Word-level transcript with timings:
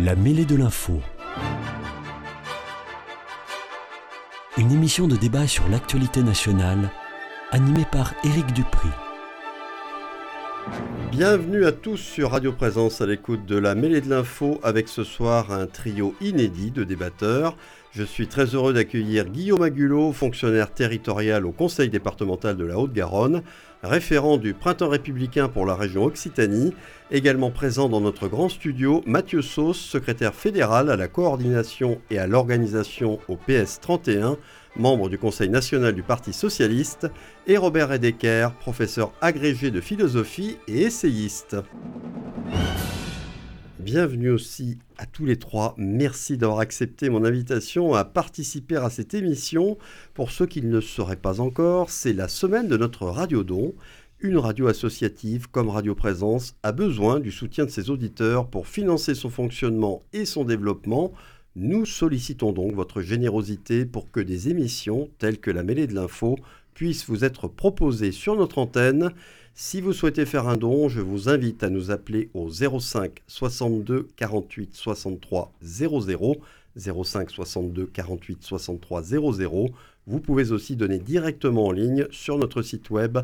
La 0.00 0.14
mêlée 0.14 0.44
de 0.44 0.54
l'info. 0.54 1.00
Une 4.56 4.70
émission 4.70 5.08
de 5.08 5.16
débat 5.16 5.48
sur 5.48 5.68
l'actualité 5.68 6.22
nationale, 6.22 6.90
animée 7.50 7.86
par 7.90 8.14
Éric 8.22 8.46
Dupri. 8.52 8.88
Bienvenue 11.10 11.64
à 11.64 11.72
tous 11.72 11.96
sur 11.96 12.30
Radio 12.30 12.52
Présence 12.52 13.00
à 13.00 13.06
l'écoute 13.06 13.44
de 13.46 13.56
la 13.56 13.74
mêlée 13.74 14.00
de 14.00 14.08
l'info 14.08 14.60
avec 14.62 14.86
ce 14.86 15.02
soir 15.02 15.50
un 15.50 15.66
trio 15.66 16.14
inédit 16.20 16.70
de 16.70 16.84
débatteurs. 16.84 17.56
Je 17.90 18.02
suis 18.02 18.28
très 18.28 18.54
heureux 18.54 18.74
d'accueillir 18.74 19.24
Guillaume 19.24 19.62
Agulot, 19.62 20.12
fonctionnaire 20.12 20.72
territorial 20.72 21.46
au 21.46 21.52
Conseil 21.52 21.88
départemental 21.88 22.54
de 22.56 22.64
la 22.64 22.78
Haute-Garonne, 22.78 23.42
référent 23.82 24.36
du 24.36 24.52
Printemps 24.52 24.90
républicain 24.90 25.48
pour 25.48 25.64
la 25.64 25.74
région 25.74 26.04
Occitanie, 26.04 26.74
également 27.10 27.50
présent 27.50 27.88
dans 27.88 28.02
notre 28.02 28.28
grand 28.28 28.50
studio 28.50 29.02
Mathieu 29.06 29.40
Sauce, 29.40 29.80
secrétaire 29.80 30.34
fédéral 30.34 30.90
à 30.90 30.96
la 30.96 31.08
coordination 31.08 31.98
et 32.10 32.18
à 32.18 32.26
l'organisation 32.26 33.20
au 33.26 33.36
PS 33.36 33.80
31, 33.80 34.36
membre 34.76 35.08
du 35.08 35.18
Conseil 35.18 35.48
national 35.48 35.94
du 35.94 36.02
Parti 36.02 36.34
socialiste, 36.34 37.06
et 37.46 37.56
Robert 37.56 37.88
Redeker, 37.88 38.52
professeur 38.52 39.12
agrégé 39.22 39.70
de 39.70 39.80
philosophie 39.80 40.58
et 40.68 40.82
essayiste. 40.82 41.56
Bienvenue 43.78 44.30
aussi 44.30 44.78
à 44.96 45.06
tous 45.06 45.24
les 45.24 45.36
trois. 45.36 45.76
Merci 45.78 46.36
d'avoir 46.36 46.58
accepté 46.58 47.10
mon 47.10 47.24
invitation 47.24 47.94
à 47.94 48.04
participer 48.04 48.74
à 48.74 48.90
cette 48.90 49.14
émission. 49.14 49.78
Pour 50.14 50.32
ceux 50.32 50.46
qui 50.46 50.62
ne 50.62 50.72
le 50.72 50.80
sauraient 50.80 51.14
pas 51.14 51.40
encore, 51.40 51.88
c'est 51.88 52.12
la 52.12 52.26
semaine 52.26 52.66
de 52.66 52.76
notre 52.76 53.06
Radio 53.06 53.44
Don. 53.44 53.72
Une 54.18 54.36
radio 54.36 54.66
associative 54.66 55.48
comme 55.48 55.68
Radio 55.68 55.94
Présence 55.94 56.56
a 56.64 56.72
besoin 56.72 57.20
du 57.20 57.30
soutien 57.30 57.66
de 57.66 57.70
ses 57.70 57.88
auditeurs 57.88 58.48
pour 58.48 58.66
financer 58.66 59.14
son 59.14 59.30
fonctionnement 59.30 60.02
et 60.12 60.24
son 60.24 60.44
développement. 60.44 61.12
Nous 61.54 61.86
sollicitons 61.86 62.50
donc 62.50 62.74
votre 62.74 63.00
générosité 63.00 63.86
pour 63.86 64.10
que 64.10 64.18
des 64.18 64.48
émissions 64.48 65.08
telles 65.18 65.38
que 65.38 65.52
la 65.52 65.62
mêlée 65.62 65.86
de 65.86 65.94
l'info 65.94 66.36
puissent 66.74 67.08
vous 67.08 67.24
être 67.24 67.46
proposées 67.46 68.12
sur 68.12 68.34
notre 68.34 68.58
antenne. 68.58 69.12
Si 69.60 69.80
vous 69.80 69.92
souhaitez 69.92 70.24
faire 70.24 70.46
un 70.46 70.56
don, 70.56 70.88
je 70.88 71.00
vous 71.00 71.28
invite 71.28 71.64
à 71.64 71.68
nous 71.68 71.90
appeler 71.90 72.30
au 72.32 72.48
05 72.48 73.24
62 73.26 74.06
48 74.14 74.72
63 74.72 75.52
00. 75.60 76.36
05 76.76 77.28
62 77.28 77.86
48 77.86 78.40
63 78.40 79.02
00. 79.02 79.68
Vous 80.06 80.20
pouvez 80.20 80.52
aussi 80.52 80.76
donner 80.76 81.00
directement 81.00 81.66
en 81.66 81.72
ligne 81.72 82.06
sur 82.12 82.38
notre 82.38 82.62
site 82.62 82.90
web 82.90 83.18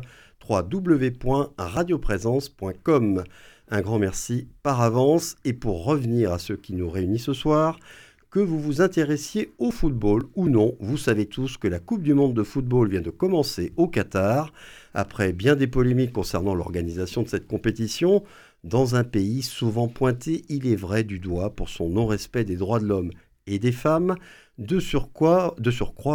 www.radioprésence.com. 0.45 3.23
Un 3.69 3.81
grand 3.81 3.99
merci 3.99 4.49
par 4.61 4.81
avance 4.81 5.37
et 5.45 5.53
pour 5.53 5.85
revenir 5.85 6.33
à 6.33 6.39
ce 6.39 6.51
qui 6.51 6.73
nous 6.73 6.89
réunit 6.89 7.17
ce 7.17 7.31
soir, 7.31 7.79
que 8.35 8.41
vous 8.41 8.59
vous 8.59 8.81
intéressiez 8.81 9.53
au 9.59 9.71
football 9.71 10.23
ou 10.35 10.49
non, 10.49 10.75
vous 10.81 10.97
savez 10.97 11.25
tous 11.25 11.55
que 11.55 11.69
la 11.69 11.79
Coupe 11.79 12.03
du 12.03 12.13
Monde 12.13 12.33
de 12.33 12.43
football 12.43 12.89
vient 12.89 12.99
de 12.99 13.09
commencer 13.09 13.71
au 13.77 13.87
Qatar. 13.87 14.51
Après 14.93 15.31
bien 15.31 15.55
des 15.55 15.67
polémiques 15.67 16.11
concernant 16.11 16.53
l'organisation 16.53 17.23
de 17.23 17.29
cette 17.29 17.47
compétition, 17.47 18.25
dans 18.65 18.95
un 18.95 19.05
pays 19.05 19.41
souvent 19.41 19.87
pointé, 19.87 20.43
il 20.49 20.67
est 20.67 20.75
vrai, 20.75 21.05
du 21.05 21.17
doigt 21.17 21.55
pour 21.55 21.69
son 21.69 21.87
non-respect 21.87 22.43
des 22.43 22.57
droits 22.57 22.81
de 22.81 22.87
l'homme 22.87 23.11
et 23.47 23.57
des 23.57 23.71
femmes, 23.71 24.15
de 24.57 24.81
surcroît, 24.81 25.55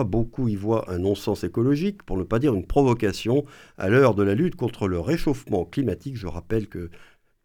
beaucoup 0.04 0.48
y 0.48 0.56
voient 0.56 0.90
un 0.90 0.98
non-sens 0.98 1.42
écologique, 1.42 2.02
pour 2.02 2.18
ne 2.18 2.22
pas 2.22 2.38
dire 2.38 2.54
une 2.54 2.66
provocation, 2.66 3.46
à 3.78 3.88
l'heure 3.88 4.14
de 4.14 4.22
la 4.22 4.34
lutte 4.34 4.56
contre 4.56 4.88
le 4.88 5.00
réchauffement 5.00 5.64
climatique. 5.64 6.18
Je 6.18 6.26
rappelle 6.26 6.66
que 6.66 6.90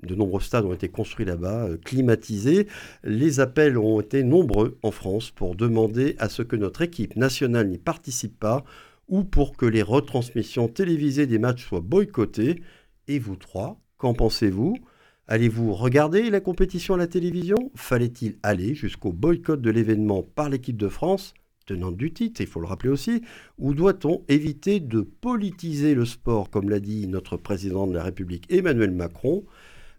de 0.03 0.15
nombreux 0.15 0.41
stades 0.41 0.65
ont 0.65 0.73
été 0.73 0.89
construits 0.89 1.25
là-bas, 1.25 1.67
euh, 1.67 1.77
climatisés. 1.77 2.67
Les 3.03 3.39
appels 3.39 3.77
ont 3.77 4.01
été 4.01 4.23
nombreux 4.23 4.77
en 4.83 4.91
France 4.91 5.31
pour 5.31 5.55
demander 5.55 6.15
à 6.19 6.29
ce 6.29 6.41
que 6.41 6.55
notre 6.55 6.81
équipe 6.81 7.15
nationale 7.15 7.69
n'y 7.69 7.77
participe 7.77 8.39
pas 8.39 8.63
ou 9.07 9.23
pour 9.23 9.55
que 9.55 9.65
les 9.65 9.83
retransmissions 9.83 10.67
télévisées 10.67 11.27
des 11.27 11.39
matchs 11.39 11.65
soient 11.65 11.81
boycottées. 11.81 12.61
Et 13.07 13.19
vous 13.19 13.35
trois, 13.35 13.79
qu'en 13.97 14.13
pensez-vous? 14.13 14.77
Allez-vous 15.27 15.73
regarder 15.73 16.29
la 16.29 16.39
compétition 16.39 16.93
à 16.95 16.97
la 16.97 17.07
télévision? 17.07 17.71
Fallait-il 17.75 18.37
aller 18.43 18.75
jusqu'au 18.75 19.11
boycott 19.11 19.61
de 19.61 19.71
l'événement 19.71 20.23
par 20.23 20.49
l'équipe 20.49 20.77
de 20.77 20.89
France 20.89 21.33
tenante 21.65 21.97
du 21.97 22.13
titre, 22.13 22.41
il 22.41 22.47
faut 22.47 22.59
le 22.59 22.67
rappeler 22.67 22.89
aussi, 22.89 23.21
ou 23.57 23.73
doit-on 23.73 24.23
éviter 24.27 24.79
de 24.79 25.01
politiser 25.01 25.95
le 25.95 26.05
sport, 26.05 26.49
comme 26.49 26.69
l'a 26.69 26.79
dit 26.79 27.07
notre 27.07 27.37
président 27.37 27.87
de 27.87 27.93
la 27.93 28.03
République 28.03 28.45
Emmanuel 28.51 28.91
Macron? 28.91 29.45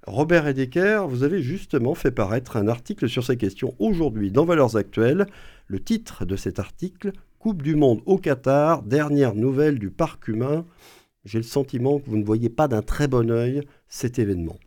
Robert 0.06 0.46
Edeker, 0.46 1.08
vous 1.08 1.24
avez 1.24 1.42
justement 1.42 1.96
fait 1.96 2.12
paraître 2.12 2.56
un 2.56 2.68
article 2.68 3.08
sur 3.08 3.24
ces 3.24 3.36
questions 3.36 3.74
aujourd'hui 3.80 4.30
dans 4.30 4.44
Valeurs 4.44 4.76
Actuelles. 4.76 5.26
Le 5.66 5.82
titre 5.82 6.24
de 6.24 6.36
cet 6.36 6.60
article, 6.60 7.10
Coupe 7.40 7.60
du 7.60 7.74
Monde 7.74 8.02
au 8.06 8.16
Qatar, 8.16 8.84
dernière 8.84 9.34
nouvelle 9.34 9.80
du 9.80 9.90
parc 9.90 10.28
humain. 10.28 10.64
J'ai 11.24 11.38
le 11.38 11.44
sentiment 11.44 11.98
que 11.98 12.08
vous 12.08 12.18
ne 12.18 12.24
voyez 12.24 12.48
pas 12.48 12.68
d'un 12.68 12.82
très 12.82 13.08
bon 13.08 13.32
œil 13.32 13.62
cet 13.88 14.20
événement, 14.20 14.60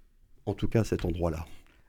en 0.46 0.54
tout 0.54 0.68
cas 0.68 0.84
cet 0.84 1.06
endroit-là. 1.06 1.46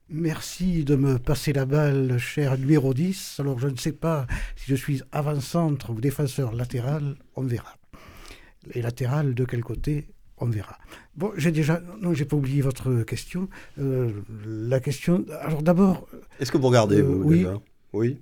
Merci 0.08 0.84
de 0.84 0.94
me 0.94 1.18
passer 1.18 1.52
la 1.52 1.66
balle, 1.66 2.18
cher 2.18 2.56
numéro 2.56 2.94
10. 2.94 3.40
Alors 3.40 3.58
je 3.58 3.66
ne 3.66 3.76
sais 3.76 3.92
pas 3.92 4.28
si 4.54 4.70
je 4.70 4.76
suis 4.76 5.02
avant-centre 5.10 5.90
ou 5.90 6.00
défenseur 6.00 6.54
latéral, 6.54 7.16
on 7.34 7.42
verra. 7.42 7.74
Et 8.74 8.80
latéral 8.82 9.34
de 9.34 9.44
quel 9.44 9.64
côté? 9.64 10.06
On 10.40 10.46
verra. 10.46 10.78
Bon, 11.16 11.32
j'ai 11.36 11.52
déjà. 11.52 11.80
Non, 12.00 12.14
j'ai 12.14 12.24
pas 12.24 12.36
oublié 12.36 12.62
votre 12.62 13.02
question. 13.02 13.48
Euh, 13.78 14.10
la 14.46 14.80
question. 14.80 15.24
Alors 15.40 15.62
d'abord. 15.62 16.08
Est-ce 16.38 16.50
que 16.50 16.58
vous 16.58 16.68
regardez, 16.68 17.02
vous, 17.02 17.20
euh, 17.20 17.24
oui. 17.24 17.38
déjà? 17.38 17.60
Oui. 17.92 18.20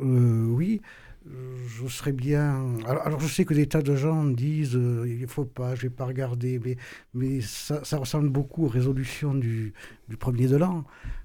Euh, 0.00 0.46
oui. 0.46 0.80
Je 1.26 1.86
serais 1.88 2.12
bien. 2.12 2.78
Alors, 2.86 3.20
je 3.20 3.26
sais 3.26 3.44
que 3.44 3.52
des 3.52 3.66
tas 3.66 3.82
de 3.82 3.94
gens 3.94 4.24
disent 4.24 4.72
il 4.72 5.20
ne 5.20 5.26
faut 5.26 5.44
pas, 5.44 5.74
je 5.74 5.82
vais 5.82 5.90
pas 5.90 6.06
regarder, 6.06 6.58
mais, 6.58 6.78
mais 7.12 7.42
ça, 7.42 7.84
ça 7.84 7.98
ressemble 7.98 8.30
beaucoup 8.30 8.64
aux 8.64 8.68
résolutions 8.68 9.34
du, 9.34 9.74
du 10.08 10.16
premier 10.16 10.46
de 10.46 10.56
l'an. 10.56 10.84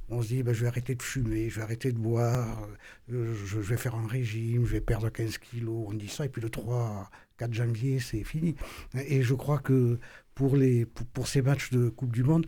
On 0.09 0.21
se 0.21 0.27
dit 0.27 0.43
ben, 0.43 0.53
je 0.53 0.61
vais 0.61 0.67
arrêter 0.67 0.95
de 0.95 1.01
fumer, 1.01 1.49
je 1.49 1.55
vais 1.55 1.61
arrêter 1.61 1.93
de 1.93 1.97
boire, 1.97 2.67
je, 3.07 3.33
je, 3.33 3.59
vais 3.59 3.77
faire 3.77 3.95
un 3.95 4.05
régime, 4.05 4.65
je 4.65 4.73
vais 4.73 4.81
perdre 4.81 5.09
15 5.09 5.37
kilos. 5.37 5.85
On 5.87 5.93
dit 5.93 6.09
ça, 6.09 6.25
et 6.25 6.29
puis 6.29 6.41
le 6.41 6.49
3, 6.49 7.09
4 7.37 7.53
janvier, 7.53 7.99
c'est 7.99 8.23
fini. 8.23 8.55
Et 9.07 9.21
je 9.21 9.33
crois 9.33 9.59
que 9.59 9.99
pour, 10.35 10.55
les, 10.55 10.85
pour, 10.85 11.27
ces 11.27 11.41
matchs 11.41 11.71
de 11.71 11.89
Coupe 11.89 12.11
du 12.11 12.23
Monde, 12.23 12.45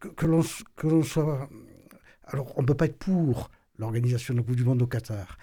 que, 0.00 0.08
que 0.08 0.26
l'on 0.26 1.02
soit... 1.02 1.48
Alors, 2.24 2.52
on 2.56 2.62
ne 2.62 2.66
peut 2.66 2.74
pas 2.74 2.86
être 2.86 2.98
pour 2.98 3.50
l'organisation 3.78 4.34
de 4.34 4.38
la 4.38 4.44
Coupe 4.44 4.56
du 4.56 4.64
Monde 4.64 4.82
au 4.82 4.86
Qatar, 4.86 5.38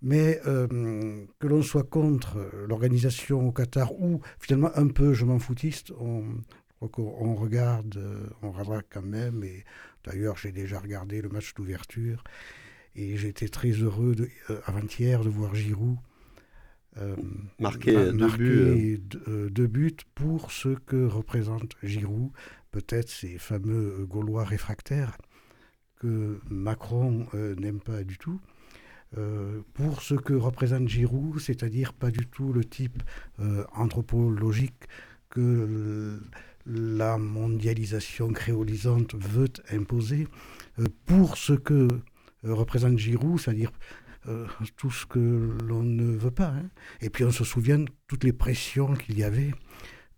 mais 0.00 0.40
euh, 0.46 1.24
que 1.38 1.46
l'on 1.46 1.62
soit 1.62 1.84
contre 1.84 2.50
l'organisation 2.68 3.46
au 3.46 3.52
Qatar 3.52 3.92
ou 4.00 4.20
finalement 4.38 4.70
un 4.74 4.88
peu 4.88 5.12
je 5.12 5.24
m'en 5.24 5.38
foutiste, 5.38 5.92
on, 6.00 6.24
on 6.80 7.34
regarde, 7.34 7.98
on 8.42 8.50
regardera 8.50 8.82
quand 8.88 9.02
même. 9.02 9.44
Et 9.44 9.64
d'ailleurs, 10.04 10.36
j'ai 10.36 10.52
déjà 10.52 10.80
regardé 10.80 11.22
le 11.22 11.28
match 11.28 11.54
d'ouverture 11.54 12.24
et 12.94 13.16
j'étais 13.16 13.48
très 13.48 13.70
heureux 13.70 14.14
euh, 14.50 14.60
avant-hier 14.66 15.22
de 15.22 15.28
voir 15.28 15.54
Giroud 15.54 15.96
euh, 16.98 17.16
marquer, 17.58 18.12
deux, 18.12 18.28
buts. 18.28 19.00
Euh. 19.26 19.48
deux, 19.48 19.66
buts 19.66 19.96
pour 20.14 20.52
ce 20.52 20.68
que 20.68 21.06
représente 21.06 21.74
Giroud, 21.82 22.30
peut-être 22.70 23.08
ces 23.08 23.38
fameux 23.38 24.04
Gaulois 24.06 24.44
réfractaires 24.44 25.16
que 25.96 26.38
Macron 26.50 27.26
euh, 27.34 27.54
n'aime 27.54 27.80
pas 27.80 28.02
du 28.04 28.18
tout. 28.18 28.40
pour 29.74 30.02
ce 30.02 30.14
que 30.14 30.34
représente 30.34 30.88
Giroud, 30.88 31.38
c'est-à-dire 31.38 31.92
pas 31.92 32.10
du 32.10 32.26
tout 32.26 32.52
le 32.52 32.64
type 32.64 33.02
anthropologique 33.74 34.88
que 35.28 36.18
la 36.66 37.18
mondialisation 37.18 38.32
créolisante 38.32 39.14
veut 39.14 39.52
imposer, 39.70 40.28
pour 41.04 41.36
ce 41.36 41.52
que 41.52 41.88
représente 42.42 42.98
Giroud, 42.98 43.38
c'est-à-dire 43.38 43.70
euh, 44.28 44.46
tout 44.76 44.90
ce 44.90 45.06
que 45.06 45.56
l'on 45.64 45.82
ne 45.82 46.16
veut 46.16 46.30
pas. 46.30 46.48
Hein. 46.48 46.70
Et 47.00 47.10
puis 47.10 47.24
on 47.24 47.32
se 47.32 47.44
souvient 47.44 47.84
toutes 48.06 48.24
les 48.24 48.32
pressions 48.32 48.94
qu'il 48.94 49.18
y 49.18 49.24
avait, 49.24 49.52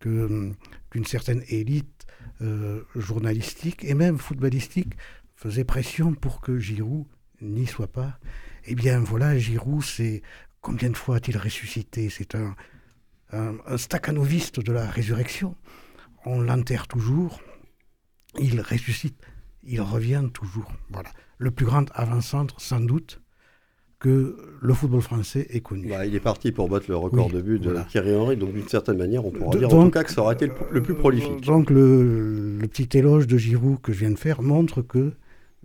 hum, 0.04 0.54
qu'une 0.90 1.06
certaine 1.06 1.42
élite 1.48 2.06
euh, 2.40 2.82
journalistique 2.94 3.84
et 3.84 3.94
même 3.94 4.18
footballistique 4.18 4.94
faisait 5.34 5.64
pression 5.64 6.14
pour 6.14 6.40
que 6.40 6.58
Giroud 6.58 7.06
n'y 7.40 7.66
soit 7.66 7.92
pas. 7.92 8.18
Eh 8.66 8.74
bien 8.74 9.00
voilà, 9.00 9.38
Giroud, 9.38 9.82
c'est 9.82 10.22
combien 10.60 10.90
de 10.90 10.96
fois 10.96 11.16
a-t-il 11.16 11.36
ressuscité? 11.36 12.08
C'est 12.08 12.34
un, 12.34 12.54
un, 13.32 13.56
un 13.66 13.76
de 13.76 14.72
la 14.72 14.90
résurrection. 14.90 15.56
On 16.24 16.40
l'enterre 16.40 16.88
toujours, 16.88 17.42
il 18.40 18.60
ressuscite, 18.60 19.20
il 19.62 19.80
revient 19.80 20.28
toujours. 20.32 20.72
Voilà. 20.90 21.10
Le 21.38 21.50
plus 21.50 21.66
grand 21.66 21.90
avant-centre, 21.94 22.60
sans 22.60 22.80
doute, 22.80 23.20
que 24.04 24.36
le 24.60 24.74
football 24.74 25.00
français 25.00 25.46
est 25.48 25.60
connu. 25.60 25.88
Bah, 25.88 26.04
il 26.04 26.14
est 26.14 26.20
parti 26.20 26.52
pour 26.52 26.68
battre 26.68 26.84
le 26.90 26.96
record 26.96 27.30
de 27.30 27.40
but 27.40 27.58
de 27.58 27.74
Thierry 27.88 28.14
Henry, 28.14 28.36
donc 28.36 28.52
d'une 28.52 28.68
certaine 28.68 28.98
manière, 28.98 29.24
on 29.24 29.30
pourra 29.30 29.56
dire 29.56 29.72
en 29.72 29.84
tout 29.84 29.90
cas 29.90 30.04
que 30.04 30.10
ça 30.10 30.20
aurait 30.20 30.34
été 30.34 30.50
le, 30.70 30.82
plus 30.82 30.92
prolifique. 30.92 31.40
Donc 31.46 31.70
le, 31.70 32.58
petit 32.70 32.98
éloge 32.98 33.26
de 33.26 33.38
Giroud 33.38 33.80
que 33.80 33.94
je 33.94 34.00
viens 34.00 34.10
de 34.10 34.18
faire 34.18 34.42
montre 34.42 34.82
que 34.82 35.12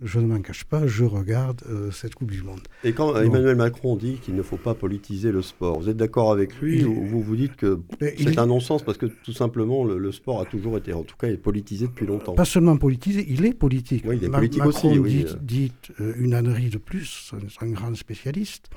je 0.02 0.20
ne 0.20 0.26
m'en 0.26 0.40
cache 0.40 0.64
pas, 0.64 0.86
je 0.86 1.04
regarde 1.04 1.62
euh, 1.68 1.90
cette 1.90 2.14
Coupe 2.14 2.30
du 2.30 2.42
Monde. 2.42 2.60
Et 2.84 2.92
quand 2.92 3.16
Emmanuel 3.16 3.56
Macron 3.56 3.96
dit 3.96 4.14
qu'il 4.14 4.34
ne 4.34 4.42
faut 4.42 4.56
pas 4.56 4.74
politiser 4.74 5.32
le 5.32 5.42
sport, 5.42 5.80
vous 5.80 5.88
êtes 5.88 5.96
d'accord 5.96 6.32
avec 6.32 6.58
lui 6.60 6.84
ou 6.84 7.04
vous 7.04 7.22
vous 7.22 7.36
dites 7.36 7.56
que 7.56 7.80
c'est 8.00 8.38
un 8.38 8.46
non-sens 8.46 8.82
parce 8.82 8.98
que 8.98 9.06
tout 9.06 9.32
simplement 9.32 9.84
le, 9.84 10.12
sport 10.12 10.40
a 10.40 10.44
toujours 10.44 10.76
été, 10.76 10.92
en 10.92 11.02
tout 11.02 11.16
cas, 11.16 11.28
est 11.28 11.36
politisé 11.36 11.86
depuis 11.86 12.06
longtemps 12.06 12.34
Pas 12.34 12.44
seulement 12.44 12.76
politisé, 12.76 13.24
il 13.28 13.44
est 13.44 13.54
politique. 13.54 14.04
Oui, 14.06 14.16
il 14.20 14.24
est 14.24 14.30
politique 14.30 14.64
aussi. 14.64 14.98
Oui. 14.98 15.24
Dit, 15.24 15.26
dit 15.40 15.72
euh, 16.00 16.14
une 16.18 16.34
ânerie 16.34 16.70
de 16.70 16.78
plus, 16.78 17.30
c'est 17.30 17.64
un 17.64 17.70
grand 17.70 17.94
spécialiste. 17.94 18.68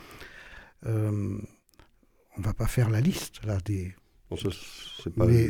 Euh, 0.86 1.38
on 2.36 2.40
ne 2.40 2.46
va 2.46 2.54
pas 2.54 2.68
faire 2.68 2.90
la 2.90 3.02
liste 3.02 3.46
là 3.46 3.58
des 3.66 3.96
pas 5.16 5.26
mais 5.28 5.48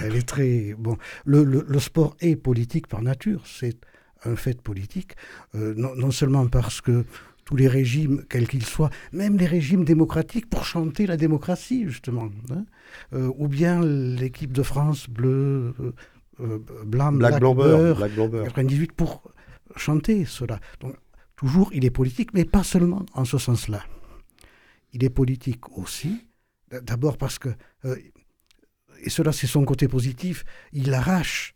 elle, 0.00 0.16
est 0.16 0.26
très 0.26 0.74
bon. 0.78 0.96
Le, 1.24 1.44
le, 1.44 1.78
sport 1.78 2.16
est 2.20 2.36
politique 2.36 2.86
par 2.86 3.02
nature. 3.02 3.42
C'est 3.44 3.76
un 4.24 4.36
fait 4.36 4.60
politique, 4.60 5.14
euh, 5.54 5.74
non, 5.76 6.10
seulement 6.10 6.46
parce 6.46 6.80
que 6.80 7.04
tous 7.44 7.56
les 7.56 7.68
régimes, 7.68 8.24
quels 8.28 8.46
qu'ils 8.46 8.66
soient, 8.66 8.90
même 9.12 9.38
les 9.38 9.46
régimes 9.46 9.84
démocratiques, 9.84 10.50
pour 10.50 10.64
chanter 10.64 11.06
la 11.06 11.16
démocratie, 11.16 11.86
justement, 11.86 12.28
hein, 12.50 12.64
euh, 13.14 13.32
ou 13.38 13.48
bien 13.48 13.80
l'équipe 13.82 14.52
de 14.52 14.62
France 14.62 15.08
bleu, 15.08 15.74
euh, 16.40 16.58
blanc, 16.84 17.12
Black, 17.12 17.40
Black 17.40 18.44
98, 18.44 18.92
pour 18.92 19.22
chanter 19.76 20.24
cela. 20.24 20.60
Donc, 20.80 20.94
toujours, 21.36 21.70
il 21.72 21.84
est 21.84 21.90
politique, 21.90 22.34
mais 22.34 22.44
pas 22.44 22.64
seulement 22.64 23.06
en 23.14 23.24
ce 23.24 23.38
sens-là. 23.38 23.82
Il 24.92 25.04
est 25.04 25.10
politique 25.10 25.76
aussi, 25.78 26.26
d'abord 26.82 27.16
parce 27.16 27.38
que, 27.38 27.50
et 29.02 29.10
cela 29.10 29.32
c'est 29.32 29.46
son 29.46 29.64
côté 29.64 29.86
positif, 29.86 30.44
il 30.72 30.92
arrache 30.92 31.54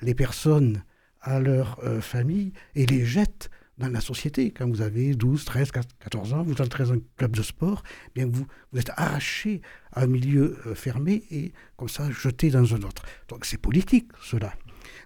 les 0.00 0.14
personnes 0.14 0.84
à 1.24 1.40
leur 1.40 1.80
euh, 1.82 2.00
famille 2.00 2.52
et 2.74 2.86
les 2.86 3.04
jette 3.04 3.50
dans 3.78 3.88
la 3.88 4.00
société. 4.00 4.52
Quand 4.52 4.68
vous 4.68 4.82
avez 4.82 5.14
12, 5.14 5.44
13, 5.44 5.72
14 5.72 6.34
ans, 6.34 6.42
vous 6.42 6.60
entrez 6.60 6.84
dans 6.84 6.92
un 6.92 7.00
club 7.16 7.34
de 7.34 7.42
sport, 7.42 7.82
eh 8.08 8.10
bien 8.14 8.26
vous, 8.30 8.46
vous 8.72 8.78
êtes 8.78 8.90
arraché 8.96 9.62
à 9.92 10.02
un 10.02 10.06
milieu 10.06 10.58
euh, 10.66 10.74
fermé 10.74 11.24
et 11.30 11.52
comme 11.76 11.88
ça 11.88 12.10
jeté 12.10 12.50
dans 12.50 12.74
un 12.74 12.82
autre. 12.82 13.02
Donc 13.28 13.44
c'est 13.44 13.58
politique 13.58 14.10
cela. 14.22 14.54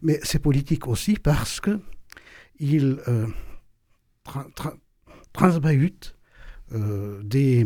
Mais 0.02 0.20
c'est 0.22 0.38
politique 0.38 0.86
aussi 0.86 1.14
parce 1.14 1.60
que 1.60 1.80
il 2.58 2.98
euh, 3.08 3.26
transbahute 5.32 6.16
euh, 6.72 7.22
des... 7.22 7.64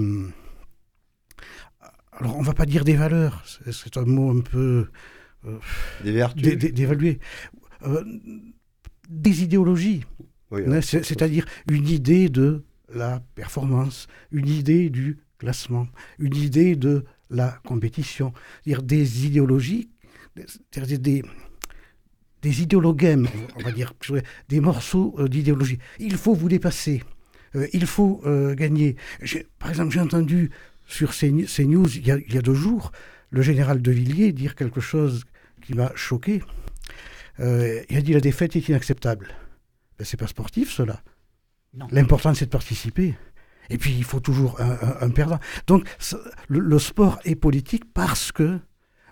Alors 2.12 2.36
on 2.36 2.42
ne 2.42 2.46
va 2.46 2.52
pas 2.52 2.66
dire 2.66 2.84
des 2.84 2.94
valeurs, 2.94 3.42
c'est 3.70 3.96
un 3.96 4.04
mot 4.04 4.30
un 4.30 4.40
peu... 4.40 4.88
des 6.04 6.12
vertus 6.12 6.56
D'évaluer. 6.56 7.18
Euh, 7.86 8.04
des 9.08 9.42
idéologies. 9.42 10.04
Hein, 10.52 10.80
c'est-à-dire 10.80 11.44
une 11.70 11.88
idée 11.88 12.28
de 12.28 12.62
la 12.94 13.20
performance, 13.34 14.06
une 14.30 14.48
idée 14.48 14.90
du 14.90 15.18
classement, 15.38 15.86
une 16.18 16.36
idée 16.36 16.76
de 16.76 17.04
la 17.30 17.58
compétition, 17.64 18.32
dire 18.64 18.82
des 18.82 19.26
idéologies, 19.26 19.90
des, 20.36 20.98
des, 20.98 21.22
des 22.42 22.62
idéologèmes, 22.62 23.28
on 23.56 23.62
va 23.62 23.72
dire, 23.72 23.92
des 24.48 24.60
morceaux 24.60 25.14
euh, 25.18 25.28
d'idéologie. 25.28 25.78
Il 25.98 26.16
faut 26.16 26.34
vous 26.34 26.48
dépasser, 26.48 27.02
euh, 27.54 27.66
il 27.72 27.86
faut 27.86 28.22
gagner. 28.54 28.96
Par 29.58 29.70
exemple, 29.70 29.92
j'ai 29.92 30.00
entendu 30.00 30.50
sur 30.86 31.14
ces, 31.14 31.30
news 31.32 31.88
il 31.96 32.06
y, 32.06 32.10
a, 32.10 32.18
il 32.18 32.34
y, 32.34 32.38
a, 32.38 32.42
deux 32.42 32.54
jours 32.54 32.92
le 33.30 33.42
général 33.42 33.80
de 33.80 33.90
Villiers 33.90 34.32
dire 34.32 34.54
quelque 34.54 34.80
chose 34.80 35.24
qui 35.62 35.74
m'a 35.74 35.92
choqué. 35.94 36.42
Euh, 37.40 37.82
il 37.88 37.96
a 37.96 38.02
dit 38.02 38.12
la 38.12 38.20
défaite 38.20 38.56
est 38.56 38.68
inacceptable. 38.68 39.28
Ben, 39.98 40.04
c'est 40.04 40.16
pas 40.16 40.26
sportif 40.26 40.70
cela. 40.70 41.02
L'important 41.90 42.34
c'est 42.34 42.46
de 42.46 42.50
participer. 42.50 43.14
Et 43.70 43.78
puis 43.78 43.92
il 43.92 44.04
faut 44.04 44.20
toujours 44.20 44.60
un, 44.60 45.08
perdant. 45.10 45.38
Donc 45.66 45.88
le, 46.48 46.78
sport 46.78 47.18
est 47.24 47.36
politique 47.36 47.84
parce 47.94 48.32
que 48.32 48.58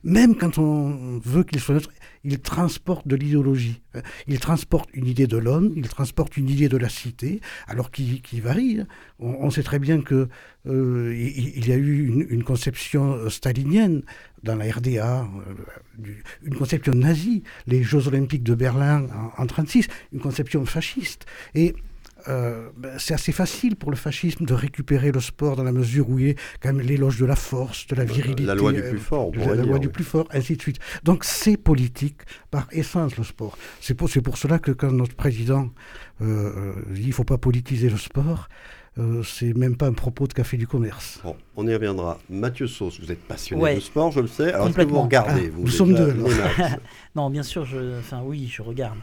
même 0.04 0.34
quand 0.36 0.58
on 0.58 1.18
veut 1.24 1.44
qu'il 1.44 1.60
soit 1.60 1.74
neutre, 1.74 1.90
il 2.24 2.38
transporte 2.38 3.08
de 3.08 3.16
l'idéologie. 3.16 3.80
Il 4.26 4.38
transporte 4.40 4.90
une 4.92 5.06
idée 5.06 5.26
de 5.26 5.36
l'homme, 5.36 5.72
il 5.76 5.88
transporte 5.88 6.36
une 6.36 6.48
idée 6.48 6.68
de 6.68 6.76
la 6.76 6.88
cité, 6.88 7.40
alors 7.66 7.90
qui, 7.90 8.22
varie. 8.40 8.80
Hein. 8.80 8.86
On, 9.18 9.50
sait 9.50 9.62
très 9.62 9.78
bien 9.78 10.00
que 10.02 10.28
euh, 10.66 11.14
y 11.16 11.72
a 11.72 11.76
eu 11.76 12.26
une, 12.28 12.44
conception 12.44 13.12
euh, 13.12 13.30
stalinienne 13.30 14.02
dans 14.42 14.56
la 14.56 14.70
RDA, 14.70 15.22
euh, 15.22 16.12
une 16.42 16.54
conception 16.54 16.92
nazie, 16.92 17.42
les 17.66 17.82
Jeux 17.82 18.06
olympiques 18.06 18.42
de 18.42 18.54
Berlin 18.54 19.06
en 19.38 19.44
1936, 19.44 19.88
une 20.12 20.20
conception 20.20 20.64
fasciste. 20.66 21.26
Et 21.54 21.74
euh, 22.28 22.68
ben, 22.76 22.92
c'est 22.98 23.14
assez 23.14 23.32
facile 23.32 23.76
pour 23.76 23.90
le 23.90 23.96
fascisme 23.96 24.44
de 24.44 24.54
récupérer 24.54 25.12
le 25.12 25.20
sport 25.20 25.56
dans 25.56 25.62
la 25.62 25.72
mesure 25.72 26.08
où 26.08 26.18
il 26.18 26.28
est 26.28 26.38
quand 26.60 26.72
même 26.72 26.84
l'éloge 26.84 27.18
de 27.18 27.26
la 27.26 27.36
force, 27.36 27.86
de 27.86 27.94
la 27.94 28.04
virilité. 28.04 28.44
La 28.44 28.54
loi 28.54 28.72
du 28.72 28.82
plus 28.82 28.98
fort, 28.98 29.30
on 29.34 29.54
La 29.54 29.62
loi 29.62 29.78
du 29.78 29.88
plus 29.88 30.04
fort, 30.04 30.26
ainsi 30.32 30.56
de 30.56 30.62
suite. 30.62 30.78
Donc 31.04 31.24
c'est 31.24 31.56
politique 31.56 32.22
par 32.50 32.66
essence 32.72 33.16
le 33.16 33.24
sport. 33.24 33.56
C'est 33.80 33.94
pour, 33.94 34.08
pour 34.24 34.38
cela 34.38 34.58
que 34.58 34.70
quand 34.70 34.92
notre 34.92 35.14
président 35.14 35.70
euh, 36.20 36.24
euh, 36.24 36.74
dit 36.90 37.00
qu'il 37.00 37.08
ne 37.08 37.14
faut 37.14 37.24
pas 37.24 37.38
politiser 37.38 37.88
le 37.88 37.96
sport, 37.96 38.48
euh, 38.98 39.22
c'est 39.22 39.56
même 39.56 39.76
pas 39.76 39.86
un 39.86 39.92
propos 39.92 40.26
de 40.26 40.32
café 40.32 40.56
du 40.56 40.66
commerce. 40.66 41.20
Bon, 41.22 41.36
on 41.56 41.66
y 41.66 41.72
reviendra. 41.72 42.18
Mathieu 42.28 42.66
Sauce, 42.66 43.00
vous 43.00 43.10
êtes 43.10 43.22
passionné 43.22 43.76
de 43.76 43.80
sport, 43.80 44.10
je 44.10 44.20
le 44.20 44.26
sais. 44.26 44.52
Alors 44.52 44.68
est-ce 44.68 44.76
que 44.76 44.82
vous 44.82 45.00
regardez 45.00 45.46
ah, 45.46 45.54
vous, 45.54 45.62
Nous 45.62 45.70
sommes 45.70 45.94
deux. 45.94 46.14
non, 47.14 47.30
bien 47.30 47.44
sûr, 47.44 47.64
je, 47.64 47.98
enfin 47.98 48.20
oui, 48.24 48.50
je 48.52 48.62
regarde 48.62 48.98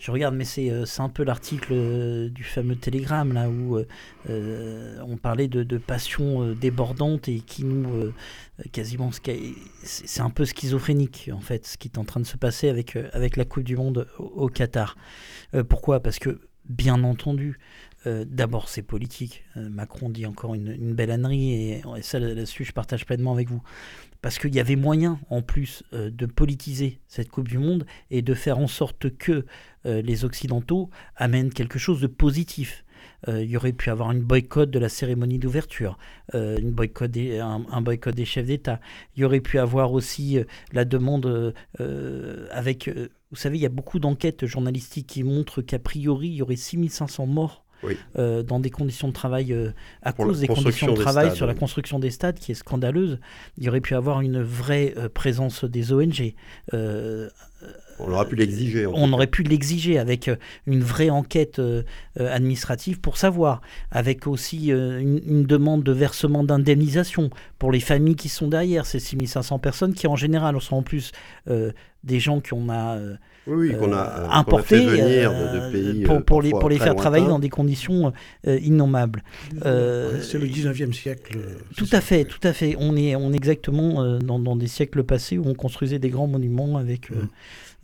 je 0.00 0.10
regarde, 0.10 0.34
mais 0.34 0.44
c'est 0.44 0.70
euh, 0.70 0.84
un 0.98 1.10
peu 1.10 1.24
l'article 1.24 1.72
euh, 1.72 2.30
du 2.30 2.42
fameux 2.42 2.74
Télégramme, 2.74 3.34
là, 3.34 3.50
où 3.50 3.78
euh, 4.30 4.98
on 5.06 5.18
parlait 5.18 5.46
de, 5.46 5.78
passion 5.78 6.52
débordante 6.54 7.28
et 7.28 7.40
qui 7.40 7.64
nous. 7.64 8.12
quasiment. 8.72 9.10
C'est 9.82 10.20
un 10.20 10.30
peu 10.30 10.46
schizophrénique, 10.46 11.30
en 11.32 11.40
fait, 11.40 11.66
ce 11.66 11.76
qui 11.76 11.88
est 11.88 11.98
en 11.98 12.04
train 12.04 12.20
de 12.20 12.26
se 12.26 12.38
passer 12.38 12.68
avec, 12.70 12.96
avec 13.12 13.36
la 13.36 13.44
Coupe 13.44 13.64
du 13.64 13.76
Monde 13.76 14.08
au, 14.18 14.48
Qatar. 14.48 14.96
pourquoi? 15.68 16.00
Parce 16.00 16.18
que, 16.18 16.40
bien 16.68 17.02
entendu, 17.04 17.58
d'abord, 18.06 18.68
c'est 18.68 18.82
politique. 18.82 19.44
Macron 19.56 20.08
dit 20.08 20.26
encore 20.26 20.54
une, 20.54 20.94
belle 20.94 21.10
ânerie, 21.10 21.52
et, 21.54 21.82
ça, 22.00 22.18
là-dessus, 22.18 22.64
je 22.64 22.72
partage 22.72 23.04
pleinement 23.04 23.32
avec 23.32 23.48
vous 23.48 23.62
parce 24.22 24.38
qu'il 24.38 24.54
y 24.54 24.60
avait 24.60 24.76
moyen 24.76 25.18
en 25.30 25.40
plus 25.40 25.82
de 25.92 26.26
politiser 26.26 27.00
cette 27.08 27.30
Coupe 27.30 27.48
du 27.48 27.56
Monde 27.56 27.86
et 28.10 28.20
de 28.20 28.34
faire 28.34 28.58
en 28.58 28.66
sorte 28.66 29.16
que 29.16 29.46
les 29.84 30.24
Occidentaux 30.24 30.90
amènent 31.16 31.52
quelque 31.52 31.78
chose 31.78 32.00
de 32.00 32.06
positif. 32.06 32.84
Euh, 33.28 33.42
il 33.42 33.50
y 33.50 33.56
aurait 33.56 33.72
pu 33.72 33.90
avoir 33.90 34.10
une 34.12 34.20
boycott 34.20 34.70
de 34.70 34.78
la 34.78 34.88
cérémonie 34.88 35.38
d'ouverture, 35.38 35.98
boycott 36.32 37.10
un, 37.16 37.80
boycott 37.80 38.14
des 38.14 38.24
chefs 38.24 38.46
d'État. 38.46 38.80
Il 39.16 39.22
y 39.22 39.24
aurait 39.24 39.40
pu 39.40 39.58
avoir 39.58 39.92
aussi 39.92 40.38
la 40.72 40.84
demande 40.84 41.54
avec... 42.50 42.90
vous 43.30 43.36
savez, 43.36 43.58
il 43.58 43.62
y 43.62 43.66
a 43.66 43.70
beaucoup 43.70 43.98
d'enquêtes 43.98 44.46
journalistiques 44.46 45.06
qui 45.06 45.22
montrent 45.22 45.62
qu'a 45.62 45.78
priori, 45.78 46.28
il 46.28 46.34
y 46.34 46.42
aurait 46.42 46.56
6500 46.56 47.26
morts 47.26 47.64
euh, 48.18 48.42
dans 48.42 48.60
des 48.60 48.70
conditions 48.70 49.08
de 49.08 49.12
travail 49.12 49.52
euh, 49.52 49.70
à 50.02 50.12
cause 50.12 50.40
des 50.40 50.48
conditions 50.48 50.92
de 50.92 51.00
travail 51.00 51.34
sur 51.34 51.46
la 51.46 51.54
construction 51.54 51.98
des 51.98 52.10
stades 52.10 52.38
qui 52.38 52.52
est 52.52 52.56
scandaleuse. 52.56 53.18
Il 53.56 53.64
y 53.64 53.68
aurait 53.68 53.80
pu 53.80 53.94
avoir 53.94 54.20
une 54.20 54.42
vraie 54.42 54.94
euh, 54.96 55.08
présence 55.08 55.64
des 55.64 55.92
ONG. 55.92 56.34
on 56.72 58.12
aurait 58.12 58.28
pu 58.28 58.36
l'exiger. 58.36 58.86
On 58.86 59.12
aurait 59.12 59.26
pu 59.26 59.42
l'exiger 59.42 59.98
avec 59.98 60.30
une 60.66 60.82
vraie 60.82 61.10
enquête 61.10 61.60
administrative 62.18 63.00
pour 63.00 63.16
savoir, 63.16 63.60
avec 63.90 64.26
aussi 64.26 64.68
une, 64.68 65.20
une, 65.26 65.44
demande 65.44 65.82
de 65.82 65.92
versement 65.92 66.44
d'indemnisation 66.44 67.30
pour 67.58 67.72
les 67.72 67.80
familles 67.80 68.16
qui 68.16 68.28
sont 68.28 68.48
derrière 68.48 68.86
ces 68.86 69.00
6500 69.00 69.58
personnes 69.58 69.94
qui 69.94 70.06
en 70.06 70.16
général 70.16 70.58
sont 70.60 70.76
en 70.76 70.82
plus 70.82 71.12
des 71.46 72.20
gens 72.20 72.40
qui 72.40 72.54
ont 72.54 72.70
a 72.70 72.98
oui, 73.46 73.74
qu'on 73.76 73.92
a, 73.92 74.28
importé 74.36 74.84
venir 74.84 75.32
de, 75.32 75.72
pays 75.72 76.02
pour, 76.04 76.22
pour 76.22 76.42
les, 76.42 76.50
pour 76.50 76.68
les 76.68 76.78
faire 76.78 76.94
travailler 76.94 77.26
dans 77.26 77.38
des 77.38 77.48
conditions 77.48 78.12
innommables. 78.44 79.22
c'est 79.62 80.38
le 80.38 80.46
19e 80.46 80.92
siècle. 80.92 81.38
Tout 81.76 81.88
à 81.92 82.00
fait, 82.00 82.24
tout 82.24 82.40
à 82.42 82.52
fait. 82.52 82.76
On 82.78 82.96
est, 82.96 83.16
on 83.16 83.32
est 83.32 83.36
exactement 83.36 84.18
dans, 84.18 84.38
dans, 84.38 84.56
des 84.56 84.66
siècles 84.66 85.02
passés 85.04 85.38
où 85.38 85.44
on 85.46 85.54
construisait 85.54 85.98
des 85.98 86.10
grands 86.10 86.26
monuments 86.26 86.76
avec. 86.76 87.10
Mm. 87.10 87.28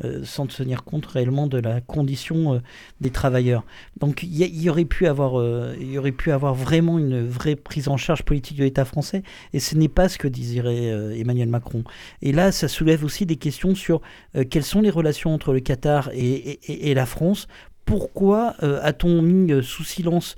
Euh, 0.04 0.24
sans 0.24 0.46
tenir 0.46 0.84
compte 0.84 1.06
réellement 1.06 1.46
de 1.46 1.56
la 1.56 1.80
condition 1.80 2.52
euh, 2.52 2.58
des 3.00 3.08
travailleurs. 3.08 3.64
Donc 3.98 4.22
il 4.22 4.62
y, 4.62 4.68
aurait 4.68 4.84
pu 4.84 5.06
avoir, 5.06 5.40
euh, 5.40 5.74
il 5.80 5.90
y 5.90 5.96
aurait 5.96 6.12
pu 6.12 6.32
avoir 6.32 6.54
vraiment 6.54 6.98
une 6.98 7.26
vraie 7.26 7.56
prise 7.56 7.88
en 7.88 7.96
charge 7.96 8.22
politique 8.22 8.58
de 8.58 8.64
l'État 8.64 8.84
français, 8.84 9.22
et 9.54 9.58
ce 9.58 9.74
n'est 9.74 9.88
pas 9.88 10.10
ce 10.10 10.18
que 10.18 10.28
désirait 10.28 11.18
Emmanuel 11.18 11.48
Macron. 11.48 11.82
Et 12.20 12.32
là, 12.32 12.52
ça 12.52 12.68
soulève 12.68 13.04
aussi 13.04 13.24
des 13.24 13.36
questions 13.36 13.74
sur 13.74 14.02
quelles 14.50 14.64
sont 14.64 14.82
les 14.82 14.90
relations 14.90 15.32
entre 15.32 15.54
le 15.54 15.60
Qatar 15.60 16.10
et, 16.12 16.90
et 16.90 16.92
la 16.92 17.06
France. 17.06 17.46
Pourquoi 17.86 18.54
a-t-on 18.60 19.22
mis 19.22 19.62
sous 19.64 19.84
silence 19.84 20.36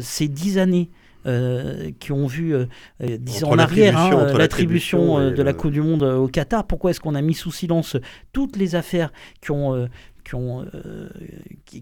ces 0.00 0.28
dix 0.28 0.58
années 0.58 0.90
euh, 1.26 1.90
qui 2.00 2.12
ont 2.12 2.26
vu, 2.26 2.54
euh, 2.54 2.66
euh 3.02 3.18
en 3.44 3.58
arrière, 3.58 3.96
hein, 3.98 4.36
l'attribution 4.36 5.30
de 5.30 5.42
la 5.42 5.54
Coupe 5.54 5.72
du 5.72 5.80
Monde 5.80 6.02
au 6.02 6.28
Qatar. 6.28 6.66
Pourquoi 6.66 6.90
est-ce 6.90 7.00
qu'on 7.00 7.14
a 7.14 7.22
mis 7.22 7.32
sous 7.32 7.50
silence 7.50 7.96
toutes 8.32 8.56
les 8.56 8.74
affaires 8.74 9.10
qui 9.40 9.50
ont 9.50 9.88
qui, 10.22 10.34
ont, 10.34 10.64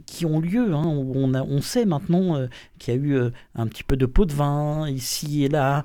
qui, 0.05 0.27
ont 0.27 0.41
lieu. 0.41 0.75
Hein, 0.75 0.83
on, 0.85 1.33
a, 1.35 1.43
on 1.43 1.61
sait 1.61 1.85
maintenant 1.85 2.45
qu'il 2.79 2.95
y 2.95 2.97
a 2.97 3.01
eu 3.01 3.17
un 3.55 3.67
petit 3.69 3.85
peu 3.85 3.97
de 3.97 4.07
pot 4.07 4.25
de 4.25 4.33
vin 4.33 4.89
ici 4.89 5.45
et 5.45 5.49
là, 5.49 5.83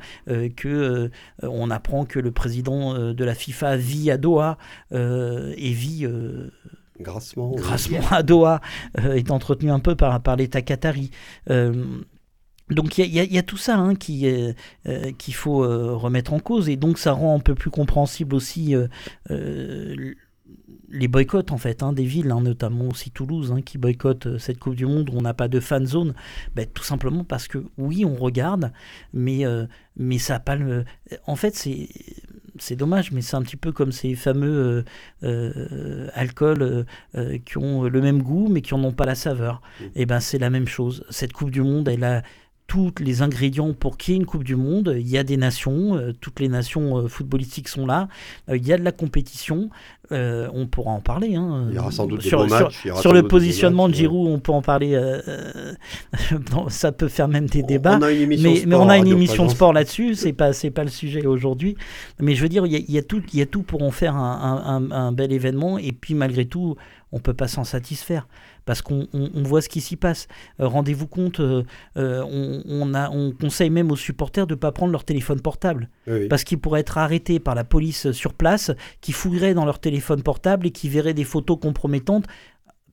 que 0.55 1.11
on 1.41 1.69
apprend 1.69 2.05
que 2.05 2.19
le 2.19 2.31
président 2.31 3.13
de 3.13 3.23
la 3.23 3.35
FIFA 3.35 3.77
vit 3.77 4.11
à 4.11 4.17
Doha 4.17 4.57
et 4.91 5.71
vit 5.71 6.07
grassement, 6.99 7.51
grassement 7.51 8.01
à 8.11 8.23
Doha, 8.23 8.61
est 8.97 9.29
entretenu 9.31 9.71
un 9.71 9.79
peu 9.79 9.95
par, 9.95 10.21
par 10.21 10.35
l'État 10.35 10.61
qatari. 10.61 11.11
Donc 12.69 12.97
il 12.97 13.05
y, 13.05 13.37
a 13.37 13.43
tout 13.43 13.57
ça 13.57 13.77
hein, 13.77 13.95
qui 13.95 14.27
euh, 14.27 15.11
qu'il 15.17 15.33
faut 15.33 15.63
euh, 15.63 15.95
remettre 15.95 16.33
en 16.33 16.39
cause 16.39 16.67
et 16.67 16.75
donc 16.75 16.97
ça 16.97 17.13
rend 17.13 17.35
un 17.35 17.39
peu 17.39 17.55
plus 17.55 17.69
compréhensible 17.69 18.35
aussi 18.35 18.75
euh, 18.75 20.13
les 20.89 21.07
boycotts 21.07 21.51
en 21.51 21.57
fait 21.57 21.81
hein, 21.81 21.93
des 21.93 22.03
villes, 22.03 22.29
hein, 22.29 22.41
notamment 22.41 22.89
aussi 22.89 23.11
Toulouse, 23.11 23.53
qui 23.65 23.77
boycottent 23.77 24.37
cette 24.37 24.59
Coupe 24.59 24.75
du 24.75 24.85
Monde 24.85 25.09
où 25.09 25.17
on 25.17 25.21
n'a 25.21 25.33
pas 25.33 25.47
de 25.47 25.61
fan 25.61 25.85
zone, 25.85 26.13
ben, 26.55 26.65
tout 26.65 26.83
simplement 26.83 27.23
parce 27.23 27.47
que 27.47 27.63
oui 27.77 28.03
on 28.03 28.15
regarde, 28.15 28.73
mais 29.13 29.43
mais 29.95 30.17
ça 30.17 30.33
n'a 30.33 30.39
pas 30.41 30.57
le. 30.57 30.83
En 31.25 31.37
fait 31.37 31.55
c'est 31.55 31.87
c'est 32.59 32.75
dommage, 32.75 33.11
mais 33.11 33.21
c'est 33.21 33.35
un 33.35 33.43
petit 33.43 33.55
peu 33.55 33.71
comme 33.71 33.93
ces 33.93 34.15
fameux 34.15 34.83
alcools 36.13 36.85
qui 37.45 37.57
ont 37.57 37.83
le 37.83 38.01
même 38.01 38.21
goût 38.21 38.49
mais 38.49 38.61
qui 38.61 38.73
n'en 38.73 38.83
ont 38.83 38.93
pas 38.93 39.05
la 39.05 39.15
saveur. 39.15 39.61
Mmh. 39.79 39.83
Et 39.95 40.05
ben 40.05 40.19
c'est 40.19 40.39
la 40.39 40.49
même 40.49 40.67
chose. 40.67 41.05
Cette 41.09 41.31
Coupe 41.31 41.51
du 41.51 41.61
Monde, 41.61 41.87
elle 41.87 42.03
a 42.03 42.23
tous 42.67 42.93
les 42.99 43.21
ingrédients 43.21 43.73
pour 43.73 43.97
qu'il 43.97 44.13
y 44.13 44.17
ait 44.17 44.19
une 44.19 44.25
Coupe 44.25 44.43
du 44.43 44.57
Monde. 44.57 44.93
Il 44.99 45.07
y 45.07 45.17
a 45.17 45.23
des 45.23 45.37
nations, 45.37 45.95
euh, 45.95 46.13
toutes 46.19 46.41
les 46.41 46.49
nations 46.49 46.97
euh, 46.97 47.07
footballistiques 47.07 47.69
sont 47.69 47.85
là. 47.85 48.09
Euh, 48.49 48.57
il 48.57 48.67
y 48.67 48.73
a 48.73 48.77
de 48.77 48.83
la 48.83 48.91
compétition. 48.91 49.69
on 50.11 50.67
pourra 50.69 50.91
en 50.91 50.99
parler. 50.99 51.35
Hein. 51.35 51.67
Il 51.69 51.75
y 51.75 51.79
aura 51.79 51.91
sans 51.91 52.05
doute 52.05 52.21
sur, 52.21 52.43
des 52.43 52.49
matchs. 52.49 52.87
Sur, 52.99 53.13
le 53.13 53.23
positionnement 53.23 53.87
de 53.87 53.93
Giroud, 53.93 54.27
on 54.27 54.39
peut 54.39 54.51
en 54.51 54.61
parler. 54.61 54.99
ça 56.67 56.91
peut 56.91 57.07
faire 57.07 57.29
même 57.29 57.47
des 57.47 57.63
débats. 57.63 57.99
mais, 57.99 58.27
mais, 58.65 58.75
on 58.75 58.89
a 58.89 58.97
une 58.97 59.07
émission 59.07 59.47
sport 59.47 59.71
là-dessus. 59.71 60.15
C'est 60.15 60.33
pas 60.33 60.51
c'est 60.51 60.71
pas 60.71 60.83
le 60.83 60.89
sujet 60.89 61.25
aujourd'hui. 61.25 61.77
Mais 62.19 62.35
je 62.35 62.41
veux 62.41 62.49
dire, 62.49 62.65
il 62.65 62.91
y 62.91 62.97
a, 62.97 63.01
tout 63.01 63.23
il 63.33 63.39
y 63.39 63.41
a 63.41 63.45
tout 63.45 63.63
pour 63.63 63.83
en 63.83 63.91
faire 63.91 64.15
un, 64.15 64.91
un 64.91 65.11
bel 65.13 65.31
événement. 65.31 65.77
Et 65.77 65.93
puis 65.93 66.13
malgré 66.15 66.45
tout, 66.45 66.75
on 67.11 67.19
peut 67.19 67.33
pas 67.33 67.47
s'en 67.47 67.63
satisfaire 67.63 68.27
parce 68.65 68.81
qu'on 68.81 69.07
voit 69.33 69.61
ce 69.61 69.69
qui 69.69 69.81
s'y 69.81 69.95
passe. 69.95 70.27
Euh, 70.59 70.67
rendez-vous 70.67 71.07
compte, 71.07 71.39
euh, 71.39 71.63
euh, 71.95 72.21
on, 72.23 72.93
a, 72.93 73.09
on, 73.09 73.31
conseille 73.31 73.69
même 73.69 73.91
aux 73.91 73.95
supporters 73.95 74.45
de 74.45 74.53
ne 74.53 74.59
pas 74.59 74.71
prendre 74.71 74.91
leur 74.91 75.05
téléphone 75.05 75.39
portable, 75.39 75.89
parce 76.29 76.43
qu'ils 76.43 76.59
pourraient 76.59 76.81
être 76.81 76.97
arrêtés 76.97 77.39
par 77.39 77.55
la 77.55 77.63
police 77.63 78.11
sur 78.11 78.33
place, 78.33 78.71
qui 79.01 79.13
fouillerait 79.13 79.53
dans 79.53 79.65
leur 79.65 79.79
téléphone 79.79 80.21
portable 80.21 80.67
et 80.67 80.71
qui 80.71 80.89
verrait 80.89 81.13
des 81.13 81.23
photos 81.23 81.57
compromettantes 81.59 82.25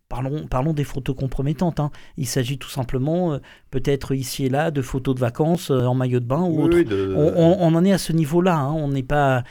Parlons, 0.09 0.47
parlons, 0.47 0.73
des 0.73 0.85
photos 0.85 1.17
compromettantes. 1.17 1.81
Hein. 1.81 1.91
Il 2.17 2.27
s'agit 2.27 2.59
tout 2.59 2.69
simplement, 2.69 3.39
peut-être 3.71 4.15
ici 4.15 4.47
et 4.47 4.49
là, 4.49 4.71
de 4.71 4.83
photos 4.83 5.15
de 5.15 5.21
vacances 5.21 5.71
en 5.71 5.95
maillot 5.95 6.21
de 6.21 6.27
bain 6.27 6.43
ou 6.43 6.63
autre. 6.63 6.77
on, 7.17 7.75
en 7.75 7.85
est 7.85 7.93
à 7.93 7.99
ce 7.99 8.13
niveau-là. 8.13 8.57
Hein. 8.57 8.73
On 8.73 8.89
n'est 8.89 9.03
pas. 9.03 9.45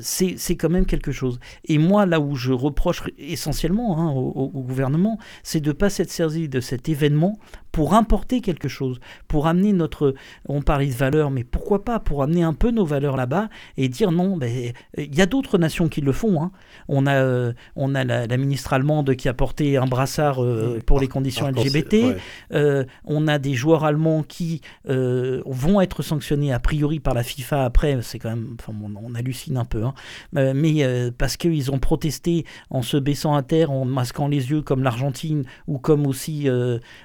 c'est 0.00 0.56
quand 0.56 0.68
même 0.68 0.86
quelque 0.86 1.12
chose. 1.12 1.38
Et 1.64 1.78
moi, 1.78 2.06
là 2.06 2.20
où 2.20 2.34
je 2.34 2.52
reproche 2.52 3.02
essentiellement 3.18 3.98
hein, 3.98 4.10
au, 4.12 4.50
au, 4.54 4.62
gouvernement, 4.62 5.18
c'est 5.42 5.60
de 5.60 5.68
ne 5.68 5.72
pas 5.72 5.90
s'être 5.90 6.10
servi 6.10 6.48
de 6.48 6.60
cet 6.60 6.88
événement 6.88 7.38
pour 7.74 7.94
importer 7.94 8.40
quelque 8.40 8.68
chose, 8.68 9.00
pour 9.26 9.48
amener 9.48 9.72
notre... 9.72 10.14
On 10.48 10.62
parlait 10.62 10.86
de 10.86 10.92
valeurs, 10.92 11.32
mais 11.32 11.42
pourquoi 11.42 11.84
pas 11.84 11.98
pour 11.98 12.22
amener 12.22 12.44
un 12.44 12.52
peu 12.52 12.70
nos 12.70 12.84
valeurs 12.84 13.16
là-bas 13.16 13.48
et 13.76 13.88
dire 13.88 14.12
non, 14.12 14.36
ben, 14.36 14.72
il 14.96 15.12
y 15.12 15.20
a 15.20 15.26
d'autres 15.26 15.58
nations 15.58 15.88
qui 15.88 16.00
le 16.00 16.12
font. 16.12 16.40
Hein. 16.40 16.52
On 16.86 17.04
a, 17.08 17.16
euh, 17.16 17.52
on 17.74 17.96
a 17.96 18.04
la, 18.04 18.36
ministre 18.36 18.74
allemande 18.74 19.16
qui 19.16 19.28
a 19.28 19.34
porté 19.34 19.76
un 19.76 19.86
brassard 19.86 20.40
euh, 20.40 20.78
pour 20.86 21.00
les 21.00 21.08
conditions 21.08 21.48
LGBT. 21.48 22.16
Euh, 22.52 22.84
on 23.06 23.26
a 23.26 23.40
des 23.40 23.54
joueurs 23.54 23.82
allemands 23.82 24.22
qui 24.22 24.60
vont 24.84 25.80
être 25.80 26.04
sanctionnés 26.04 26.52
a 26.52 26.60
priori 26.60 27.00
par 27.00 27.14
la 27.14 27.24
FIFA 27.24 27.64
après. 27.64 27.98
C'est 28.02 28.20
quand 28.20 28.30
même... 28.30 28.56
Enfin, 28.60 28.72
on, 29.02 29.14
hallucine 29.16 29.56
un 29.56 29.64
peu. 29.64 29.82
Hein. 29.82 29.94
mais 30.32 31.10
parce 31.18 31.36
qu'ils 31.36 31.72
ont 31.72 31.80
protesté 31.80 32.44
en 32.70 32.82
se 32.82 32.96
baissant 32.96 33.34
à 33.34 33.42
terre, 33.42 33.72
en 33.72 33.84
masquant 33.84 34.28
les 34.28 34.52
yeux 34.52 34.62
comme 34.62 34.84
l'Argentine 34.84 35.42
ou 35.66 35.78
comme 35.78 36.06
aussi 36.06 36.48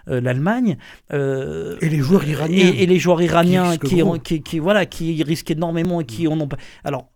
l'Allemagne. 0.05 0.58
Euh, 1.13 1.77
et 1.81 1.89
les 1.89 1.99
joueurs 1.99 2.27
iraniens. 2.27 2.73
Et, 2.77 2.85
les 2.85 2.99
joueurs 2.99 3.21
iraniens 3.21 3.77
qui, 3.77 4.01
qui, 4.23 4.41
qui, 4.41 4.59
voilà, 4.59 4.85
qui 4.85 5.21
risquent 5.23 5.51
énormément 5.51 6.01
et 6.01 6.05
qui 6.05 6.27
en 6.27 6.39
ont 6.39 6.47
pas. 6.47 6.57
Alors, 6.83 7.09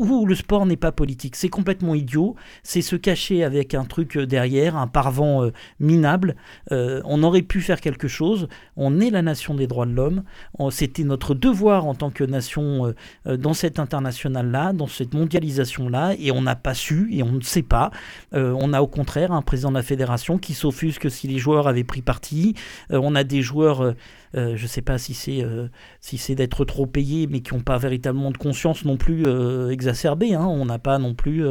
où 0.00 0.24
le 0.24 0.34
sport 0.34 0.64
n'est 0.64 0.76
pas 0.76 0.92
politique. 0.92 1.36
C'est 1.36 1.48
complètement 1.50 1.94
idiot. 1.94 2.34
C'est 2.62 2.80
se 2.80 2.96
cacher 2.96 3.44
avec 3.44 3.74
un 3.74 3.84
truc 3.84 4.16
euh, 4.16 4.26
derrière, 4.26 4.76
un 4.76 4.86
parvent 4.86 5.44
euh, 5.44 5.52
minable. 5.78 6.36
Euh, 6.72 7.02
on 7.04 7.22
aurait 7.22 7.42
pu 7.42 7.60
faire 7.60 7.80
quelque 7.80 8.08
chose. 8.08 8.48
On 8.76 8.98
est 9.00 9.10
la 9.10 9.20
nation 9.20 9.54
des 9.54 9.66
droits 9.66 9.86
de 9.86 9.92
l'homme. 9.92 10.22
C'était 10.70 11.04
notre 11.04 11.34
devoir 11.34 11.86
en 11.86 11.94
tant 11.94 12.10
que 12.10 12.24
nation 12.24 12.94
dans 13.26 13.52
cette 13.52 13.78
internationale-là, 13.78 14.72
dans 14.72 14.86
cette 14.86 15.14
mondialisation-là, 15.14 16.14
et 16.18 16.30
on 16.30 16.42
n'a 16.42 16.56
pas 16.56 16.74
su 16.74 17.08
et 17.12 17.22
on 17.22 17.32
ne 17.32 17.40
sait 17.40 17.62
pas. 17.62 17.90
on 18.32 18.72
a 18.72 18.80
au 18.80 18.86
contraire 18.86 19.32
un 19.32 19.42
président 19.42 19.70
de 19.70 19.76
la 19.76 19.82
fédération 19.82 20.38
qui 20.38 20.54
s'offusque 20.54 21.10
si 21.10 21.28
les 21.28 21.38
joueurs 21.38 21.68
avaient 21.68 21.84
pris 21.84 22.02
parti. 22.02 22.54
on 22.90 23.14
a 23.14 23.24
des 23.24 23.42
joueurs 23.42 23.94
euh, 24.36 24.56
je 24.56 24.62
ne 24.62 24.68
sais 24.68 24.82
pas 24.82 24.98
si 24.98 25.14
c'est 25.14 25.42
euh, 25.42 25.68
si 26.00 26.18
c'est 26.18 26.34
d'être 26.34 26.64
trop 26.64 26.86
payé, 26.86 27.26
mais 27.26 27.40
qui 27.40 27.54
n'ont 27.54 27.60
pas 27.60 27.78
véritablement 27.78 28.30
de 28.30 28.36
conscience 28.36 28.84
non 28.84 28.96
plus 28.96 29.24
euh, 29.26 29.70
exacerbée. 29.70 30.34
Hein. 30.34 30.46
On 30.46 30.66
n'a 30.66 30.78
pas 30.78 30.98
non 30.98 31.14
plus. 31.14 31.44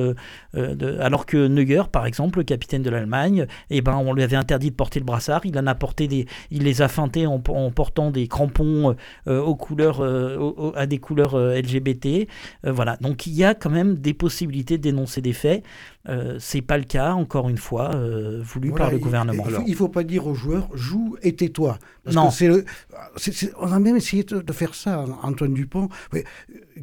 Alors 1.00 1.25
que 1.25 1.48
Neuer, 1.48 1.83
par 1.91 2.05
exemple, 2.05 2.39
le 2.39 2.43
capitaine 2.43 2.81
de 2.81 2.89
l'Allemagne, 2.89 3.48
eh 3.69 3.81
ben, 3.81 3.95
on 3.95 4.13
lui 4.13 4.24
avait 4.24 4.36
interdit 4.36 4.71
de 4.71 4.75
porter 4.75 5.00
le 5.00 5.05
brassard. 5.05 5.41
Il 5.45 5.57
en 5.57 5.67
a 5.67 5.75
porté 5.75 6.07
des. 6.07 6.25
Il 6.51 6.63
les 6.63 6.81
a 6.81 6.88
feintés 6.88 7.27
en, 7.27 7.39
portant 7.39 8.12
des 8.12 8.27
crampons 8.27 8.95
aux 9.27 9.55
couleurs, 9.55 10.01
à 10.75 10.86
des 10.86 10.98
couleurs 11.00 11.38
LGBT. 11.38 12.27
voilà. 12.63 12.98
Donc 12.98 13.27
il 13.27 13.33
y 13.33 13.43
a 13.43 13.53
quand 13.53 13.69
même 13.69 13.95
des 13.95 14.13
possibilités 14.13 14.77
de 14.77 14.83
dénoncer 14.83 15.21
des 15.21 15.33
faits. 15.33 15.63
Euh, 16.08 16.38
c'est 16.39 16.62
pas 16.62 16.77
le 16.77 16.86
cas, 16.86 17.12
encore 17.12 17.50
une 17.50 17.58
fois, 17.58 17.94
euh, 17.94 18.41
voulu 18.41 18.72
par 18.72 18.89
le 18.89 18.98
gouvernement. 19.00 19.44
Il 19.65 19.72
ne 19.72 19.75
faut, 19.75 19.89
pas 19.89 20.03
dire 20.03 20.27
aux 20.27 20.34
joueurs 20.34 20.70
joue 20.74 21.18
et 21.22 21.36
tais-toi. 21.36 21.77
non. 22.12 22.29
on 23.60 23.72
a 23.72 23.79
même 23.79 23.98
essayé 23.98 24.24
de, 24.24 24.53
faire 24.53 24.75
ça. 24.75 25.06
Antoine 25.24 25.53
Dupont, 25.53 25.89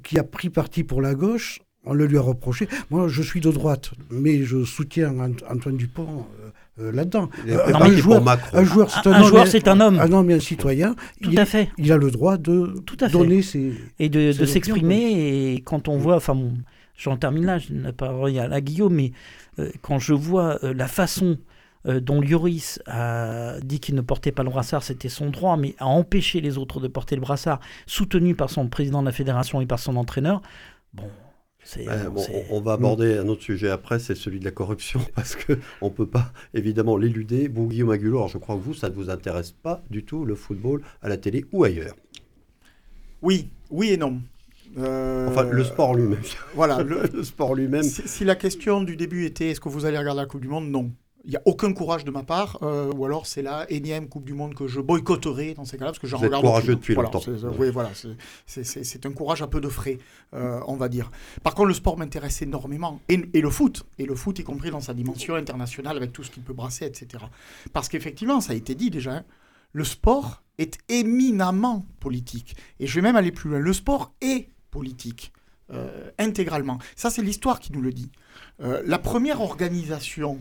qui 0.02 0.18
a 0.18 0.22
pris 0.22 0.50
parti 0.50 0.84
pour 0.84 1.00
la 1.00 1.14
gauche, 1.14 1.60
on 1.84 1.94
le 1.94 2.06
lui 2.06 2.18
a 2.18 2.20
reproché. 2.20 2.68
Moi, 2.90 3.08
je 3.08 3.22
suis 3.22 3.40
de 3.40 3.50
droite, 3.50 3.92
mais 4.10 4.42
je 4.42 4.64
soutiens 4.64 5.14
Antoine 5.48 5.76
Dupont. 5.76 6.26
Euh, 6.78 6.92
là-dedans. 6.92 7.30
un, 7.48 7.90
joueur, 7.92 8.22
un, 8.52 8.64
joueur, 8.64 8.90
c'est 8.90 9.06
un, 9.06 9.22
joueur, 9.22 9.46
c'est 9.46 9.66
un 9.66 9.80
homme. 9.80 9.98
Un 9.98 10.12
homme 10.12 10.30
et 10.30 10.34
un 10.34 10.40
citoyen. 10.40 10.94
Tout 11.22 11.30
il, 11.32 11.40
à 11.40 11.46
fait. 11.46 11.70
Il 11.78 11.90
a 11.90 11.96
le 11.96 12.10
droit 12.10 12.36
de 12.36 12.74
donner 13.10 13.40
ses. 13.40 13.72
Et 13.98 14.10
de, 14.10 14.30
s'exprimer. 14.32 15.54
Et 15.54 15.62
quand 15.62 15.88
on 15.88 15.96
voit. 15.96 16.16
Enfin, 16.16 16.36
j'en 16.96 17.16
termine 17.16 17.46
là, 17.46 17.58
je 17.58 17.72
n'ai 17.72 17.92
pas 17.92 18.08
à 18.08 18.48
la 18.48 18.60
Guillaume, 18.60 18.94
mais 18.94 19.12
euh, 19.58 19.70
quand 19.82 19.98
je 19.98 20.14
vois 20.14 20.58
euh, 20.64 20.74
la 20.74 20.88
façon 20.88 21.38
euh, 21.86 22.00
dont 22.00 22.20
Lloris 22.20 22.80
a 22.86 23.60
dit 23.60 23.80
qu'il 23.80 23.94
ne 23.94 24.00
portait 24.00 24.32
pas 24.32 24.42
le 24.42 24.50
brassard, 24.50 24.82
c'était 24.82 25.08
son 25.08 25.30
droit, 25.30 25.56
mais 25.56 25.74
a 25.78 25.86
empêché 25.86 26.40
les 26.40 26.58
autres 26.58 26.80
de 26.80 26.88
porter 26.88 27.14
le 27.14 27.20
brassard, 27.20 27.60
soutenu 27.86 28.34
par 28.34 28.50
son 28.50 28.68
président 28.68 29.00
de 29.00 29.06
la 29.06 29.12
fédération 29.12 29.60
et 29.60 29.66
par 29.66 29.78
son 29.78 29.96
entraîneur, 29.96 30.42
bon, 30.92 31.08
on, 32.50 32.60
va 32.60 32.74
aborder 32.74 33.18
un 33.18 33.28
autre 33.28 33.42
sujet 33.42 33.70
après, 33.70 33.98
c'est 33.98 34.14
celui 34.14 34.38
de 34.38 34.44
la 34.44 34.50
corruption, 34.50 35.00
parce 35.14 35.36
qu'on 35.36 35.86
ne 35.86 35.90
peut 35.90 36.06
pas 36.06 36.32
évidemment 36.54 36.96
l'éluder. 36.96 37.48
Vous, 37.48 37.66
Guillaume 37.68 37.88
Magulo, 37.88 38.18
alors 38.18 38.28
je 38.28 38.38
crois 38.38 38.56
que 38.56 38.60
vous, 38.60 38.74
ça 38.74 38.88
ne 38.88 38.94
vous 38.94 39.10
intéresse 39.10 39.52
pas 39.52 39.82
du 39.90 40.04
tout, 40.04 40.24
le 40.24 40.34
football 40.34 40.82
à 41.02 41.08
la 41.08 41.16
télé 41.16 41.44
ou 41.52 41.64
ailleurs? 41.64 41.96
Oui, 43.22 43.48
oui 43.70 43.90
et 43.90 43.96
non. 43.96 44.20
Euh, 44.78 45.28
enfin, 45.28 45.44
le 45.44 45.64
sport 45.64 45.94
lui-même. 45.94 46.20
Voilà, 46.54 46.82
le, 46.82 47.22
sport 47.22 47.54
lui-même. 47.54 47.82
Si, 47.82 48.24
la 48.24 48.36
question 48.36 48.82
du 48.82 48.96
début 48.96 49.24
était 49.24 49.50
est-ce 49.50 49.60
que 49.60 49.68
vous 49.68 49.84
allez 49.84 49.98
regarder 49.98 50.20
la 50.20 50.26
Coupe 50.26 50.40
du 50.40 50.48
Monde? 50.48 50.70
Non. 50.70 50.90
Il 51.24 51.30
n'y 51.30 51.36
a 51.36 51.42
aucun 51.44 51.72
courage 51.72 52.04
de 52.04 52.12
ma 52.12 52.22
part, 52.22 52.58
euh, 52.62 52.92
ou 52.94 53.04
alors 53.04 53.26
c'est 53.26 53.42
la 53.42 53.68
énième 53.68 54.08
Coupe 54.08 54.24
du 54.24 54.32
Monde 54.32 54.54
que 54.54 54.68
je 54.68 54.80
boycotterai 54.80 55.54
dans 55.54 55.64
ces 55.64 55.76
cas-là, 55.76 55.90
parce 55.90 55.98
que 55.98 56.06
j'en 56.06 56.18
regarde. 56.18 56.44
courageux 56.44 56.76
depuis 56.76 56.94
longtemps. 56.94 57.20
Oui, 57.58 57.70
voilà, 57.70 57.90
c'est 58.46 59.06
un 59.06 59.10
courage 59.10 59.42
un 59.42 59.48
peu 59.48 59.60
de 59.60 59.68
frais, 59.68 59.98
euh, 60.34 60.60
on 60.68 60.76
va 60.76 60.88
dire. 60.88 61.10
Par 61.42 61.56
contre, 61.56 61.68
le 61.68 61.74
sport 61.74 61.98
m'intéresse 61.98 62.42
énormément, 62.42 63.00
et, 63.08 63.20
et, 63.34 63.40
le 63.40 63.50
foot, 63.50 63.84
et 63.98 64.06
le 64.06 64.14
foot 64.14 64.38
y 64.38 64.44
compris 64.44 64.70
dans 64.70 64.80
sa 64.80 64.94
dimension 64.94 65.34
internationale, 65.34 65.96
avec 65.96 66.12
tout 66.12 66.22
ce 66.22 66.30
qu'il 66.30 66.44
peut 66.44 66.52
brasser, 66.52 66.84
etc. 66.84 67.24
Parce 67.72 67.88
qu'effectivement, 67.88 68.40
ça 68.40 68.52
a 68.52 68.56
été 68.56 68.76
dit 68.76 68.90
déjà, 68.90 69.16
hein, 69.16 69.24
le 69.72 69.82
sport 69.84 70.44
est 70.58 70.78
éminemment 70.88 71.86
politique. 72.00 72.56
Et 72.80 72.86
je 72.86 72.94
vais 72.94 73.02
même 73.02 73.16
aller 73.16 73.32
plus 73.32 73.50
loin. 73.50 73.58
Le 73.58 73.72
sport 73.72 74.14
est 74.20 74.48
politique, 74.70 75.32
euh, 75.72 76.10
intégralement. 76.18 76.78
Ça, 76.94 77.10
c'est 77.10 77.22
l'histoire 77.22 77.60
qui 77.60 77.72
nous 77.72 77.82
le 77.82 77.92
dit. 77.92 78.10
Euh, 78.60 78.82
la 78.86 78.98
première 78.98 79.40
organisation 79.40 80.38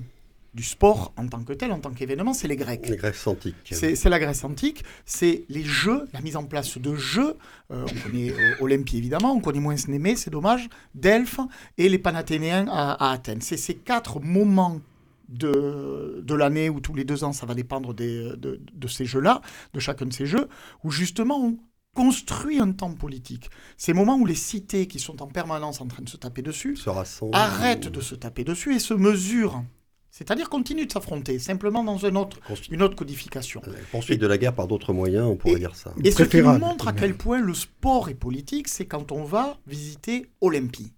du 0.54 0.64
sport 0.64 1.14
en 1.18 1.28
tant 1.28 1.44
que 1.44 1.52
tel, 1.52 1.74
en 1.74 1.80
tant 1.80 1.92
qu'événement, 1.92 2.34
c'est 2.34 2.48
les 2.48 2.56
Grecs. 2.56 2.88
Les 2.88 2.96
Grecs 2.96 3.28
antiques. 3.28 3.56
C'est 3.72 4.10
la 4.10 4.20
Grèce 4.20 4.46
antique, 4.46 4.86
c'est 5.06 5.44
les 5.50 5.66
jeux, 5.66 6.08
la 6.14 6.22
mise 6.22 6.38
en 6.38 6.46
place 6.46 6.78
de 6.78 6.96
jeux. 6.96 7.36
Euh, 7.72 7.86
on 7.86 8.08
connaît 8.08 8.34
Olympie 8.62 8.98
évidemment, 8.98 9.34
on 9.34 9.42
connaît 9.42 9.60
moins 9.60 9.76
Némée, 9.90 10.16
c'est 10.16 10.30
dommage, 10.30 10.70
Delphes 10.94 11.42
et 11.78 11.90
les 11.90 11.98
Panathénéens 12.00 12.68
à, 12.70 12.94
à 12.94 13.12
Athènes. 13.12 13.42
C'est 13.42 13.58
ces 13.58 13.76
quatre 13.76 14.22
moments 14.22 14.80
de, 15.28 16.22
de 16.24 16.36
l'année 16.36 16.70
ou 16.70 16.80
tous 16.80 16.94
les 16.94 17.04
deux 17.04 17.26
ans, 17.26 17.34
ça 17.34 17.46
va 17.46 17.54
dépendre 17.54 17.94
des, 17.94 18.32
de, 18.38 18.62
de 18.74 18.88
ces 18.88 19.06
jeux-là, 19.06 19.42
de 19.74 19.80
chacun 19.82 20.06
de 20.06 20.14
ces 20.14 20.26
jeux, 20.26 20.48
où 20.84 20.92
justement 20.92 21.38
on 21.44 21.58
construit 21.96 22.60
un 22.60 22.72
temps 22.72 22.94
politique. 22.94 23.50
Ces 23.78 23.94
moments 23.94 24.18
où 24.18 24.26
les 24.28 24.36
cités 24.36 24.86
qui 24.88 25.00
sont 25.00 25.24
en 25.24 25.28
permanence 25.28 25.82
en 25.82 25.88
train 25.88 26.04
de 26.04 26.10
se 26.10 26.18
taper 26.18 26.44
dessus 26.44 26.76
Se 26.76 26.90
rassemblent. 26.92 27.36
arrêtent 27.36 27.88
de 27.88 28.02
se 28.02 28.14
taper 28.14 28.44
dessus 28.44 28.76
et 28.76 28.80
se 28.80 28.94
mesurent. 28.94 29.64
C'est-à-dire 30.12 30.50
continuent 30.50 30.86
de 30.88 30.92
s'affronter, 30.92 31.40
simplement 31.40 31.84
dans 31.84 32.06
un 32.06 32.16
autre, 32.16 32.40
Constru- 32.48 32.68
une 32.72 32.82
autre 32.84 32.96
codification. 32.96 33.62
La 33.66 33.74
poursuite 33.92 34.22
de 34.22 34.28
la 34.28 34.38
guerre 34.38 34.54
par 34.56 34.68
d'autres 34.68 34.94
moyens, 34.94 35.26
on 35.28 35.36
pourrait 35.36 35.56
Et- 35.56 35.60
dire 35.60 35.76
ça. 35.76 35.94
Et 36.04 36.12
ce 36.12 36.24
qui 36.24 36.42
montre 36.42 36.88
à 36.88 36.94
quel 36.94 37.16
point 37.18 37.42
le 37.42 37.54
sport 37.54 38.08
est 38.10 38.14
politique, 38.14 38.68
c'est 38.70 38.86
quand 38.86 39.12
on 39.12 39.24
va 39.26 39.58
visiter 39.68 40.28
Olympie. 40.40 40.94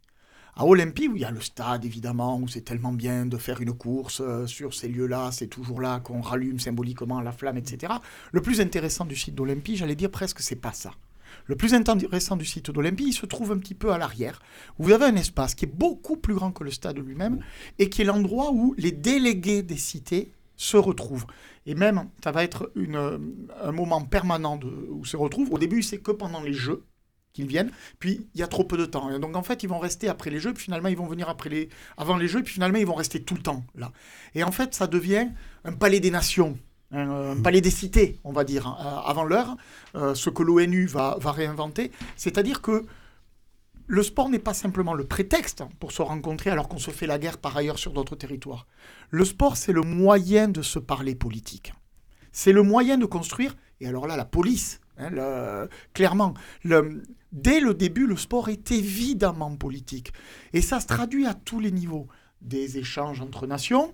À 0.60 0.66
Olympie, 0.66 1.08
où 1.08 1.16
il 1.16 1.22
y 1.22 1.26
a 1.26 1.30
le 1.30 1.40
stade, 1.40 1.86
évidemment, 1.86 2.40
où 2.40 2.48
c'est 2.48 2.62
tellement 2.62 2.92
bien 2.92 3.28
de 3.28 3.38
faire 3.38 3.62
une 3.62 3.74
course 3.74 4.24
euh, 4.26 4.48
sur 4.48 4.74
ces 4.74 4.88
lieux-là, 4.88 5.30
c'est 5.32 5.46
toujours 5.46 5.82
là 5.82 6.00
qu'on 6.00 6.20
rallume 6.20 6.60
symboliquement 6.60 7.22
la 7.22 7.32
flamme, 7.32 7.58
etc. 7.58 7.94
Le 8.32 8.42
plus 8.42 8.60
intéressant 8.60 9.06
du 9.06 9.16
site 9.16 9.36
d'Olympie, 9.36 9.76
j'allais 9.76 9.96
dire 9.96 10.10
presque, 10.10 10.40
c'est 10.40 10.56
pas 10.56 10.74
ça. 10.74 10.90
Le 11.46 11.56
plus 11.56 11.76
intéressant 11.76 12.38
du 12.38 12.46
site 12.46 12.72
d'Olympie, 12.72 13.10
il 13.10 13.14
se 13.14 13.28
trouve 13.28 13.52
un 13.52 13.60
petit 13.60 13.76
peu 13.76 13.92
à 13.92 14.00
l'arrière, 14.00 14.40
où 14.80 14.86
vous 14.86 14.94
avez 14.94 15.06
un 15.06 15.16
espace 15.16 15.54
qui 15.54 15.66
est 15.66 15.72
beaucoup 15.72 16.18
plus 16.18 16.34
grand 16.34 16.52
que 16.52 16.64
le 16.64 16.72
stade 16.72 16.98
lui-même, 16.98 17.40
et 17.78 17.88
qui 17.90 18.02
est 18.02 18.06
l'endroit 18.06 18.52
où 18.52 18.74
les 18.80 18.92
délégués 18.92 19.62
des 19.62 19.78
cités 19.78 20.32
se 20.56 20.78
retrouvent. 20.78 21.28
Et 21.68 21.76
même, 21.76 22.10
ça 22.24 22.32
va 22.32 22.44
être 22.44 22.72
euh, 22.78 23.20
un 23.62 23.72
moment 23.72 24.02
permanent 24.02 24.60
où 24.90 25.06
se 25.06 25.18
retrouvent. 25.18 25.54
Au 25.54 25.60
début, 25.60 25.84
c'est 25.84 26.00
que 26.00 26.12
pendant 26.12 26.42
les 26.42 26.54
Jeux 26.54 26.84
qu'ils 27.38 27.48
viennent. 27.48 27.72
Puis, 28.00 28.27
il 28.34 28.39
y 28.39 28.44
a 28.44 28.48
trop 28.48 28.63
peu 28.63 28.77
de 28.77 28.86
temps. 28.86 29.10
Et 29.15 29.20
donc, 29.20 29.36
en 29.36 29.44
fait, 29.44 29.63
ils 29.63 29.70
vont 29.70 29.79
rester 29.79 30.10
après 30.10 30.29
les 30.29 30.39
Jeux, 30.39 30.53
puis 30.53 30.63
finalement, 30.65 30.89
ils 30.89 30.98
vont 30.98 31.08
venir 31.08 31.29
après 31.29 31.50
les, 31.50 31.70
avant 31.96 32.17
les 32.17 32.27
Jeux, 32.27 32.44
puis 32.44 32.53
finalement, 32.53 32.77
ils 32.79 32.86
vont 32.86 32.96
rester 32.96 33.22
tout 33.24 33.36
le 33.36 33.41
temps 33.41 33.63
là. 33.75 33.91
Et 34.36 34.44
en 34.44 34.51
fait, 34.51 34.74
ça 34.75 34.88
devient 34.88 35.29
un 35.63 35.74
palais 35.74 36.00
des 36.00 36.12
nations. 36.12 36.58
Un, 36.91 37.32
un 37.38 37.41
palais 37.41 37.60
des 37.62 37.70
cités, 37.72 38.17
on 38.24 38.32
va 38.32 38.44
dire, 38.46 38.65
hein, 38.65 38.77
euh, 38.79 39.10
avant 39.10 39.24
l'heure, 39.25 39.58
euh, 39.96 40.15
ce 40.15 40.29
que 40.29 40.41
l'ONU 40.41 40.86
va, 40.88 41.17
va 41.20 41.32
réinventer. 41.34 41.91
C'est-à-dire 42.15 42.62
que 42.62 42.86
le 43.88 44.03
sport 44.03 44.29
n'est 44.29 44.39
pas 44.39 44.53
simplement 44.53 44.94
le 44.94 45.06
prétexte 45.06 45.63
pour 45.79 45.91
se 45.91 46.01
rencontrer 46.01 46.50
alors 46.50 46.67
qu'on 46.70 46.77
se 46.77 46.91
fait 46.91 47.06
la 47.08 47.20
guerre 47.20 47.38
par 47.38 47.56
ailleurs 47.58 47.77
sur 47.79 47.91
d'autres 47.94 48.15
territoires. 48.15 48.67
Le 49.10 49.24
sport, 49.25 49.58
c'est 49.58 49.74
le 49.74 49.82
moyen 49.82 50.48
de 50.50 50.62
se 50.62 50.79
parler 50.79 51.13
politique. 51.15 51.74
C'est 52.32 52.51
le 52.53 52.63
moyen 52.63 52.98
de 52.98 53.06
construire, 53.06 53.56
et 53.82 53.88
alors 53.88 54.08
là, 54.08 54.15
la 54.15 54.25
police, 54.25 54.79
hein, 54.98 55.10
le- 55.10 55.70
clairement, 55.94 56.34
le- 56.63 57.03
dès 57.32 57.60
le 57.60 57.74
début, 57.74 58.08
le 58.08 58.18
sport 58.18 58.50
est 58.50 58.72
évidemment 58.72 59.56
politique. 59.56 60.14
Et 60.54 60.62
ça 60.62 60.80
se 60.80 60.88
traduit 60.88 61.26
à 61.26 61.34
tous 61.34 61.60
les 61.60 61.72
niveaux. 61.72 62.08
Des 62.42 62.78
échanges 62.78 63.22
entre 63.22 63.48
nations, 63.48 63.94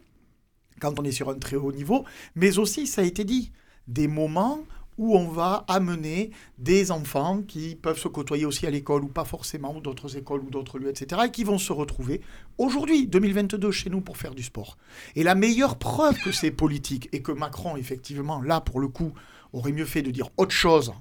quand 0.80 1.00
on 1.00 1.04
est 1.04 1.12
sur 1.12 1.30
un 1.30 1.38
très 1.38 1.56
haut 1.56 1.72
niveau, 1.72 2.06
mais 2.36 2.58
aussi, 2.58 2.88
ça 2.88 3.02
a 3.02 3.06
été 3.06 3.24
dit, 3.24 3.52
des 3.88 4.08
moments 4.08 4.60
où 4.98 5.18
on 5.18 5.28
va 5.28 5.66
amener 5.68 6.32
des 6.58 6.92
enfants 6.92 7.42
qui 7.42 7.75
peuvent 7.75 7.98
se 7.98 8.08
côtoyer 8.08 8.46
aussi 8.46 8.68
à 8.68 8.70
l'école 8.70 9.04
ou 9.04 9.08
pas 9.08 9.25
forcément, 9.25 9.75
ou 9.75 9.82
d'autres 9.82 10.18
écoles 10.18 10.42
ou 10.42 10.50
d'autres 10.50 10.78
lieux, 10.78 10.90
etc., 10.90 11.22
et 11.25 11.32
qui 11.32 11.44
vont 11.44 11.58
se 11.58 11.74
retrouver 11.74 12.22
aujourd'hui, 12.58 13.08
2022, 13.08 13.72
chez 13.72 13.90
nous 13.90 14.02
pour 14.02 14.18
faire 14.18 14.36
du 14.36 14.44
sport. 14.44 14.78
Et 15.16 15.24
la 15.24 15.36
meilleure 15.36 15.78
preuve 15.78 16.18
que 16.20 16.32
c'est 16.32 16.52
politique 16.52 17.10
et 17.12 17.22
que 17.22 17.32
Macron, 17.32 17.75
effectivement, 17.75 18.42
là, 18.42 18.62
pour 18.62 18.80
le 18.80 18.88
coup, 18.88 19.13
aurait 19.52 19.72
mieux 19.72 19.86
fait 19.86 20.02
de 20.02 20.12
dire 20.12 20.30
autre 20.38 20.52
chose, 20.52 20.94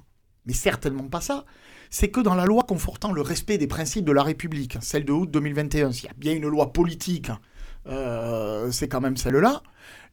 mais 0.45 0.53
certainement 0.53 1.07
pas 1.07 1.21
ça, 1.21 1.45
c'est 1.93 2.07
que 2.07 2.19
dans 2.19 2.33
la 2.33 2.45
loi 2.45 2.63
confortant 2.63 3.11
le 3.11 3.21
respect 3.21 3.59
des 3.59 3.67
principes 3.67 4.03
de 4.03 4.11
la 4.11 4.23
République, 4.23 4.79
celle 4.81 5.05
de 5.05 5.11
août 5.11 5.29
2021, 5.29 5.91
s'il 5.91 6.05
y 6.05 6.09
a 6.09 6.13
bien 6.17 6.33
une 6.33 6.47
loi 6.47 6.73
politique, 6.73 7.29
euh, 7.85 8.71
c'est 8.71 8.87
quand 8.87 8.99
même 8.99 9.15
celle-là, 9.15 9.61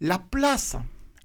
la 0.02 0.18
place 0.18 0.76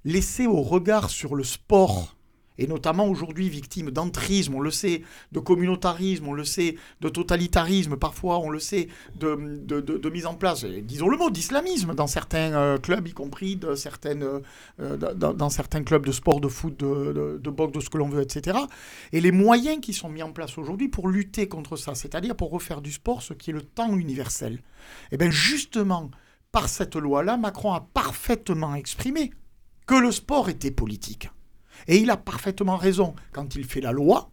laissée 0.06 0.46
au 0.46 0.62
regard 0.62 1.10
sur 1.10 1.34
le 1.34 1.44
sport, 1.44 2.15
et 2.58 2.66
notamment 2.66 3.06
aujourd'hui 3.06 3.48
victime 3.48 3.90
d'entrisme, 3.90 4.54
on 4.54 4.60
le 4.60 4.70
sait, 4.70 5.02
de 5.32 5.40
communautarisme, 5.40 6.28
on 6.28 6.32
le 6.32 6.44
sait, 6.44 6.76
de 7.00 7.08
totalitarisme, 7.08 7.96
parfois 7.96 8.38
on 8.38 8.50
le 8.50 8.58
sait, 8.58 8.88
de, 9.18 10.10
mise 10.10 10.26
en 10.26 10.34
place, 10.34 10.64
disons 10.64 11.08
le 11.08 11.16
mot, 11.16 11.30
d'islamisme 11.30 11.94
dans 11.94 12.06
certains 12.06 12.52
euh, 12.54 12.78
clubs, 12.78 13.06
y 13.06 13.12
compris 13.12 13.58
euh, 13.64 14.40
euh, 14.80 14.96
dans, 14.96 15.50
certains 15.50 15.82
clubs 15.82 16.06
de 16.06 16.12
sport, 16.12 16.40
de 16.40 16.48
foot, 16.48 16.78
de, 16.78 17.12
de, 17.12 17.40
de 17.42 17.50
boxe, 17.50 17.72
de 17.72 17.80
ce 17.80 17.90
que 17.90 17.98
l'on 17.98 18.08
veut, 18.08 18.22
etc. 18.22 18.58
Et 19.12 19.20
les 19.20 19.32
moyens 19.32 19.80
qui 19.80 19.92
sont 19.92 20.08
mis 20.08 20.22
en 20.22 20.32
place 20.32 20.58
aujourd'hui 20.58 20.88
pour 20.88 21.08
lutter 21.08 21.48
contre 21.48 21.76
ça, 21.76 21.94
c'est-à-dire 21.94 22.36
pour 22.36 22.50
refaire 22.50 22.80
du 22.80 22.92
sport 22.92 23.22
ce 23.22 23.34
qui 23.34 23.50
est 23.50 23.54
le 23.54 23.62
temps 23.62 23.96
universel. 23.96 24.60
Et 25.12 25.16
bien 25.16 25.30
justement, 25.30 26.10
par 26.52 26.68
cette 26.68 26.96
loi-là, 26.96 27.36
Macron 27.36 27.72
a 27.72 27.80
parfaitement 27.80 28.74
exprimé 28.74 29.32
que 29.86 29.94
le 29.94 30.10
sport 30.10 30.48
était 30.48 30.70
politique. 30.70 31.28
Et 31.88 31.98
il 31.98 32.10
a 32.10 32.16
parfaitement 32.16 32.76
raison 32.76 33.14
quand 33.32 33.54
il 33.54 33.64
fait 33.64 33.80
la 33.80 33.92
loi, 33.92 34.30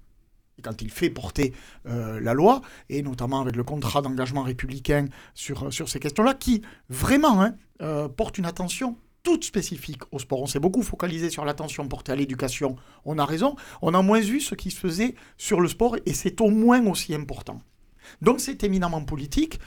et 0.57 0.61
quand 0.61 0.81
il 0.81 0.91
fait 0.91 1.09
porter 1.09 1.53
euh, 1.87 2.19
la 2.19 2.33
loi, 2.33 2.61
et 2.89 3.01
notamment 3.01 3.41
avec 3.41 3.55
le 3.55 3.63
contrat 3.63 4.01
d'engagement 4.01 4.43
républicain 4.43 5.07
sur, 5.33 5.73
sur 5.73 5.89
ces 5.89 5.99
questions-là, 5.99 6.33
qui 6.33 6.61
vraiment 6.89 7.41
hein, 7.41 7.55
euh, 7.81 8.07
porte 8.07 8.37
une 8.37 8.45
attention 8.45 8.97
toute 9.23 9.45
spécifique 9.45 10.01
au 10.11 10.19
sport. 10.19 10.41
On 10.41 10.47
s'est 10.47 10.59
beaucoup 10.59 10.83
focalisé 10.83 11.29
sur 11.29 11.45
l'attention 11.45 11.87
portée 11.87 12.11
à 12.11 12.15
l'éducation, 12.15 12.75
on 13.05 13.17
a 13.17 13.25
raison. 13.25 13.55
On 13.81 13.93
a 13.93 14.01
moins 14.01 14.19
vu 14.19 14.41
ce 14.41 14.53
qui 14.53 14.69
se 14.69 14.79
faisait 14.79 15.15
sur 15.37 15.61
le 15.61 15.69
sport, 15.69 15.95
et 16.05 16.13
c'est 16.13 16.41
au 16.41 16.49
moins 16.49 16.85
aussi 16.85 17.15
important. 17.15 17.61
Donc 18.21 18.41
c'est 18.41 18.63
éminemment 18.63 19.03
politique. 19.03 19.59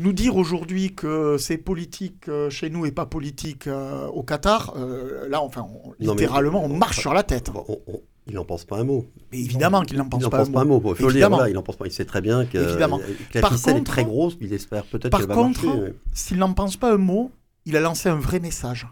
Nous 0.00 0.14
dire 0.14 0.36
aujourd'hui 0.36 0.94
que 0.94 1.36
c'est 1.38 1.58
politique 1.58 2.26
euh, 2.28 2.48
chez 2.48 2.70
nous 2.70 2.86
et 2.86 2.90
pas 2.90 3.04
politique 3.04 3.66
euh, 3.66 4.06
au 4.06 4.22
Qatar, 4.22 4.72
euh, 4.76 5.28
là, 5.28 5.42
enfin, 5.42 5.60
on- 5.68 5.88
Non, 5.90 6.14
mais- 6.14 6.22
littéralement, 6.22 6.64
on 6.64 6.68
marche 6.74 6.98
sur 7.00 7.12
la 7.12 7.22
tête. 7.22 7.50
On- 7.68 7.78
il 8.26 8.34
n'en 8.34 8.44
pense 8.46 8.64
pas 8.64 8.78
un 8.78 8.84
mot. 8.84 9.04
Mais 9.30 9.40
évidemment 9.40 9.82
qu'il 9.82 9.98
n'en 9.98 10.08
pense 10.08 10.22
pas. 10.30 10.38
pense 10.38 10.48
un 10.48 10.52
pas 10.52 10.60
un 10.62 10.64
mot. 10.64 10.80
mot. 10.80 10.94
Il 10.98 11.06
dire, 11.12 11.28
n'en 11.54 11.62
pense 11.62 11.76
pas. 11.76 11.86
Il 11.86 11.92
sait 11.92 12.06
très 12.06 12.22
bien 12.22 12.46
que, 12.46 12.56
Évidemment. 12.56 12.98
que 12.98 13.34
la 13.34 13.40
Par 13.42 13.52
ficelle 13.52 13.74
contre- 13.74 13.90
est 13.90 13.92
très 13.92 14.04
grosse. 14.04 14.36
Il 14.40 14.52
espère 14.54 14.84
peut-être 14.84 15.10
Par 15.10 15.26
va 15.26 15.34
contre, 15.34 15.66
s'il 16.14 16.38
n'en 16.38 16.52
pense 16.54 16.76
pas 16.78 16.94
un 16.94 16.98
mot, 16.98 17.30
il 17.66 17.76
a 17.76 17.80
lancé 17.80 18.08
un 18.08 18.14
vrai 18.18 18.40
message. 18.40 18.86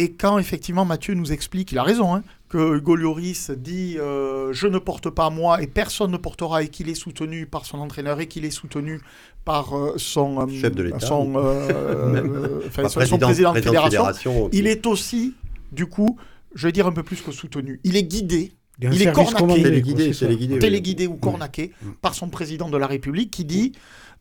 Et 0.00 0.12
quand 0.12 0.38
effectivement 0.38 0.86
Mathieu 0.86 1.12
nous 1.12 1.30
explique, 1.30 1.72
il 1.72 1.78
a 1.78 1.82
raison, 1.82 2.14
hein, 2.14 2.22
que 2.48 2.78
Hugo 2.78 2.96
Lloris 2.96 3.50
dit 3.50 3.98
euh, 3.98 4.50
je 4.50 4.66
ne 4.66 4.78
porte 4.78 5.10
pas 5.10 5.28
moi 5.28 5.62
et 5.62 5.66
personne 5.66 6.10
ne 6.10 6.16
portera 6.16 6.62
et 6.62 6.68
qu'il 6.68 6.88
est 6.88 6.94
soutenu 6.94 7.44
par 7.44 7.66
son 7.66 7.80
entraîneur 7.80 8.18
et 8.18 8.26
qu'il 8.26 8.46
est 8.46 8.50
soutenu 8.50 9.02
par 9.44 9.76
euh, 9.76 9.92
son, 9.98 10.40
euh, 10.40 10.48
Chef 10.48 10.74
de 10.74 10.84
l'État. 10.84 11.00
son, 11.00 11.34
euh, 11.36 11.68
euh, 11.70 12.62
enfin, 12.66 12.84
président 12.84 13.18
de 13.18 13.26
fédération, 13.26 13.62
fédération, 13.62 14.48
il 14.52 14.66
est 14.66 14.86
aussi, 14.86 15.34
du 15.70 15.84
coup, 15.84 16.18
je 16.54 16.66
vais 16.66 16.72
dire 16.72 16.86
un 16.86 16.92
peu 16.92 17.02
plus 17.02 17.20
que 17.20 17.30
soutenu. 17.30 17.78
Il 17.84 17.94
est 17.94 18.04
guidé, 18.04 18.52
Il 18.80 19.02
est 19.02 19.12
cornaqué. 19.12 19.62
Téléguidé, 19.62 20.06
c'est 20.06 20.12
ça. 20.14 20.26
téléguidé, 20.26 20.54
oui. 20.54 20.60
téléguidé 20.60 21.06
ou 21.08 21.16
cornaqué 21.16 21.72
par 22.00 22.14
son 22.14 22.30
président 22.30 22.70
de 22.70 22.78
la 22.78 22.86
République 22.86 23.30
qui 23.30 23.44
dit 23.44 23.72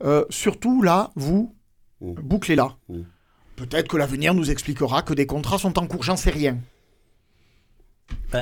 euh, 0.03 0.25
surtout 0.29 0.81
là, 0.81 1.11
vous, 1.15 1.55
bouclez-la. 2.01 2.75
Peut-être 3.59 3.87
que 3.87 3.97
l'avenir 3.97 4.33
nous 4.33 4.49
expliquera 4.51 5.01
que 5.01 5.13
des 5.13 5.25
contrats 5.25 5.57
sont 5.57 5.77
en 5.77 5.85
cours, 5.85 6.03
j'en 6.03 6.15
sais 6.15 6.29
rien. 6.31 6.57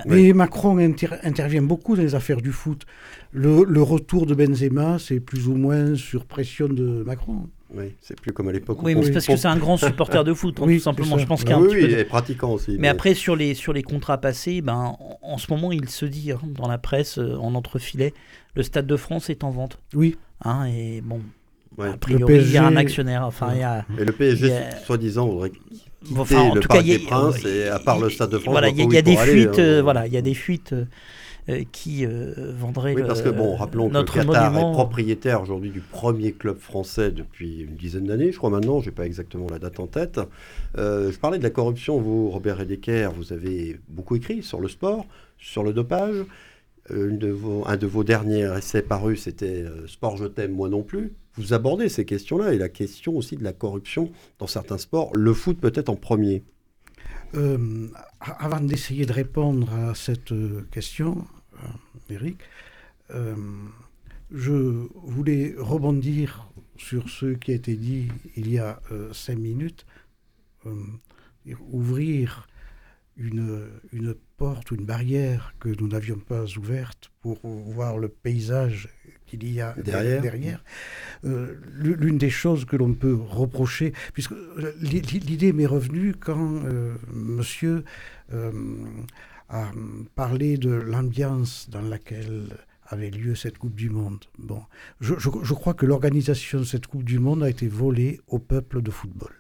Mais 0.06 0.34
Macron 0.34 0.78
inter- 0.78 1.16
intervient 1.24 1.62
beaucoup 1.62 1.96
dans 1.96 2.02
les 2.02 2.14
affaires 2.16 2.42
du 2.42 2.52
foot. 2.52 2.86
Le, 3.32 3.64
le 3.64 3.82
retour 3.82 4.26
de 4.26 4.34
Benzema, 4.36 5.00
c'est 5.00 5.20
plus 5.20 5.48
ou 5.48 5.56
moins 5.56 5.96
sur 5.96 6.26
pression 6.26 6.68
de 6.68 7.04
Macron. 7.06 7.48
Oui, 7.74 7.94
c'est 8.02 8.20
plus 8.20 8.32
comme 8.32 8.48
à 8.50 8.52
l'époque. 8.52 8.82
Oui, 8.84 8.96
mais 8.96 9.04
c'est 9.04 9.12
parce 9.12 9.26
que 9.28 9.36
c'est 9.36 9.48
un 9.48 9.58
grand 9.58 9.76
supporter 9.78 10.24
de 10.24 10.34
foot, 10.34 10.58
hein, 10.60 10.64
Oui, 10.66 10.78
tout 10.78 10.84
simplement. 10.84 11.18
Je 11.18 11.26
pense 11.26 11.42
qu'il 11.42 11.50
y 11.50 11.54
Ah 11.54 11.58
a 11.58 11.60
un 11.60 11.62
oui, 11.64 11.68
petit 11.70 11.80
peu 11.82 11.86
oui, 11.88 11.94
de- 11.96 12.00
et 12.00 12.06
pratiquant 12.06 12.52
aussi. 12.54 12.76
Mais 12.80 12.88
après, 12.88 13.14
sur 13.14 13.36
les, 13.36 13.54
sur 13.54 13.74
les 13.74 13.84
contrats 13.84 14.18
passés, 14.20 14.62
ben, 14.62 14.96
en, 15.00 15.20
en 15.22 15.38
ce 15.38 15.52
moment, 15.52 15.72
il 15.72 15.90
se 15.90 16.06
dit 16.06 16.32
hein, 16.32 16.40
dans 16.46 16.68
la 16.68 16.78
presse, 16.78 17.18
euh, 17.18 17.36
en 17.38 17.56
entrefilet, 17.56 18.14
le 18.56 18.64
Stade 18.64 18.88
de 18.88 18.96
France 18.98 19.30
est 19.30 19.44
en 19.44 19.52
vente. 19.52 19.80
Oui. 19.94 20.18
Hein, 20.44 20.66
et 20.66 21.02
bon, 21.02 21.20
Ouais. 21.78 21.90
a 21.90 21.98
priori, 21.98 22.36
il 22.38 22.52
y 22.52 22.58
a 22.58 22.64
un 22.66 22.70
PSG 22.70 22.78
actionnaire. 22.80 23.24
Enfin, 23.26 23.50
il 23.54 23.60
y 23.60 23.64
a. 23.64 23.86
Et 24.00 24.06
le 24.06 24.12
PSG, 24.12 24.52
a- 24.54 24.78
soi-disant, 24.80 25.28
voudrait 25.28 25.52
enfin, 26.16 26.40
en 26.42 26.56
le 26.56 26.62
tout 26.62 26.68
cas, 26.68 26.76
Parc 26.76 26.86
il 26.88 26.92
y 26.92 26.96
a, 26.96 26.98
des 27.00 27.04
Princes, 27.06 27.46
euh, 27.46 27.66
et 27.66 27.70
à 27.70 27.80
part 27.80 28.00
le 28.00 28.10
Stade 28.10 28.30
de 28.32 28.38
France, 28.40 28.52
voilà, 28.54 28.70
il 28.70 28.78
y 28.78 28.96
a, 28.96 29.00
a 29.00 29.02
des 29.02 29.16
fuites, 29.16 29.48
aller, 29.50 29.60
euh, 29.60 29.80
hein. 29.80 29.84
voilà, 29.84 30.08
il 30.08 30.14
y 30.14 30.18
a 30.18 30.22
des 30.22 30.34
fuites 30.34 30.74
euh, 30.74 30.86
euh, 31.50 31.64
qui 31.72 32.06
euh, 32.06 32.34
vendraient 32.58 32.94
Oui, 32.96 33.04
parce 33.06 33.22
que 33.22 33.30
bon, 33.30 33.56
rappelons 33.56 33.90
que 33.90 34.02
Qatar 34.04 34.52
monument. 34.52 34.72
est 34.72 34.74
propriétaire 34.74 35.42
aujourd'hui 35.42 35.70
du 35.70 35.80
premier 35.82 36.32
club 36.34 36.58
français 36.58 37.12
depuis 37.12 37.62
une 37.62 37.76
dizaine 37.76 38.06
d'années, 38.06 38.32
je 38.32 38.38
crois 38.38 38.50
maintenant, 38.50 38.80
je 38.82 38.88
n'ai 38.90 38.92
pas 38.96 39.06
exactement 39.06 39.48
la 39.50 39.60
date 39.60 39.80
en 39.80 39.88
tête. 39.88 40.20
Euh, 40.78 41.12
je 41.12 41.18
parlais 41.20 41.38
de 41.38 41.44
la 41.44 41.50
corruption, 41.52 42.00
vous, 42.00 42.30
Robert 42.30 42.58
Redeker, 42.58 43.12
vous 43.12 43.34
avez 43.34 43.80
beaucoup 43.90 44.16
écrit 44.16 44.42
sur 44.44 44.60
le 44.62 44.68
sport, 44.68 45.06
sur 45.38 45.64
le 45.64 45.74
dopage. 45.74 46.16
Une 46.90 47.18
de 47.18 47.28
vos- 47.30 47.64
un 47.68 47.76
de 47.76 47.86
vos 47.86 48.06
derniers 48.06 48.50
essais 48.58 48.82
parus, 48.82 49.24
c'était 49.24 49.64
euh, 49.64 49.86
Sport, 49.88 50.16
je 50.16 50.24
t'aime, 50.26 50.54
moi 50.54 50.70
non 50.70 50.84
plus. 50.84 51.12
Vous 51.38 51.54
abordez 51.54 51.88
ces 51.88 52.06
questions-là 52.06 52.54
et 52.54 52.58
la 52.58 52.70
question 52.70 53.16
aussi 53.16 53.38
de 53.38 53.44
la 53.44 53.54
corruption 53.54 54.12
dans 54.40 54.48
certains 54.48 54.80
sports, 54.80 55.16
le 55.16 55.34
foot 55.34 55.60
peut-être 55.60 55.90
en 55.90 55.96
premier. 55.96 56.44
Euh, 57.36 57.88
avant 58.20 58.62
d'essayer 58.62 59.06
de 59.06 59.14
répondre 59.14 59.72
à 59.74 59.94
cette 59.96 60.32
euh, 60.32 60.68
question, 60.72 61.28
euh, 61.64 62.14
Eric, 62.14 62.38
je 64.32 64.52
voulais 64.96 65.56
rebondir 65.58 66.50
sur 66.78 67.10
ce 67.10 67.28
qui 67.28 67.52
a 67.52 67.56
été 67.56 67.76
dit 67.76 68.10
il 68.36 68.52
y 68.52 68.60
a 68.60 68.82
cinq 69.14 69.38
minutes, 69.38 69.86
ouvrir 71.72 72.48
une, 73.16 73.70
une 73.94 74.14
porte 74.36 74.72
ou 74.72 74.76
une 74.76 74.84
barrière 74.84 75.54
que 75.62 75.70
nous 75.70 75.88
n'avions 75.88 76.20
pas 76.20 76.44
ouverte 76.58 77.12
pour 77.22 77.40
voir 77.46 77.98
le 77.98 78.10
paysage 78.10 78.90
qu'il 79.28 79.52
y 79.52 79.62
a 79.62 79.76
derrière. 79.84 80.64
Euh, 81.26 81.56
l'une 81.76 82.18
des 82.18 82.30
choses 82.30 82.66
que 82.66 82.76
l'on 82.76 82.94
peut 82.94 83.14
reprocher, 83.14 83.94
puisque 84.14 84.32
euh, 84.32 84.74
l'idée 84.82 85.54
m'est 85.54 85.66
revenue 85.66 86.16
quand 86.20 86.64
euh, 86.66 86.96
monsieur 87.14 87.84
a 89.50 89.72
parlé 90.16 90.58
de 90.58 90.72
l'ambiance 90.72 91.70
dans 91.70 91.82
laquelle 91.82 92.48
avait 92.86 93.10
lieu 93.10 93.36
cette 93.36 93.58
Coupe 93.58 93.76
du 93.76 93.90
Monde. 93.90 94.26
Bon, 94.38 94.62
je, 95.00 95.14
je 95.18 95.54
crois 95.54 95.74
que 95.74 95.86
l'organisation 95.86 96.60
de 96.60 96.64
cette 96.66 96.88
Coupe 96.88 97.04
du 97.04 97.20
Monde 97.20 97.44
a 97.44 97.50
été 97.50 97.68
volée 97.68 98.20
au 98.28 98.40
peuple 98.40 98.82
de 98.82 98.92
football. 98.92 99.32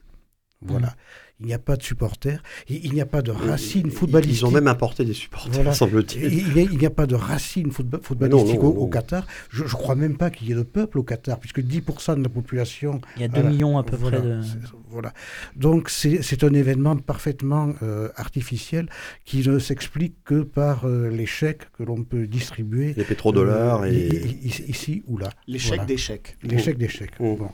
Voilà. 0.61 0.95
Il 1.39 1.45
n'y 1.45 1.53
a 1.53 1.59
pas 1.59 1.75
de 1.75 1.83
supporters, 1.83 2.41
il, 2.67 2.91
n'y 2.93 3.01
a 3.01 3.05
pas 3.05 3.21
de 3.21 3.29
racines 3.29 3.91
footballistiques. 3.91 4.41
Ils 4.41 4.45
ont 4.47 4.49
même 4.49 4.67
apporté 4.67 5.05
des 5.05 5.13
supporters, 5.13 5.75
semble-t-il. 5.75 6.33
Il 6.33 6.79
n'y 6.79 6.85
a, 6.85 6.89
pas 6.89 7.05
de 7.05 7.13
racines 7.13 7.71
footballistiques 7.71 8.63
au, 8.63 8.87
Qatar. 8.87 9.27
Je 9.51 9.63
ne 9.63 9.69
crois 9.69 9.93
même 9.93 10.17
pas 10.17 10.31
qu'il 10.31 10.47
y 10.47 10.51
ait 10.51 10.55
de 10.55 10.63
peuple 10.63 10.97
au 10.97 11.03
Qatar, 11.03 11.39
puisque 11.39 11.59
10% 11.59 12.17
de 12.17 12.23
la 12.23 12.29
population... 12.29 13.01
Il 13.17 13.21
y 13.21 13.25
a 13.25 13.27
2 13.27 13.43
millions 13.43 13.77
à 13.77 13.83
peu 13.83 13.97
près 13.97 14.19
de... 14.19 14.41
Voilà. 14.89 15.13
Donc 15.55 15.91
c'est 15.91 16.43
un 16.43 16.53
événement 16.53 16.95
parfaitement 16.95 17.73
euh, 17.83 18.09
artificiel 18.15 18.89
qui 19.23 19.47
ne 19.47 19.59
s'explique 19.59 20.15
que 20.23 20.41
par 20.41 20.85
euh, 20.85 21.09
les 21.09 21.27
chèques 21.27 21.71
que 21.73 21.83
l'on 21.83 22.03
peut 22.03 22.25
distribuer. 22.25 22.95
Les 22.97 23.03
pétrodollars 23.03 23.83
euh, 23.83 23.91
et... 23.91 24.07
Ici 24.43 25.03
ou 25.05 25.17
là. 25.19 25.29
Les 25.45 25.59
chèques 25.59 25.85
des 25.85 25.97
chèques. 25.97 26.37
Les 26.41 26.57
chèques 26.57 26.79
des 26.79 26.87
chèques. 26.87 27.19
Bon. 27.19 27.51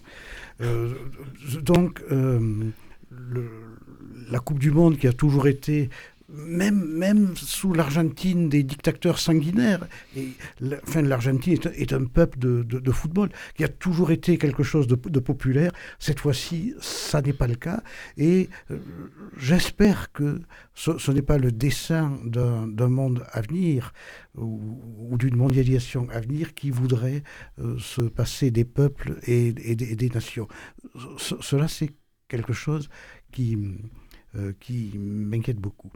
donc 1.61 2.01
la 4.31 4.39
Coupe 4.39 4.59
du 4.59 4.71
Monde 4.71 4.97
qui 4.97 5.07
a 5.07 5.13
toujours 5.13 5.47
été 5.47 5.89
même, 6.33 6.83
même 6.85 7.35
sous 7.35 7.73
l'Argentine 7.73 8.49
des 8.49 8.63
dictateurs 8.63 9.19
sanguinaires, 9.19 9.85
et 10.17 10.29
enfin, 10.87 11.01
l'Argentine 11.01 11.59
est, 11.75 11.93
un 11.93 12.05
peuple 12.05 12.39
de, 12.39 12.91
football 12.91 13.29
qui 13.55 13.63
a 13.63 13.67
toujours 13.67 14.11
été 14.11 14.37
quelque 14.37 14.63
chose 14.63 14.87
de, 14.87 14.95
populaire. 14.95 15.71
Cette 15.99 16.19
fois-ci, 16.19 16.73
ça 16.79 17.21
n'est 17.21 17.33
pas 17.33 17.47
le 17.47 17.55
cas. 17.55 17.83
Et 18.17 18.49
euh, 18.71 18.77
j'espère 19.37 20.11
que 20.11 20.41
ce, 20.73 21.11
n'est 21.11 21.21
pas 21.21 21.37
le 21.37 21.51
dessin 21.51 22.17
d'un 22.25 22.89
monde 22.89 23.23
à 23.31 23.41
venir 23.41 23.93
ou, 24.35 25.17
d'une 25.17 25.35
mondialisation 25.35 26.07
à 26.11 26.19
venir 26.19 26.55
qui 26.55 26.71
voudrait 26.71 27.23
euh, 27.59 27.77
se 27.77 28.01
passer 28.01 28.49
des 28.49 28.65
peuples 28.65 29.19
et, 29.27 29.53
des, 29.53 30.09
nations. 30.09 30.47
cela, 31.17 31.67
c'est 31.67 31.91
quelque 32.33 32.53
chose 32.53 32.89
qui, 33.31 33.55
euh, 34.35 34.53
qui 34.59 34.91
m'inquiète 34.97 35.57
beaucoup. 35.57 35.91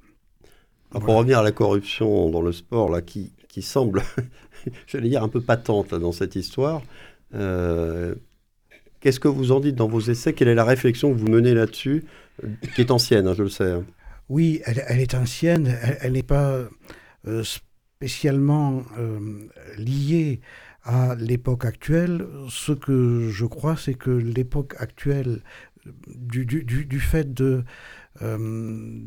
Pour 0.91 1.15
revenir 1.15 1.39
à 1.39 1.43
la 1.43 1.51
corruption 1.51 2.29
dans 2.29 2.41
le 2.41 2.51
sport, 2.51 2.91
là, 2.91 3.01
qui, 3.01 3.33
qui 3.49 3.63
semble, 3.63 4.03
j'allais 4.87 5.09
dire, 5.09 5.23
un 5.23 5.29
peu 5.29 5.41
patente 5.41 5.95
dans 5.95 6.11
cette 6.11 6.35
histoire, 6.35 6.83
euh, 7.33 8.13
qu'est-ce 8.99 9.19
que 9.19 9.27
vous 9.27 9.51
en 9.51 9.59
dites 9.59 9.75
dans 9.75 9.87
vos 9.87 9.99
essais? 9.99 10.33
Quelle 10.33 10.47
est 10.47 10.55
la 10.55 10.63
réflexion 10.63 11.11
que 11.11 11.17
vous 11.17 11.27
menez 11.27 11.55
là-dessus, 11.55 12.05
qui 12.75 12.81
est 12.81 12.91
ancienne, 12.91 13.27
hein, 13.27 13.33
je 13.35 13.43
le 13.43 13.49
sais 13.49 13.71
hein? 13.71 13.85
Oui, 14.29 14.61
elle, 14.65 14.83
elle, 14.87 14.99
est 14.99 15.15
ancienne, 15.15 15.75
elle 16.01 16.11
n'est 16.11 16.21
pas 16.21 16.59
euh, 17.25 17.43
spécialement 17.43 18.83
liée 19.77 20.41
à 20.87 21.15
l'époque 21.15 21.65
actuelle. 21.65 22.25
Ce 22.49 22.71
que 22.71 23.29
je 23.29 23.45
crois, 23.45 23.75
c'est 23.75 23.93
que 23.93 24.09
l'époque 24.09 24.75
actuelle, 24.79 25.41
du, 26.07 26.45
du, 26.45 26.63
du, 26.63 26.99
fait 26.99 27.33
de... 27.33 27.63
Euh, 28.21 29.05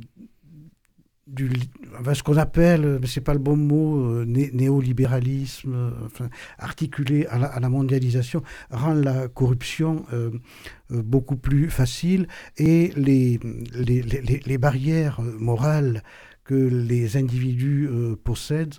du, 1.26 1.48
ce 2.12 2.22
qu'on 2.24 2.36
appelle, 2.36 2.98
mais 3.00 3.06
c'est 3.06 3.20
pas 3.20 3.34
le 3.34 3.38
bon 3.38 3.56
mot, 3.56 4.00
euh, 4.00 4.24
néolibéralisme, 4.24 5.72
euh, 5.72 5.90
enfin, 6.06 6.28
articulé 6.58 7.26
à 7.26 7.60
la, 7.60 7.68
mondialisation, 7.68 8.42
rend 8.70 8.94
la 8.94 9.28
corruption 9.28 10.04
beaucoup 10.88 11.36
plus 11.36 11.70
facile 11.70 12.26
et 12.56 12.92
les, 12.96 13.38
les, 13.74 14.02
les, 14.02 14.40
les 14.44 14.58
barrières 14.58 15.20
morales 15.22 16.02
que 16.42 16.54
les 16.54 17.16
individus 17.16 17.88
possèdent 18.24 18.74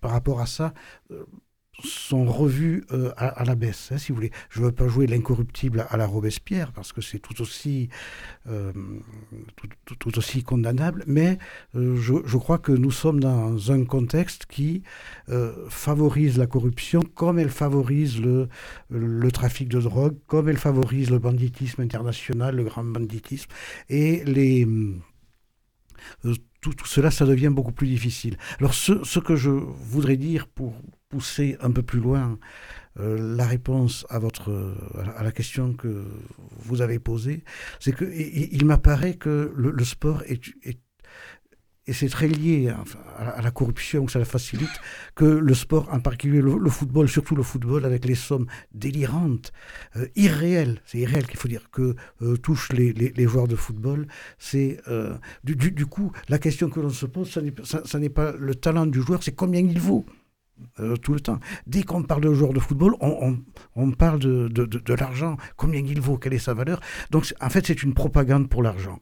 par 0.00 0.10
rapport 0.10 0.40
à 0.40 0.46
ça 0.46 0.74
sont 1.84 2.24
revus 2.24 2.84
à, 3.16 3.44
la 3.44 3.54
baisse, 3.54 3.90
hein, 3.92 3.98
si 3.98 4.10
vous 4.10 4.16
voulez. 4.16 4.32
Je 4.50 4.60
ne 4.60 4.66
veux 4.66 4.72
pas 4.72 4.88
jouer 4.88 5.06
l'incorruptible 5.06 5.86
à, 5.88 5.96
la 5.96 6.06
Robespierre, 6.06 6.72
parce 6.72 6.92
que 6.92 7.00
c'est 7.00 7.18
tout 7.18 7.40
aussi, 7.40 7.88
tout, 9.98 10.18
aussi 10.18 10.42
condamnable, 10.42 11.04
mais 11.06 11.38
je, 11.74 12.14
je, 12.24 12.36
crois 12.36 12.58
que 12.58 12.72
nous 12.72 12.90
sommes 12.90 13.20
dans 13.20 13.70
un 13.70 13.84
contexte 13.84 14.46
qui 14.46 14.82
favorise 15.68 16.36
la 16.36 16.46
corruption 16.46 17.02
comme 17.14 17.38
elle 17.38 17.50
favorise 17.50 18.20
le, 18.20 18.48
le 18.90 19.30
trafic 19.30 19.68
de 19.68 19.80
drogue, 19.80 20.16
comme 20.26 20.48
elle 20.48 20.58
favorise 20.58 21.10
le 21.10 21.18
banditisme 21.18 21.82
international, 21.82 22.56
le 22.56 22.64
grand 22.64 22.84
banditisme, 22.84 23.50
et 23.88 24.24
les 24.24 24.66
euh, 26.24 26.34
tout, 26.60 26.74
cela, 26.84 27.10
ça 27.10 27.24
devient 27.24 27.50
beaucoup 27.50 27.72
plus 27.72 27.86
difficile. 27.86 28.36
Alors 28.58 28.74
ce, 28.74 29.18
que 29.18 29.36
je 29.36 29.50
voudrais 29.50 30.16
dire 30.16 30.48
pour 30.48 30.74
pousser 31.08 31.56
un 31.60 31.70
peu 31.70 31.82
plus 31.82 32.00
loin 32.00 32.38
euh, 33.00 33.36
la 33.36 33.46
réponse 33.46 34.06
à, 34.10 34.18
votre, 34.18 34.74
à 35.16 35.22
la 35.22 35.32
question 35.32 35.72
que 35.72 36.04
vous 36.58 36.82
avez 36.82 36.98
posée, 36.98 37.44
c'est 37.80 37.96
qu'il 37.96 38.48
il, 38.52 38.64
m'apparaît 38.66 39.14
que 39.14 39.52
le, 39.54 39.84
sport 39.84 40.22
est, 40.26 40.40
et 41.86 41.92
c'est 41.92 42.08
très 42.08 42.28
lié 42.28 42.70
à, 43.16 43.40
la 43.40 43.50
corruption, 43.50 44.04
que 44.04 44.12
ça 44.12 44.18
la 44.18 44.24
facilite, 44.24 44.68
que 45.14 45.24
le 45.24 45.54
sport, 45.54 45.88
en 45.92 46.00
particulier 46.00 46.42
le, 46.42 46.70
football, 46.70 47.08
surtout 47.08 47.36
le 47.36 47.44
football, 47.44 47.84
avec 47.84 48.04
les 48.04 48.16
sommes 48.16 48.46
délirantes, 48.72 49.52
euh, 49.96 50.06
irréelles, 50.16 50.82
c'est 50.84 50.98
irréel 50.98 51.26
qu'il 51.26 51.38
faut 51.38 51.48
dire, 51.48 51.70
que 51.70 51.94
euh, 52.20 52.36
touchent 52.36 52.72
les, 52.72 53.26
joueurs 53.26 53.48
de 53.48 53.56
football, 53.56 54.08
c'est 54.38 54.80
du, 55.44 55.54
du, 55.54 55.86
coup, 55.86 56.10
la 56.28 56.38
question 56.38 56.68
que 56.68 56.80
l'on 56.80 56.90
se 56.90 57.06
pose, 57.06 57.30
ça 57.30 57.98
n'est 57.98 58.10
pas 58.10 58.32
le 58.32 58.54
talent 58.56 58.86
du 58.86 59.00
joueur, 59.00 59.22
c'est 59.22 59.34
combien 59.34 59.60
il 59.60 59.78
vaut. 59.78 60.04
Tout 61.02 61.12
le 61.12 61.20
temps. 61.20 61.40
Dès 61.66 61.82
qu'on 61.82 62.02
parle 62.02 62.22
de 62.22 62.32
joueur 62.32 62.52
de 62.52 62.60
football, 62.60 62.94
on, 63.00 63.90
parle 63.92 64.18
de, 64.18 64.48
de, 64.48 64.64
de, 64.64 64.78
de 64.78 64.94
l'argent, 64.94 65.36
combien 65.56 65.80
il 65.80 66.00
vaut, 66.00 66.18
quelle 66.18 66.34
est 66.34 66.38
sa 66.38 66.54
valeur. 66.54 66.80
Donc 67.10 67.34
en 67.40 67.50
fait, 67.50 67.66
c'est 67.66 67.82
une 67.82 67.94
propagande 67.94 68.48
pour 68.48 68.62
l'argent 68.62 69.00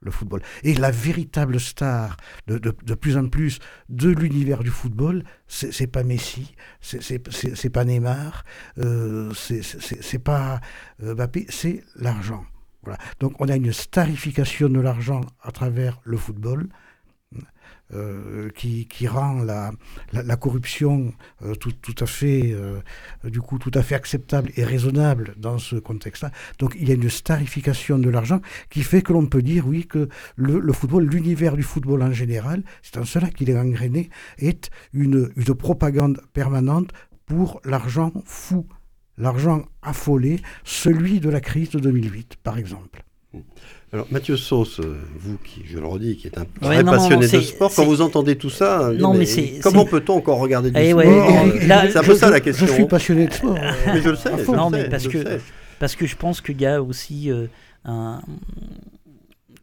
le 0.00 0.10
football. 0.10 0.42
Et 0.62 0.74
la 0.74 0.90
véritable 0.90 1.58
star 1.58 2.16
de, 2.46 2.58
de, 2.58 2.94
plus 2.94 3.16
en 3.16 3.28
plus 3.28 3.58
de 3.88 4.10
l'univers 4.10 4.62
du 4.62 4.70
football, 4.70 5.24
c'est 5.46 5.86
pas 5.86 6.02
Messi, 6.02 6.54
c'est 6.80 7.70
pas 7.70 7.84
Neymar, 7.84 8.44
euh, 8.78 9.32
c'est 9.34 10.22
pas 10.22 10.60
euh, 11.02 11.14
Mbappé, 11.14 11.46
c'est 11.48 11.82
l'argent. 11.96 12.44
Voilà. 12.82 12.98
Donc 13.20 13.34
on 13.40 13.48
a 13.48 13.56
une 13.56 13.72
starification 13.72 14.68
de 14.68 14.80
l'argent 14.80 15.20
à 15.42 15.50
travers 15.50 16.00
le 16.04 16.16
football. 16.16 16.68
Euh, 17.94 18.50
qui, 18.50 19.06
rend 19.06 19.42
la, 19.42 20.36
corruption 20.36 21.14
euh, 21.42 21.54
tout, 21.54 21.72
à 21.98 22.04
fait, 22.04 22.52
euh, 22.52 22.80
du 23.24 23.40
coup, 23.40 23.58
tout 23.58 23.70
à 23.72 23.82
fait 23.82 23.94
acceptable 23.94 24.50
et 24.56 24.64
raisonnable 24.64 25.34
dans 25.38 25.56
ce 25.56 25.76
contexte-là. 25.76 26.30
Donc 26.58 26.76
il 26.78 26.86
y 26.86 26.92
a 26.92 26.94
une 26.96 27.08
starification 27.08 27.98
de 27.98 28.10
l'argent 28.10 28.42
qui 28.68 28.82
fait 28.82 29.00
que 29.00 29.14
l'on 29.14 29.24
peut 29.24 29.40
dire, 29.40 29.66
oui, 29.66 29.86
que 29.86 30.10
le, 30.36 30.70
football, 30.74 31.06
l'univers 31.06 31.56
du 31.56 31.62
football 31.62 32.02
en 32.02 32.12
général, 32.12 32.62
c'est 32.82 32.98
en 32.98 33.06
cela 33.06 33.30
qu'il 33.30 33.48
est 33.48 33.58
engrainé, 33.58 34.10
est 34.36 34.68
une, 34.92 35.32
une 35.34 35.54
propagande 35.54 36.20
permanente 36.34 36.92
pour 37.24 37.62
l'argent 37.64 38.12
fou, 38.26 38.66
l'argent 39.16 39.64
affolé, 39.80 40.42
celui 40.62 41.20
de 41.20 41.30
la 41.30 41.40
crise 41.40 41.70
de 41.70 41.78
2008, 41.78 42.36
par 42.42 42.58
exemple. 42.58 43.02
Mmh. 43.32 43.38
Alors 43.92 44.06
Mathieu 44.10 44.36
Sauce, 44.36 44.80
euh, 44.80 44.98
vous 45.18 45.38
qui, 45.38 45.62
je 45.64 45.78
le 45.78 45.86
redis, 45.86 46.16
qui 46.18 46.26
êtes 46.26 46.36
un 46.36 46.46
vrai 46.60 46.84
passionné 46.84 47.26
de 47.26 47.40
sport, 47.40 47.72
quand 47.74 47.86
vous 47.86 48.02
entendez 48.02 48.36
tout 48.36 48.50
ça, 48.50 48.90
non, 48.92 49.14
mais, 49.14 49.26
comment 49.62 49.86
peut-on 49.86 50.16
encore 50.16 50.38
regarder 50.40 50.70
du 50.70 50.78
eh 50.78 50.90
sport 50.90 51.02
C'est 51.62 51.96
un 51.96 52.02
peu 52.02 52.14
ça 52.14 52.28
la 52.28 52.40
question. 52.40 52.66
Je 52.66 52.72
suis 52.72 52.84
passionné 52.84 53.28
de 53.28 53.32
sport. 53.32 53.54
mais 53.86 54.02
je 54.02 54.10
le 54.10 54.16
sais. 54.16 54.30
Je 54.36 54.50
non, 54.50 54.68
le 54.68 54.76
mais 54.76 54.82
sais, 54.84 54.88
parce 54.90 55.08
que 55.08 55.38
parce 55.78 55.96
que 55.96 56.06
je 56.06 56.16
pense 56.16 56.42
qu'il 56.42 56.60
y 56.60 56.66
a 56.66 56.82
aussi 56.82 57.30
euh, 57.30 57.46
un 57.86 58.20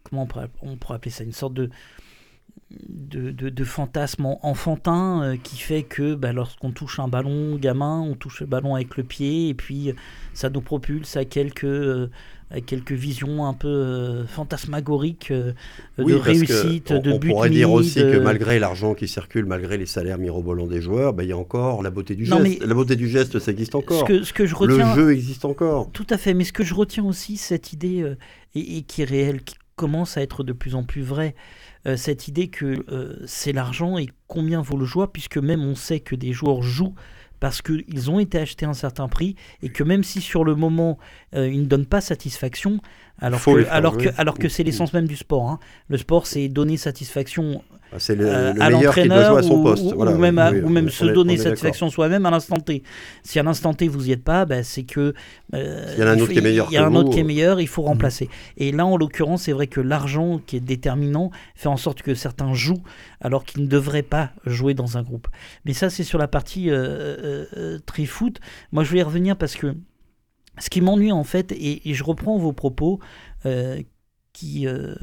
comment 0.03 0.23
on 0.23 0.25
pourrait, 0.25 0.47
on 0.61 0.75
pourrait, 0.75 0.95
appeler 0.95 1.11
ça 1.11 1.23
une 1.23 1.31
sorte 1.31 1.53
de 1.53 1.69
de, 2.89 3.31
de, 3.31 3.63
fantasme 3.63 4.25
enfantin 4.41 5.21
euh, 5.21 5.37
qui 5.41 5.57
fait 5.57 5.83
que 5.83 6.15
bah, 6.15 6.33
lorsqu'on 6.33 6.71
touche 6.71 6.99
un 6.99 7.07
ballon 7.07 7.57
gamin, 7.57 8.01
on 8.01 8.15
touche 8.15 8.41
le 8.41 8.47
ballon 8.47 8.73
avec 8.73 8.97
le 8.97 9.03
pied 9.03 9.49
et 9.49 9.53
puis 9.53 9.93
ça 10.33 10.49
nous 10.49 10.61
propulse 10.61 11.15
à 11.15 11.25
quelques 11.25 12.09
avec 12.51 12.65
quelques 12.67 12.91
visions 12.91 13.45
un 13.45 13.53
peu 13.53 13.67
euh, 13.67 14.25
fantasmagoriques 14.27 15.31
euh, 15.31 15.53
Oui, 15.97 16.13
de 16.13 16.17
réussite, 16.17 16.91
on, 16.91 16.99
de 17.01 17.11
on 17.11 17.17
but 17.19 17.29
pourrait 17.29 17.49
dire 17.49 17.71
aussi 17.71 17.99
de- 18.03 18.11
que 18.13 18.17
malgré 18.17 18.59
l'argent 18.59 18.93
qui 18.93 19.07
circule, 19.07 19.45
malgré 19.45 19.77
les 19.77 19.85
salaires 19.85 20.17
mirobolants 20.17 20.67
des 20.67 20.81
joueurs, 20.81 21.13
ben, 21.13 21.23
il 21.23 21.29
y 21.29 21.33
a 21.33 21.37
encore 21.37 21.81
la 21.83 21.89
beauté 21.89 22.15
du 22.15 22.27
Non, 22.27 22.43
geste. 22.43 22.63
La 22.63 22.73
beauté 22.73 22.95
du 22.95 23.09
geste, 23.09 23.39
ça 23.39 23.51
existe 23.51 23.71
ce 23.73 23.77
encore. 23.77 24.05
que, 24.05 24.23
ce 24.23 24.31
que 24.33 24.45
je 24.45 24.53
Le 24.53 24.57
retiens, 24.73 24.95
jeu 24.95 25.11
existe 25.13 25.43
encore. 25.45 25.89
Tout 25.91 26.07
à 26.09 26.17
fait, 26.17 26.33
mais 26.33 26.43
ce 26.43 26.53
que 26.53 26.63
je 26.63 26.73
retiens 26.75 27.03
aussi, 27.05 27.37
cette 27.37 27.73
idée, 27.73 28.01
euh, 28.01 28.15
et, 28.53 28.77
et 28.77 28.81
qui 28.83 29.01
est 29.01 29.05
réelle, 29.05 29.41
qui 29.43 29.55
commence 29.75 30.15
à 30.17 30.21
être 30.21 30.43
de 30.43 30.53
plus 30.53 30.75
en 30.75 30.83
plus 30.83 31.01
vraie, 31.01 31.35
euh, 31.87 31.97
cette 31.97 32.27
idée 32.27 32.47
que 32.47 32.85
euh, 32.91 33.15
c'est 33.25 33.51
l'argent 33.53 33.97
et 33.97 34.07
combien 34.27 34.61
vaut 34.61 34.77
le 34.77 34.85
joueur, 34.85 35.11
puisque 35.11 35.37
même 35.37 35.61
on 35.63 35.75
sait 35.75 35.99
que 35.99 36.15
des 36.15 36.31
joueurs 36.31 36.61
jouent 36.61 36.95
parce 37.39 37.61
qu'ils 37.61 38.09
ont 38.09 38.19
été 38.19 38.39
achetés 38.39 38.65
à 38.65 38.69
un 38.69 38.73
certain 38.73 39.07
prix, 39.07 39.35
et 39.61 39.69
que 39.69 39.83
même 39.83 40.03
si 40.03 40.21
sur 40.21 40.43
le 40.43 40.55
moment, 40.55 40.97
euh, 41.35 41.47
ils 41.47 41.61
ne 41.61 41.65
donnent 41.65 41.85
pas 41.85 42.01
satisfaction, 42.01 42.79
alors 43.19 43.39
Faut 43.39 43.53
que, 43.53 43.63
faire 43.63 43.73
alors, 43.73 43.97
que, 43.97 44.09
alors 44.17 44.37
que 44.37 44.49
c'est 44.49 44.63
l'essence 44.63 44.91
même 44.93 45.07
du 45.07 45.15
sport. 45.15 45.49
hein. 45.49 45.59
Le 45.87 45.97
sport, 45.97 46.27
c'est 46.27 46.47
donner 46.49 46.75
satisfaction 46.77 47.63
Ah, 47.93 47.95
C'est 47.99 48.15
le, 48.15 48.25
euh, 48.27 48.53
le 48.53 48.61
à 48.61 48.69
l'entraîneur 48.69 49.45
ou, 49.51 49.63
poste. 49.63 49.83
ou- 49.85 49.95
Voilà, 49.95 50.11
ou 50.11 50.17
même, 50.17 50.37
à- 50.37 50.51
ou 50.51 50.89
se 50.89 51.05
est- 51.05 51.13
donner 51.13 51.37
satisfaction 51.37 51.89
soi-même 51.89 52.25
à 52.25 52.31
l'instant 52.31 52.57
T. 52.57 52.83
Si 53.23 53.39
à 53.39 53.43
l'instant 53.43 53.73
T 53.73 53.87
vous 53.87 54.01
n'y 54.01 54.11
êtes 54.11 54.23
pas, 54.23 54.43
ben, 54.45 54.63
c'est 54.63 54.83
que 54.83 55.13
euh, 55.53 55.93
Il 55.95 56.01
y 56.01 56.03
en 56.03 56.07
a 56.07 56.09
un 56.09 56.15
autre 56.15 56.25
faut- 56.25 56.31
qui 56.33 56.37
est 56.39 56.41
meilleur 56.41 56.67
Il 56.71 56.73
y 56.73 56.77
a 56.77 56.85
un 56.85 56.93
autre 56.95 57.11
qui 57.11 57.19
est 57.19 57.23
meilleur, 57.23 57.61
il 57.61 57.67
faut 57.67 57.83
remplacer. 57.83 58.27
Et 58.57 58.71
là, 58.73 58.85
en 58.85 58.97
l'occurrence, 58.97 59.43
c'est 59.43 59.53
vrai 59.53 59.67
que 59.67 59.79
l'argent 59.79 60.41
qui 60.45 60.57
est 60.57 60.61
déterminant 60.61 61.31
fait 61.55 61.69
en 61.69 61.77
sorte 61.77 62.01
que 62.01 62.15
certains 62.15 62.53
jouent 62.53 62.83
alors 63.21 63.45
qu'ils 63.45 63.61
ne 63.63 63.67
devraient 63.67 64.01
pas 64.03 64.31
jouer 64.45 64.73
dans 64.73 64.97
un 64.97 65.03
groupe. 65.03 65.27
Mais 65.63 65.73
ça, 65.73 65.89
c'est 65.89 66.03
sur 66.03 66.17
la 66.19 66.27
partie 66.27 66.69
euh, 66.71 67.45
euh, 67.55 67.79
tri-foot. 67.85 68.39
Moi, 68.73 68.83
je 68.83 68.91
vais 68.91 68.99
y 68.99 69.03
revenir 69.03 69.37
parce 69.37 69.55
que 69.55 69.73
ce 70.59 70.69
qui 70.69 70.81
m'ennuie 70.81 71.11
en 71.11 71.23
fait, 71.23 71.51
et, 71.51 71.81
je 71.93 72.03
reprends 72.03 72.37
vos 72.37 72.53
propos 72.53 72.99
euh, 73.45 73.81
qui, 74.33 74.67
euh, 74.67 74.95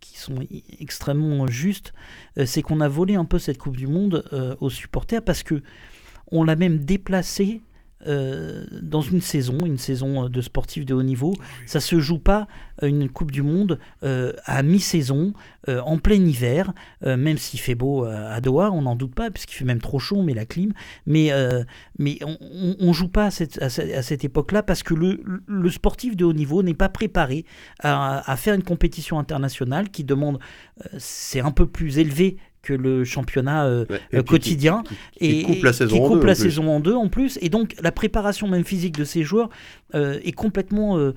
qui 0.00 0.18
sont 0.18 0.38
extrêmement 0.78 1.46
justes, 1.46 1.92
euh, 2.38 2.46
c'est 2.46 2.62
qu'on 2.62 2.80
a 2.80 2.88
volé 2.88 3.14
un 3.14 3.24
peu 3.24 3.38
cette 3.38 3.58
Coupe 3.58 3.76
du 3.76 3.86
Monde 3.86 4.24
aux 4.60 4.70
supporters 4.70 5.22
parce 5.22 5.42
que 5.42 5.62
on 6.30 6.44
l'a 6.44 6.56
même 6.56 6.78
déplacée 6.78 7.62
euh, 8.06 8.64
dans 8.80 9.00
une 9.00 9.20
saison, 9.20 9.58
une 9.64 9.78
saison 9.78 10.24
euh, 10.24 10.28
de 10.28 10.40
sportifs 10.40 10.86
de 10.86 10.94
haut 10.94 11.02
niveau. 11.02 11.34
Ça 11.66 11.80
se 11.80 11.98
joue 11.98 12.20
pas 12.20 12.46
euh, 12.82 12.86
une 12.86 13.08
Coupe 13.08 13.30
du 13.30 13.42
Monde 13.42 13.78
euh, 14.02 14.32
à 14.44 14.62
mi-saison, 14.62 15.32
euh, 15.68 15.80
en 15.80 15.98
plein 15.98 16.16
hiver, 16.16 16.72
même 17.04 17.38
s'il 17.38 17.60
fait 17.60 17.74
beau 17.74 18.04
à 18.04 18.40
Doha, 18.40 18.70
on 18.70 18.82
n'en 18.82 18.96
doute 18.96 19.14
pas, 19.14 19.30
puisqu'il 19.30 19.54
fait 19.54 19.64
même 19.64 19.80
trop 19.80 19.98
chaud, 19.98 20.22
mais 20.22 20.34
la 20.34 20.46
clim. 20.46 20.72
Mais, 21.06 21.30
mais 21.98 22.18
on, 22.24 22.76
on 22.78 22.92
joue 22.92 23.08
pas 23.08 23.26
à 23.26 23.30
cette, 23.30 23.60
à 23.60 23.68
cette, 23.68 24.24
époque-là 24.24 24.62
parce 24.62 24.82
que 24.82 24.94
le, 24.94 25.20
le 25.46 25.70
sportif 25.70 26.16
de 26.16 26.24
haut 26.24 26.32
niveau 26.32 26.62
n'est 26.62 26.74
pas 26.74 26.88
préparé 26.88 27.44
à, 27.80 28.30
à 28.30 28.36
faire 28.36 28.54
une 28.54 28.62
compétition 28.62 29.18
internationale 29.18 29.90
qui 29.90 30.04
demande, 30.04 30.38
c'est 30.98 31.40
un 31.40 31.50
peu 31.50 31.66
plus 31.66 31.98
élevé 31.98 32.36
que 32.68 32.74
le 32.74 33.04
championnat 33.04 33.64
euh, 33.64 33.84
Ouais, 33.88 34.00
euh, 34.14 34.18
qui- 34.18 34.24
quotidien 34.24 34.82
qui 35.16 35.26
et 35.26 35.42
coupe 35.42 35.62
la 35.62 35.72
saison 35.72 35.96
qui 35.96 36.02
en 36.02 36.08
coupe 36.08 36.20
deux, 36.20 36.26
la 36.26 36.32
en 36.32 36.34
plus. 36.34 36.42
saison 36.42 36.68
en 36.76 36.80
deux 36.80 36.94
en 36.94 37.08
plus 37.08 37.38
et 37.40 37.48
donc 37.48 37.74
la 37.80 37.92
préparation 37.92 38.46
même 38.48 38.64
physique 38.64 38.96
de 38.98 39.04
ces 39.04 39.22
joueurs 39.22 39.48
euh, 39.94 40.18
est 40.22 40.32
complètement 40.32 40.98
euh, 40.98 41.12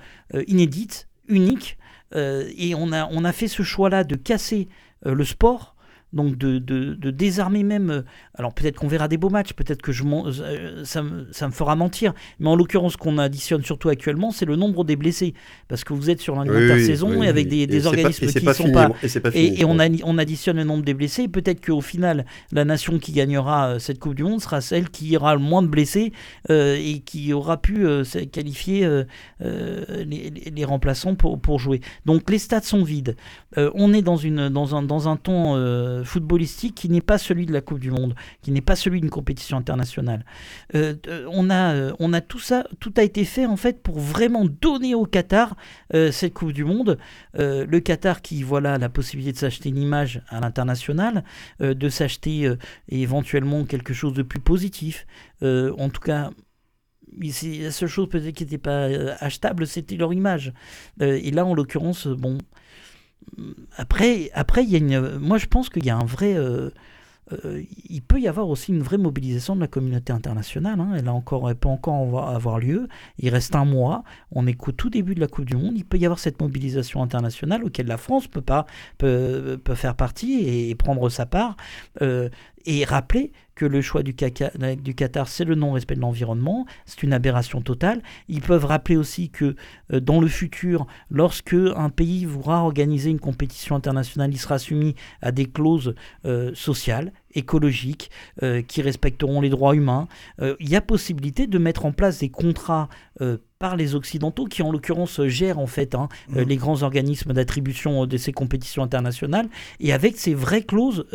inédite 0.47 1.07
unique 1.27 1.77
et 2.15 2.73
on 2.75 2.91
a 2.91 3.07
on 3.11 3.23
a 3.23 3.31
fait 3.31 3.47
ce 3.47 3.63
choix 3.63 3.89
là 3.89 4.03
de 4.03 4.15
casser 4.15 4.67
le 5.05 5.23
sport 5.23 5.75
donc 6.13 6.37
de, 6.37 6.59
de, 6.59 6.93
de 6.95 7.11
désarmer 7.11 7.63
même 7.63 7.89
euh, 7.89 8.01
alors 8.35 8.53
peut-être 8.53 8.75
qu'on 8.77 8.87
verra 8.87 9.07
des 9.07 9.17
beaux 9.17 9.29
matchs 9.29 9.53
peut-être 9.53 9.81
que 9.81 9.91
je 9.91 10.03
euh, 10.03 10.83
ça, 10.83 11.03
me, 11.03 11.27
ça 11.31 11.47
me 11.47 11.53
fera 11.53 11.75
mentir 11.75 12.13
mais 12.39 12.49
en 12.49 12.55
l'occurrence 12.55 12.93
ce 12.93 12.97
qu'on 12.97 13.17
additionne 13.17 13.63
surtout 13.63 13.89
actuellement 13.89 14.31
c'est 14.31 14.45
le 14.45 14.55
nombre 14.55 14.83
des 14.83 14.95
blessés 14.95 15.33
parce 15.67 15.83
que 15.83 15.93
vous 15.93 16.09
êtes 16.09 16.19
sur 16.19 16.35
une 16.41 16.49
Oui, 16.49 16.57
oui, 16.57 17.25
et 17.25 17.29
avec 17.29 17.47
des, 17.47 17.61
Et 17.63 17.67
pas- 17.81 17.87
organismes 17.87 18.25
et 18.25 18.27
qui 18.33 18.39
pas 18.41 18.53
sont 18.53 18.63
fini, 18.63 18.73
pas 18.73 18.89
Et 19.03 19.19
pas 19.19 19.31
fini. 19.31 19.61
et, 19.61 19.65
on, 19.65 19.79
a- 19.79 19.87
on 20.03 20.17
additionne 20.17 20.57
le 20.57 20.63
nombre 20.63 20.83
des 20.83 20.93
blessés. 20.93 21.27
Peut-être 21.27 21.65
qu'au 21.65 21.81
final, 21.81 22.25
la 22.51 22.65
nation 22.65 22.99
qui 22.99 23.11
gagnera 23.13 23.69
euh, 23.69 23.79
cette 23.79 23.99
Coupe 23.99 24.15
du 24.15 24.23
Monde 24.23 24.41
sera 24.41 24.59
celle 24.61 24.89
qui 24.89 25.15
aura 25.15 25.33
le 25.35 25.41
moins 25.41 25.61
de 25.61 25.67
blessés 25.67 26.11
euh, 26.49 26.75
et 26.77 26.99
qui 26.99 27.31
aura 27.33 27.57
pu 27.61 27.85
euh, 27.85 28.03
qualifier 28.31 28.85
euh, 28.85 29.03
les, 30.05 30.65
remplaçants 30.65 31.15
pour, 31.15 31.39
pour 31.39 31.59
jouer. 31.59 31.81
Donc 32.05 32.29
les 32.29 32.39
stades 32.39 32.63
sont 32.63 32.83
vides. 32.83 33.15
On 33.57 33.93
est 33.93 34.01
dans, 34.01 34.17
une, 34.17 34.49
dans, 34.49 34.75
un, 34.75 34.83
dans 34.83 35.07
un 35.09 35.15
ton 35.17 36.00
footballistique 36.03 36.75
qui 36.75 36.89
n'est 36.89 37.01
pas 37.01 37.17
celui 37.17 37.45
de 37.45 37.53
la 37.53 37.61
Coupe 37.61 37.79
du 37.79 37.91
Monde, 37.91 38.15
qui 38.41 38.51
n'est 38.51 38.61
pas 38.61 38.75
celui 38.75 39.01
d'une 39.01 39.09
compétition 39.09 39.57
internationale. 39.57 40.25
Euh, 40.75 40.95
euh, 41.07 41.27
on, 41.31 41.49
a, 41.49 41.73
euh, 41.73 41.93
on 41.99 42.13
a 42.13 42.21
tout 42.21 42.39
ça, 42.39 42.65
tout 42.79 42.93
a 42.97 43.03
été 43.03 43.25
fait 43.25 43.45
en 43.45 43.57
fait 43.57 43.81
pour 43.81 43.99
vraiment 43.99 44.45
donner 44.45 44.95
au 44.95 45.05
Qatar 45.05 45.55
cette 45.91 46.33
Coupe 46.33 46.53
du 46.53 46.63
Monde. 46.63 46.97
Le 47.33 47.79
Qatar 47.79 48.21
qui 48.21 48.43
voilà 48.43 48.77
la 48.77 48.89
possibilité 48.89 49.33
de 49.33 49.37
s'acheter 49.37 49.69
une 49.69 49.77
image 49.77 50.21
à 50.29 50.39
l'international, 50.39 51.23
de 51.59 51.89
s'acheter 51.89 52.51
éventuellement 52.89 53.65
quelque 53.65 53.93
chose 53.93 54.13
de 54.13 54.23
plus 54.23 54.39
positif. 54.39 55.05
En 55.41 55.89
tout 55.89 56.01
cas, 56.01 56.31
la 57.17 57.71
seule 57.71 57.89
chose 57.89 58.09
peut-être 58.09 58.35
qui 58.35 58.43
n'était 58.43 58.57
pas 58.57 58.85
achetable, 59.19 59.67
c'était 59.67 59.95
leur 59.95 60.13
image. 60.13 60.53
Et 60.99 61.31
là, 61.31 61.45
en 61.45 61.53
l'occurrence, 61.53 62.07
bon. 62.07 62.37
Après, 63.77 64.29
après, 64.33 64.63
il 64.63 64.69
y 64.69 64.75
a 64.75 64.77
une. 64.79 65.17
Moi, 65.17 65.37
je 65.37 65.45
pense 65.47 65.69
qu'il 65.69 65.85
y 65.85 65.89
a 65.89 65.97
un 65.97 66.05
vrai. 66.05 66.35
euh, 66.35 66.69
euh, 67.45 67.61
il 67.89 68.01
peut 68.01 68.19
y 68.19 68.27
avoir 68.27 68.49
aussi 68.49 68.73
une 68.73 68.81
vraie 68.81 68.97
mobilisation 68.97 69.55
de 69.55 69.61
la 69.61 69.67
communauté 69.67 70.11
internationale. 70.11 70.79
hein. 70.79 70.91
Elle, 70.97 71.07
a 71.07 71.13
encore, 71.13 71.49
elle 71.49 71.55
peut 71.55 71.69
encore 71.69 72.27
avoir- 72.29 72.59
lieu. 72.59 72.89
Il 73.19 73.29
reste 73.29 73.55
un 73.55 73.63
mois. 73.63 74.03
On 74.31 74.47
est 74.47 74.53
qu'au 74.53 74.71
tout 74.73 74.89
début 74.89 75.15
de 75.15 75.21
la 75.21 75.27
Coupe 75.27 75.45
du 75.45 75.55
Monde. 75.55 75.73
Il 75.77 75.85
peut 75.85 75.97
y 75.97 76.05
avoir 76.05 76.19
cette 76.19 76.41
mobilisation 76.41 77.01
internationale 77.01 77.63
auquel 77.63 77.87
la 77.87 77.97
France 77.97 78.27
peut, 78.27 78.41
pas, 78.41 78.65
peut, 78.97 79.57
peut 79.63 79.75
faire 79.75 79.95
partie 79.95 80.41
et, 80.69 80.75
prendre 80.75 81.07
sa 81.09 81.25
part. 81.25 81.55
Euh, 82.01 82.27
et 82.65 82.83
rappeler 82.85 83.31
que 83.53 83.65
le 83.65 83.81
choix 83.81 84.01
du, 84.01 84.13
caca- 84.13 84.55
du 84.81 84.95
Qatar, 84.95 85.27
c'est 85.27 85.43
le 85.43 85.55
non-respect 85.55 85.95
de 85.95 85.99
l'environnement. 85.99 86.65
C'est 86.85 87.03
une 87.03 87.13
aberration 87.13 87.61
totale. 87.61 88.01
Ils 88.27 88.41
peuvent 88.41 88.65
rappeler 88.65 88.95
aussi 88.97 89.29
que 89.29 89.55
euh, 89.93 89.99
dans 89.99 90.19
le 90.19 90.27
futur, 90.27 90.87
lorsque 91.11 91.53
un 91.53 91.89
pays 91.89 92.25
voudra 92.25 92.63
organiser 92.63 93.11
une 93.11 93.19
compétition 93.19 93.75
internationale, 93.75 94.31
il 94.33 94.39
sera 94.39 94.57
soumis 94.57 94.95
à 95.21 95.31
des 95.31 95.45
clauses 95.45 95.93
euh, 96.25 96.51
sociales, 96.55 97.11
écologiques, 97.35 98.09
euh, 98.41 98.61
qui 98.61 98.81
respecteront 98.81 99.41
les 99.41 99.49
droits 99.49 99.75
humains. 99.75 100.07
Il 100.59 100.69
y 100.69 100.75
a 100.75 100.81
possibilité 100.81 101.45
de 101.45 101.57
mettre 101.57 101.85
en 101.85 101.91
place 101.91 102.19
des 102.19 102.29
contrats 102.29 102.89
par 103.59 103.75
les 103.75 103.93
Occidentaux, 103.95 104.45
qui 104.45 104.63
en 104.63 104.71
l'occurrence 104.71 105.21
gèrent 105.27 105.59
en 105.59 105.67
fait 105.67 105.93
hein, 105.93 106.07
Mhm. 106.29 106.41
les 106.47 106.55
grands 106.57 106.81
organismes 106.81 107.33
d'attribution 107.33 108.07
de 108.07 108.17
ces 108.17 108.31
compétitions 108.31 108.81
internationales, 108.81 109.49
et 109.79 109.93
avec 109.93 110.17
ces 110.17 110.33
vraies 110.33 110.63
clauses 110.63 111.05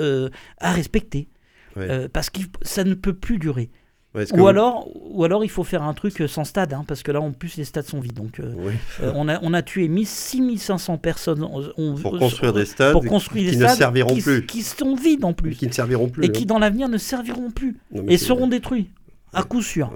à 0.59 0.73
respecter. 0.73 1.29
Ouais. 1.77 1.87
Euh, 1.91 2.09
parce 2.13 2.31
que 2.31 2.41
ça 2.63 2.85
ne 2.85 2.95
peut 2.95 3.13
plus 3.15 3.39
durer. 3.39 3.71
Ouais, 4.15 4.25
Ou 4.33 4.37
vous- 4.39 4.49
alors, 4.49 4.89
ou 5.11 5.25
alors 5.25 5.45
il 5.45 5.51
faut 5.51 5.63
faire 5.65 5.83
un 5.83 5.93
truc 5.93 6.23
euh, 6.23 6.27
sans 6.29 6.45
stade, 6.45 6.73
hein, 6.73 6.85
parce 6.89 7.03
que 7.03 7.13
là 7.13 7.21
en 7.21 7.33
plus 7.33 7.59
les 7.59 7.65
stades 7.65 7.85
sont 7.85 8.01
vides. 8.01 8.15
Donc 8.15 8.41
euh, 8.41 8.55
Oui. 8.57 8.73
euh, 9.03 9.13
on, 9.15 9.29
a, 9.29 9.39
on 9.43 9.53
a 9.53 9.61
tué 9.61 9.89
1000 9.89 10.07
6500 10.07 10.97
personnes 10.97 11.43
on- 11.45 11.95
Pour 11.97 12.15
on- 12.15 12.19
construire 12.19 12.55
des 12.55 12.65
stades 12.65 12.93
pour 12.93 13.05
construire 13.05 13.51
qui 13.51 13.57
des 13.57 13.63
ne 13.63 13.67
stades 13.67 13.77
serviront 13.79 14.15
qui, 14.15 14.23
plus. 14.23 14.47
qui 14.47 14.63
sont 14.63 14.95
vides 14.95 15.25
en 15.27 15.35
plus, 15.35 15.55
qui 15.57 15.67
ne 15.67 15.73
serviront 15.73 16.09
plus. 16.09 16.25
et 16.25 16.29
hein. 16.29 16.33
qui 16.33 16.47
dans 16.47 16.59
l'avenir 16.59 16.89
ne 16.89 16.97
serviront 16.97 17.51
plus, 17.51 17.77
Non, 17.93 18.05
et 18.09 18.17
seront 18.17 18.47
détruits, 18.47 18.89
à 19.35 19.43
coup 19.43 19.61
sûr. 19.61 19.91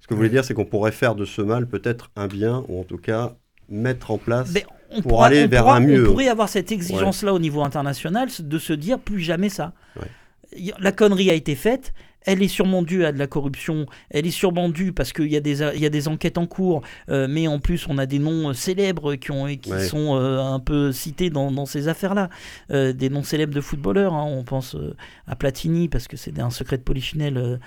Ce 0.00 0.06
que 0.06 0.12
vous 0.14 0.18
voulez 0.18 0.28
dire, 0.28 0.44
c'est 0.44 0.52
qu'on 0.54 0.64
pourrait 0.66 0.92
faire 0.92 1.14
de 1.14 1.24
ce 1.24 1.40
mal 1.40 1.66
peut-être 1.66 2.10
un 2.16 2.26
bien, 2.26 2.64
ou 2.68 2.80
en 2.80 2.84
tout 2.84 2.98
cas 2.98 3.34
mettre 3.70 4.10
en 4.10 4.18
place. 4.18 4.50
Mais 4.52 4.64
on 4.90 5.00
Pour 5.02 5.12
pourra- 5.12 5.26
aller 5.28 5.44
on 5.44 5.48
vers 5.48 5.62
pourra- 5.64 5.76
un 5.76 5.80
mieux. 5.80 6.02
On 6.06 6.10
pourrait 6.12 6.28
avoir 6.28 6.48
cette 6.50 6.70
exigence-là 6.72 7.32
au 7.34 7.38
niveau 7.38 7.62
international, 7.62 8.28
de 8.40 8.58
se 8.58 8.72
dire 8.74 8.98
plus 8.98 9.20
jamais 9.20 9.48
ça. 9.48 9.72
Ouais. 9.96 10.06
La 10.78 10.92
connerie 10.92 11.30
a 11.30 11.34
été 11.34 11.54
faite. 11.54 11.92
Elle 12.22 12.42
est 12.42 12.48
sûrement 12.48 12.82
due 12.82 13.04
à 13.04 13.12
de 13.12 13.18
la 13.18 13.26
corruption. 13.26 13.86
Elle 14.10 14.26
est 14.26 14.30
sûrement 14.32 14.68
due 14.68 14.92
parce 14.92 15.12
qu'il 15.12 15.28
y, 15.32 15.36
a 15.36 15.40
des- 15.40 15.62
il 15.74 15.80
y 15.80 15.86
a 15.86 15.88
des 15.88 16.08
enquêtes 16.08 16.36
en 16.36 16.46
cours. 16.46 16.82
euh, 17.08 17.26
mais 17.30 17.46
en 17.46 17.58
plus, 17.58 17.86
on 17.88 17.96
a 17.96 18.06
des 18.06 18.18
noms 18.18 18.50
euh, 18.50 18.52
célèbres 18.54 19.14
qui, 19.14 19.30
ont, 19.30 19.46
qui 19.56 19.70
Ouais. 19.70 19.86
sont 19.86 20.16
euh, 20.16 20.40
un 20.40 20.58
peu 20.58 20.90
cités 20.92 21.30
dans, 21.30 21.50
dans 21.52 21.64
ces 21.64 21.86
affaires-là. 21.88 22.28
Euh, 22.70 22.92
des 22.92 23.08
noms 23.08 23.22
célèbres 23.22 23.54
de 23.54 23.60
footballeurs. 23.60 24.14
hein. 24.14 24.24
On 24.26 24.42
pense 24.42 24.76
à 25.26 25.36
Platini 25.36 25.88
parce 25.88 26.08
que 26.08 26.16
c'est 26.16 26.38
un 26.40 26.50
secret 26.50 26.76
de 26.78 26.82
polichinelle. 26.82 27.60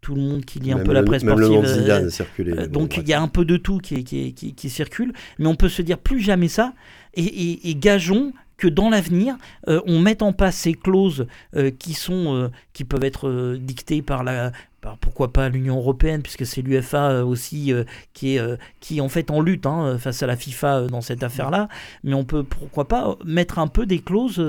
tout 0.00 0.14
le 0.14 0.20
monde 0.22 0.44
qui 0.44 0.58
lit 0.58 0.72
un 0.72 0.76
même 0.76 0.86
peu 0.86 0.92
la 0.92 1.00
le- 1.00 1.06
presse 1.06 1.22
même 1.22 1.38
le 1.38 1.46
sportive. 1.46 1.74
Zidane 1.74 2.68
donc 2.68 2.96
il 2.98 3.08
y 3.08 3.12
a 3.14 3.20
un 3.22 3.28
peu 3.28 3.44
de 3.44 3.56
tout 3.56 3.78
qui, 3.78 4.68
circule, 4.70 5.12
mais 5.38 5.46
on 5.46 5.54
peut 5.54 5.68
se 5.70 5.82
dire 5.82 5.98
plus 5.98 6.20
jamais 6.20 6.48
ça, 6.48 6.74
et, 7.14 7.22
et- 7.24 7.70
et 7.70 7.74
gageons 7.74 8.32
que 8.62 8.68
dans 8.68 8.90
l'avenir, 8.90 9.34
euh, 9.66 9.80
on 9.86 9.98
mette 9.98 10.22
en 10.22 10.32
place 10.32 10.54
ces 10.54 10.74
clauses 10.74 11.26
euh, 11.56 11.72
qui, 11.76 11.94
sont, 11.94 12.32
euh, 12.36 12.48
qui 12.72 12.84
peuvent 12.84 13.02
être 13.02 13.56
dictées 13.56 14.02
par 14.02 14.22
la... 14.22 14.52
pourquoi 15.00 15.32
pas 15.32 15.48
l'Union 15.48 15.78
européenne, 15.78 16.22
puisque 16.22 16.46
c'est 16.46 16.62
l'UFA 16.62 17.24
aussi 17.24 17.72
euh, 17.72 17.82
qui, 18.12 18.36
est, 18.36 18.38
euh, 18.38 18.56
qui 18.78 18.98
est 18.98 19.00
en 19.00 19.08
fait 19.08 19.32
en 19.32 19.40
lutte 19.40 19.66
hein, 19.66 19.98
face 19.98 20.22
à 20.22 20.28
la 20.28 20.36
FIFA 20.36 20.76
euh, 20.76 20.86
dans 20.86 21.00
cette 21.00 21.24
affaire-là. 21.24 21.68
Mais 22.04 22.14
on 22.14 22.24
peut, 22.24 22.44
pourquoi 22.44 22.86
pas, 22.86 23.16
mettre 23.24 23.58
un 23.58 23.66
peu 23.66 23.84
des 23.84 23.98
clauses 23.98 24.40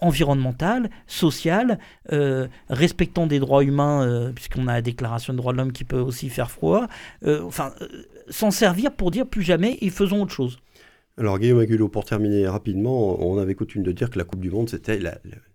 environnementales, 0.00 0.90
sociales, 1.06 1.78
respectant 2.68 3.28
des 3.28 3.38
droits 3.38 3.62
humains, 3.62 4.32
puisqu'on 4.34 4.66
a 4.66 4.72
la 4.72 4.82
déclaration 4.82 5.32
des 5.32 5.36
droits 5.36 5.52
de 5.52 5.58
l'homme 5.58 5.72
qui 5.72 5.84
peut 5.84 6.00
aussi 6.00 6.28
faire 6.28 6.50
froid. 6.50 6.88
Enfin, 7.24 7.72
s'en 8.28 8.50
servir 8.50 8.90
pour 8.90 9.12
dire 9.12 9.26
plus 9.28 9.42
jamais 9.42 9.78
et 9.80 9.90
faisons 9.90 10.22
autre 10.22 10.32
chose. 10.32 10.58
Alors 11.18 11.38
Guillaume 11.38 11.60
Agulot, 11.60 11.88
pour 11.88 12.04
terminer 12.04 12.46
rapidement, 12.46 13.18
on 13.26 13.38
avait 13.38 13.54
coutume 13.54 13.82
de 13.82 13.92
dire 13.92 14.10
que 14.10 14.18
la 14.18 14.24
Coupe 14.24 14.40
du 14.40 14.50
Monde, 14.50 14.68
c'était 14.68 14.98
le 14.98 15.12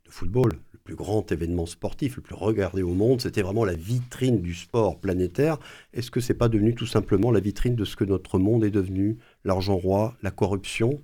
football, 0.09 0.53
le 0.73 0.79
plus 0.79 0.95
grand 0.95 1.31
événement 1.31 1.67
sportif, 1.67 2.15
le 2.15 2.23
plus 2.23 2.33
regardé 2.33 2.81
au 2.81 2.95
monde, 2.95 3.21
c'était 3.21 3.43
vraiment 3.43 3.63
la 3.63 3.75
vitrine 3.75 4.41
du 4.41 4.55
sport 4.55 4.99
planétaire. 4.99 5.59
Est-ce 5.93 6.09
que 6.09 6.19
c'est 6.19 6.33
pas 6.33 6.49
devenu 6.49 6.73
tout 6.73 6.87
simplement 6.87 7.29
la 7.29 7.39
vitrine 7.39 7.75
de 7.75 7.85
ce 7.85 7.95
que 7.95 8.03
notre 8.03 8.39
monde 8.39 8.63
est 8.63 8.71
devenu? 8.71 9.19
L'argent 9.45 9.75
roi, 9.75 10.17
la 10.23 10.31
corruption, 10.31 10.99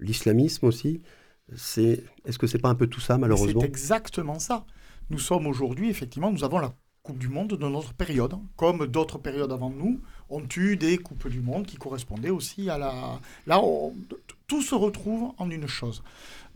l'islamisme 0.00 0.66
aussi? 0.66 1.00
C'est, 1.54 2.02
Est-ce 2.24 2.40
que 2.40 2.48
c'est 2.48 2.58
pas 2.58 2.70
un 2.70 2.74
peu 2.74 2.88
tout 2.88 3.00
ça 3.00 3.18
malheureusement 3.18 3.60
C'est 3.60 3.68
exactement 3.68 4.40
ça. 4.40 4.66
Nous 5.10 5.20
sommes 5.20 5.46
aujourd'hui, 5.46 5.90
effectivement, 5.90 6.32
nous 6.32 6.42
avons 6.42 6.58
la 6.58 6.74
Coupe 7.06 7.18
du 7.18 7.28
Monde 7.28 7.50
de 7.50 7.68
notre 7.68 7.94
période, 7.94 8.34
comme 8.56 8.84
d'autres 8.88 9.18
périodes 9.18 9.52
avant 9.52 9.70
nous 9.70 10.00
ont 10.28 10.42
eu 10.56 10.76
des 10.76 10.98
Coupes 10.98 11.28
du 11.28 11.40
Monde 11.40 11.64
qui 11.64 11.76
correspondaient 11.76 12.30
aussi 12.30 12.68
à 12.68 12.78
la... 12.78 13.20
Là, 13.46 13.62
tout 14.48 14.60
se 14.60 14.74
retrouve 14.74 15.32
en 15.38 15.48
une 15.48 15.68
chose. 15.68 16.02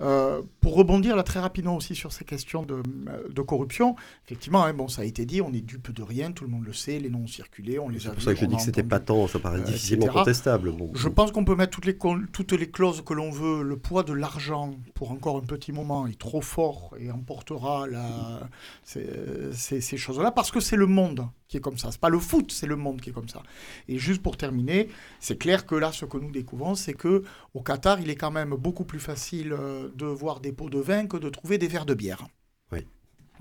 Euh, 0.00 0.42
pour 0.60 0.76
rebondir 0.76 1.14
là 1.14 1.22
très 1.22 1.40
rapidement 1.40 1.76
aussi 1.76 1.94
sur 1.94 2.12
ces 2.12 2.24
questions 2.24 2.62
de, 2.62 2.82
euh, 3.08 3.44
corruption, 3.44 3.96
effectivement, 4.26 4.64
hein, 4.64 4.72
bon, 4.72 4.88
ça 4.88 5.02
a 5.02 5.04
été 5.04 5.26
dit, 5.26 5.42
on 5.42 5.52
est 5.52 5.60
dupe 5.60 5.92
de 5.92 6.02
rien, 6.02 6.32
tout 6.32 6.44
le 6.44 6.50
monde 6.50 6.64
le 6.64 6.72
sait, 6.72 6.98
les 6.98 7.10
noms 7.10 7.24
ont 7.24 7.26
circulé, 7.26 7.78
on 7.78 7.88
les 7.88 7.98
a 8.06 8.10
C'est 8.10 8.14
pour 8.14 8.22
ça 8.22 8.34
que 8.34 8.40
je 8.40 8.46
dis 8.46 8.56
que 8.56 8.62
c'était 8.62 8.82
pas 8.82 9.00
tant, 9.00 9.26
ça 9.26 9.38
paraît 9.38 9.60
euh, 9.60 9.64
difficilement 9.64 10.06
contestable. 10.06 10.72
Je 10.94 11.08
pense 11.08 11.32
qu'on 11.32 11.44
peut 11.44 11.56
mettre 11.56 11.72
toutes 11.72 11.86
les, 11.86 11.96
toutes 12.32 12.52
les 12.52 12.70
clauses 12.70 13.02
que 13.02 13.12
l'on 13.12 13.30
veut. 13.30 13.62
Le 13.62 13.76
poids 13.76 14.02
de 14.02 14.12
l'argent, 14.12 14.74
pour 14.94 15.10
encore 15.10 15.36
un 15.36 15.46
petit 15.46 15.72
moment, 15.72 16.06
est 16.06 16.18
trop 16.18 16.40
fort 16.40 16.94
et 16.98 17.10
emportera 17.10 17.86
la, 17.86 18.48
ces, 18.84 19.80
ces 19.80 19.96
choses-là, 19.96 20.30
parce 20.30 20.50
que 20.50 20.60
c'est 20.60 20.76
le 20.76 20.86
monde 20.86 21.26
qui 21.50 21.56
est 21.56 21.60
comme 21.60 21.76
ça. 21.76 21.90
C'est 21.90 22.00
pas 22.00 22.08
le 22.08 22.20
foot, 22.20 22.52
c'est 22.52 22.68
le 22.68 22.76
monde 22.76 23.00
qui 23.00 23.10
est 23.10 23.12
comme 23.12 23.28
ça. 23.28 23.42
Et 23.88 23.98
juste 23.98 24.22
pour 24.22 24.36
terminer, 24.36 24.88
c'est 25.18 25.36
clair 25.36 25.66
que 25.66 25.74
là, 25.74 25.90
ce 25.92 26.04
que 26.04 26.16
nous 26.16 26.30
découvrons, 26.30 26.76
c'est 26.76 26.94
que 26.94 27.24
au 27.54 27.60
Qatar, 27.60 28.00
il 28.00 28.08
est 28.08 28.14
quand 28.14 28.30
même 28.30 28.50
beaucoup 28.50 28.84
plus 28.84 29.00
facile 29.00 29.52
euh, 29.52 29.88
de 29.96 30.06
voir 30.06 30.38
des 30.40 30.52
pots 30.52 30.70
de 30.70 30.78
vin 30.78 31.06
que 31.06 31.16
de 31.16 31.28
trouver 31.28 31.58
des 31.58 31.66
verres 31.66 31.86
de 31.86 31.94
bière. 31.94 32.28
Oui. 32.72 32.86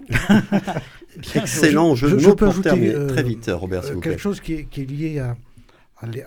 Excellent 1.36 1.94
je, 1.94 2.18
je, 2.18 2.30
pour 2.32 2.62
terminer. 2.62 2.96
Euh, 2.96 3.08
très 3.08 3.22
vite, 3.22 3.50
Robert, 3.54 3.84
s'il 3.84 3.94
vous 3.94 4.00
plaît. 4.02 4.12
Quelque 4.12 4.22
chose 4.22 4.42
qui 4.42 4.54
est, 4.54 4.64
qui 4.64 4.82
est 4.82 4.86
lié 4.86 5.20
à, 5.20 5.38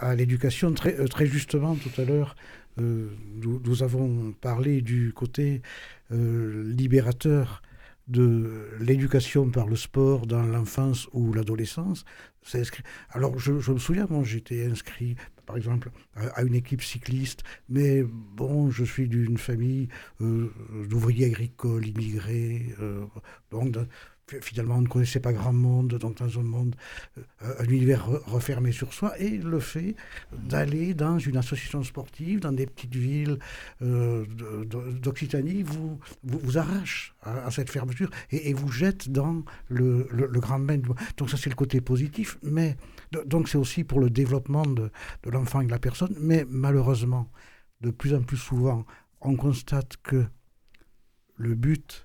à 0.01 0.15
l'éducation, 0.15 0.73
très, 0.73 0.95
euh, 1.01 1.09
très 1.09 1.27
justement, 1.27 1.75
tout 1.75 2.01
à 2.01 2.05
l'heure, 2.05 2.37
nous, 2.79 3.61
nous, 3.63 3.83
avons 3.83 4.33
parlé 4.41 4.81
du 4.81 5.13
côté 5.13 5.61
libérateur 6.11 7.61
de 8.13 8.69
l'éducation 8.79 9.51
par 9.51 9.67
le 9.67 9.77
sport 9.77 10.27
dans 10.27 10.43
l'enfance 10.43 11.09
ou 11.13 11.33
l'adolescence. 11.33 12.05
Alors, 13.11 13.39
je, 13.39 13.53
me 13.53 13.79
souviens, 13.79 14.07
j'étais 14.25 14.67
inscrit, 14.67 15.17
par 15.47 15.57
exemple, 15.57 15.91
à, 16.17 16.43
une 16.43 16.55
équipe 16.55 16.83
cycliste, 16.83 17.43
mais 17.69 18.03
bon, 18.03 18.71
je 18.71 18.85
suis 18.85 19.09
d'une 19.09 19.39
famille 19.39 19.89
euh, 20.21 20.53
d'ouvriers 20.89 21.27
agricoles, 21.27 21.87
immigrés, 21.87 22.75
euh, 22.81 23.05
donc 23.51 23.77
finalement, 24.41 24.77
on 24.77 24.83
ne 24.83 24.89
connaissait 24.89 25.21
pas 25.21 25.33
grand 25.33 25.53
monde, 25.53 25.99
dans 25.99 26.39
un 26.39 26.43
monde, 26.43 26.75
euh, 27.19 27.55
un 27.59 27.65
univers 27.65 28.07
refermé 28.27 28.73
sur 28.73 28.93
soi, 28.93 29.19
et 29.19 29.31
le 29.31 29.61
fait 29.61 29.97
d'aller 30.33 30.95
dans 30.95 31.19
une 31.19 31.37
association 31.37 31.83
sportive, 31.83 32.41
dans 32.41 32.53
des 32.53 32.67
petites 32.67 32.95
villes 32.95 33.39
euh, 33.83 34.25
d'Occitanie, 34.65 35.63
vous, 35.63 35.99
vous, 36.23 36.59
arrache 36.59 37.15
à, 37.23 37.51
cette 37.51 37.71
fermeture 37.71 38.11
et, 38.31 38.53
vous 38.53 38.71
jette 38.71 39.11
dans 39.11 39.43
le, 39.69 40.07
grand 40.41 40.59
bain. 40.59 40.81
Donc 41.17 41.31
ça, 41.31 41.37
c'est 41.37 41.51
le 41.51 41.57
côté 41.57 41.81
positif, 41.81 42.39
mais 42.43 42.77
donc 43.27 43.49
c'est 43.49 43.59
aussi 43.59 43.85
pour 43.85 44.01
le 44.01 44.11
développement 44.11 44.67
de 44.67 44.91
l'enfant 45.27 45.61
et 45.61 45.67
de 45.67 45.71
la 45.71 45.79
personne, 45.79 46.15
mais 46.21 46.45
malheureusement, 46.49 47.31
de 47.81 47.91
plus 47.91 48.15
en 48.15 48.23
plus 48.23 48.37
souvent, 48.37 48.85
on 49.21 49.37
constate 49.37 49.97
que 50.03 50.25
le 51.37 51.55
but 51.55 52.05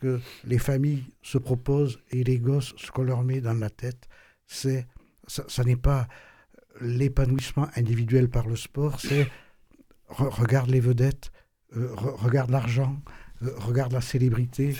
que 0.00 0.20
les 0.44 0.58
familles 0.58 1.04
se 1.22 1.38
proposent 1.38 2.00
et 2.10 2.24
les 2.24 2.38
gosses, 2.38 2.74
ce 2.76 2.90
qu'on 2.90 3.02
leur 3.02 3.22
met 3.22 3.40
dans 3.40 3.54
la 3.54 3.70
tête, 3.70 4.08
c'est 4.46 4.86
ça, 5.26 5.64
n'est 5.64 5.76
pas 5.76 6.08
l'épanouissement 6.80 7.68
individuel 7.76 8.28
par 8.28 8.48
le 8.48 8.56
sport, 8.56 9.00
c'est 9.00 9.28
regarde 10.08 10.70
les 10.70 10.80
vedettes, 10.80 11.30
euh, 11.76 11.88
regarde 11.94 12.50
l'argent, 12.50 13.00
euh, 13.42 13.50
regarde 13.58 13.92
la 13.92 14.00
célébrité, 14.00 14.74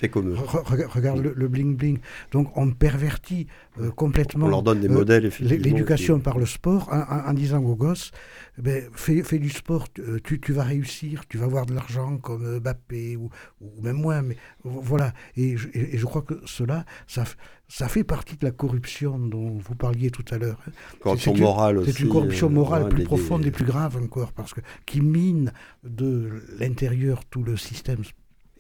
regarde 0.89 1.21
le, 1.21 1.49
bling 1.49 1.77
bling. 1.77 1.99
Donc 2.31 2.57
on 2.57 2.71
pervertit 2.71 3.47
euh, 3.81 3.91
complètement. 3.91 4.47
On 4.47 4.51
leur 4.51 4.63
donne 4.63 4.81
des 4.81 4.89
modèles. 4.89 5.31
L'éducation 5.41 6.21
par 6.21 6.39
le 6.39 6.47
sport 6.47 6.91
en, 6.93 7.33
disant 7.33 7.63
aux 7.63 7.77
gosses, 7.77 8.11
ben, 8.59 8.85
fais, 8.93 9.23
fais, 9.23 9.39
du 9.39 9.51
sport, 9.51 9.87
tu, 10.25 10.41
tu, 10.41 10.53
vas 10.53 10.65
réussir, 10.65 11.27
tu 11.29 11.39
vas 11.39 11.47
avoir 11.47 11.67
de 11.67 11.75
l'argent 11.75 12.19
comme 12.19 12.59
Mbappé 12.59 13.17
ou, 13.17 13.31
ou, 13.61 13.71
même 13.81 13.97
moins. 13.97 14.23
Mais 14.23 14.37
voilà. 14.65 15.13
Et 15.37 15.57
je, 15.57 15.69
et 15.73 15.97
je 15.97 16.05
crois 16.05 16.23
que 16.23 16.35
cela, 16.45 16.85
ça, 17.07 17.25
ça 17.71 17.89
fait 17.89 18.05
partie 18.05 18.37
de 18.37 18.45
la 18.45 18.51
corruption 18.51 19.19
dont 19.19 19.57
vous 19.57 19.75
parliez 19.77 20.11
tout 20.11 20.25
à 20.31 20.39
l'heure. 20.39 20.61
Hein. 20.67 20.73
Corruption 21.01 21.35
morale 21.37 21.79
aussi. 21.79 21.93
C'est 21.93 22.01
une 22.01 22.09
corruption 22.11 22.51
morale 22.51 22.89
plus 22.89 23.05
profonde 23.05 23.47
et 23.47 23.51
plus 23.51 23.65
grave 23.65 23.97
encore, 23.97 24.33
parce 24.33 24.53
que 24.53 24.61
qui 24.87 25.01
mine 25.01 25.53
de 25.85 26.43
l'intérieur 26.59 27.25
tout 27.25 27.45
le 27.45 27.57
système 27.57 28.03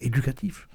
éducatif. 0.01 0.69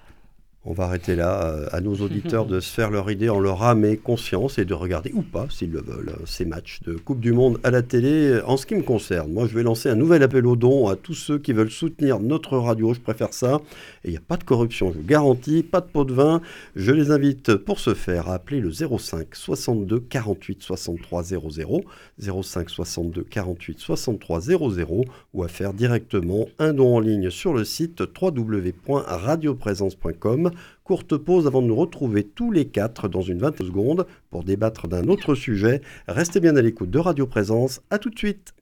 On 0.67 0.73
va 0.73 0.86
arrêter 0.86 1.15
là. 1.15 1.45
Euh, 1.45 1.67
à 1.71 1.82
nos 1.82 1.95
auditeurs 2.01 2.45
de 2.45 2.60
se 2.60 2.73
faire 2.73 2.89
leur 2.89 3.12
idée 3.12 3.30
en 3.30 3.39
leur 3.39 3.62
âme 3.62 3.86
et 3.86 3.97
conscience 3.97 4.58
et 4.58 4.65
de 4.65 4.73
regarder 4.73 5.12
ou 5.13 5.21
pas, 5.21 5.45
s'ils 5.49 5.71
le 5.71 5.82
veulent, 5.82 6.10
euh, 6.10 6.25
ces 6.25 6.43
matchs 6.43 6.80
de 6.84 6.93
Coupe 6.93 7.19
du 7.19 7.34
Monde 7.34 7.60
à 7.63 7.69
la 7.69 7.84
télé. 7.84 8.39
En 8.45 8.58
ce 8.58 8.65
qui 8.65 8.75
me 8.75 8.82
concerne, 8.82 9.32
moi, 9.32 9.47
je 9.47 9.54
vais 9.54 9.63
lancer 9.63 9.89
un 9.89 9.95
nouvel 9.95 10.23
appel 10.23 10.47
aux 10.47 10.56
dons 10.56 10.88
à 10.88 10.95
tous 10.95 11.13
ceux 11.13 11.38
qui 11.38 11.54
veulent 11.54 11.69
soutenir 11.69 12.19
notre 12.19 12.58
radio. 12.58 12.93
Je 12.93 12.99
préfère 12.99 13.34
ça. 13.34 13.62
Et 14.04 14.10
il 14.10 14.12
n'y 14.12 14.17
a 14.17 14.23
pas 14.28 14.38
de 14.38 14.43
corruption, 14.43 14.91
je 14.91 14.97
vous 14.97 15.06
garantis, 15.06 15.62
pas 15.62 15.82
de 15.82 15.88
pot 15.88 16.04
de 16.04 16.13
vin. 16.13 16.41
Je 16.75 16.91
les 16.91 17.12
invite 17.12 17.54
pour 17.56 17.80
ce 17.80 17.93
faire 17.93 18.30
à 18.30 18.34
appeler 18.36 18.60
le 18.60 18.71
05 18.71 19.36
62 19.36 19.99
48 19.99 20.63
63 20.63 21.23
00, 21.23 21.84
05 22.19 22.69
62 22.69 23.23
48 23.23 23.80
63 23.80 24.41
00 24.41 25.06
ou 25.34 25.43
à 25.43 25.47
faire 25.47 25.73
directement 25.73 26.47
un 26.60 26.73
don 26.73 26.95
en 26.95 26.99
ligne 26.99 27.30
sur 27.30 27.54
le 27.54 27.65
site 27.65 28.04
www.radioprésence.com 28.21 30.51
Courte 30.83 31.17
pause 31.17 31.47
avant 31.47 31.61
de 31.61 31.67
nous 31.67 31.75
retrouver 31.75 32.23
tous 32.23 32.51
les 32.51 32.65
quatre 32.65 33.07
dans 33.07 33.21
une 33.21 33.39
vingtaine 33.39 33.65
de 33.65 33.71
secondes 33.71 34.05
pour 34.29 34.43
débattre 34.43 34.87
d'un 34.87 35.07
autre 35.07 35.35
sujet. 35.35 35.81
Restez 36.07 36.39
bien 36.39 36.55
à 36.55 36.61
l'écoute 36.61 36.89
de 36.91 36.99
Radio 36.99 37.25
Présence. 37.27 37.81
À 37.89 37.99
tout 37.99 38.09
de 38.09 38.17
suite. 38.17 38.53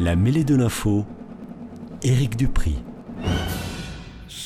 La 0.00 0.16
mêlée 0.16 0.42
de 0.42 0.56
l'info, 0.56 1.04
Éric 2.02 2.36
Dupri. 2.36 2.82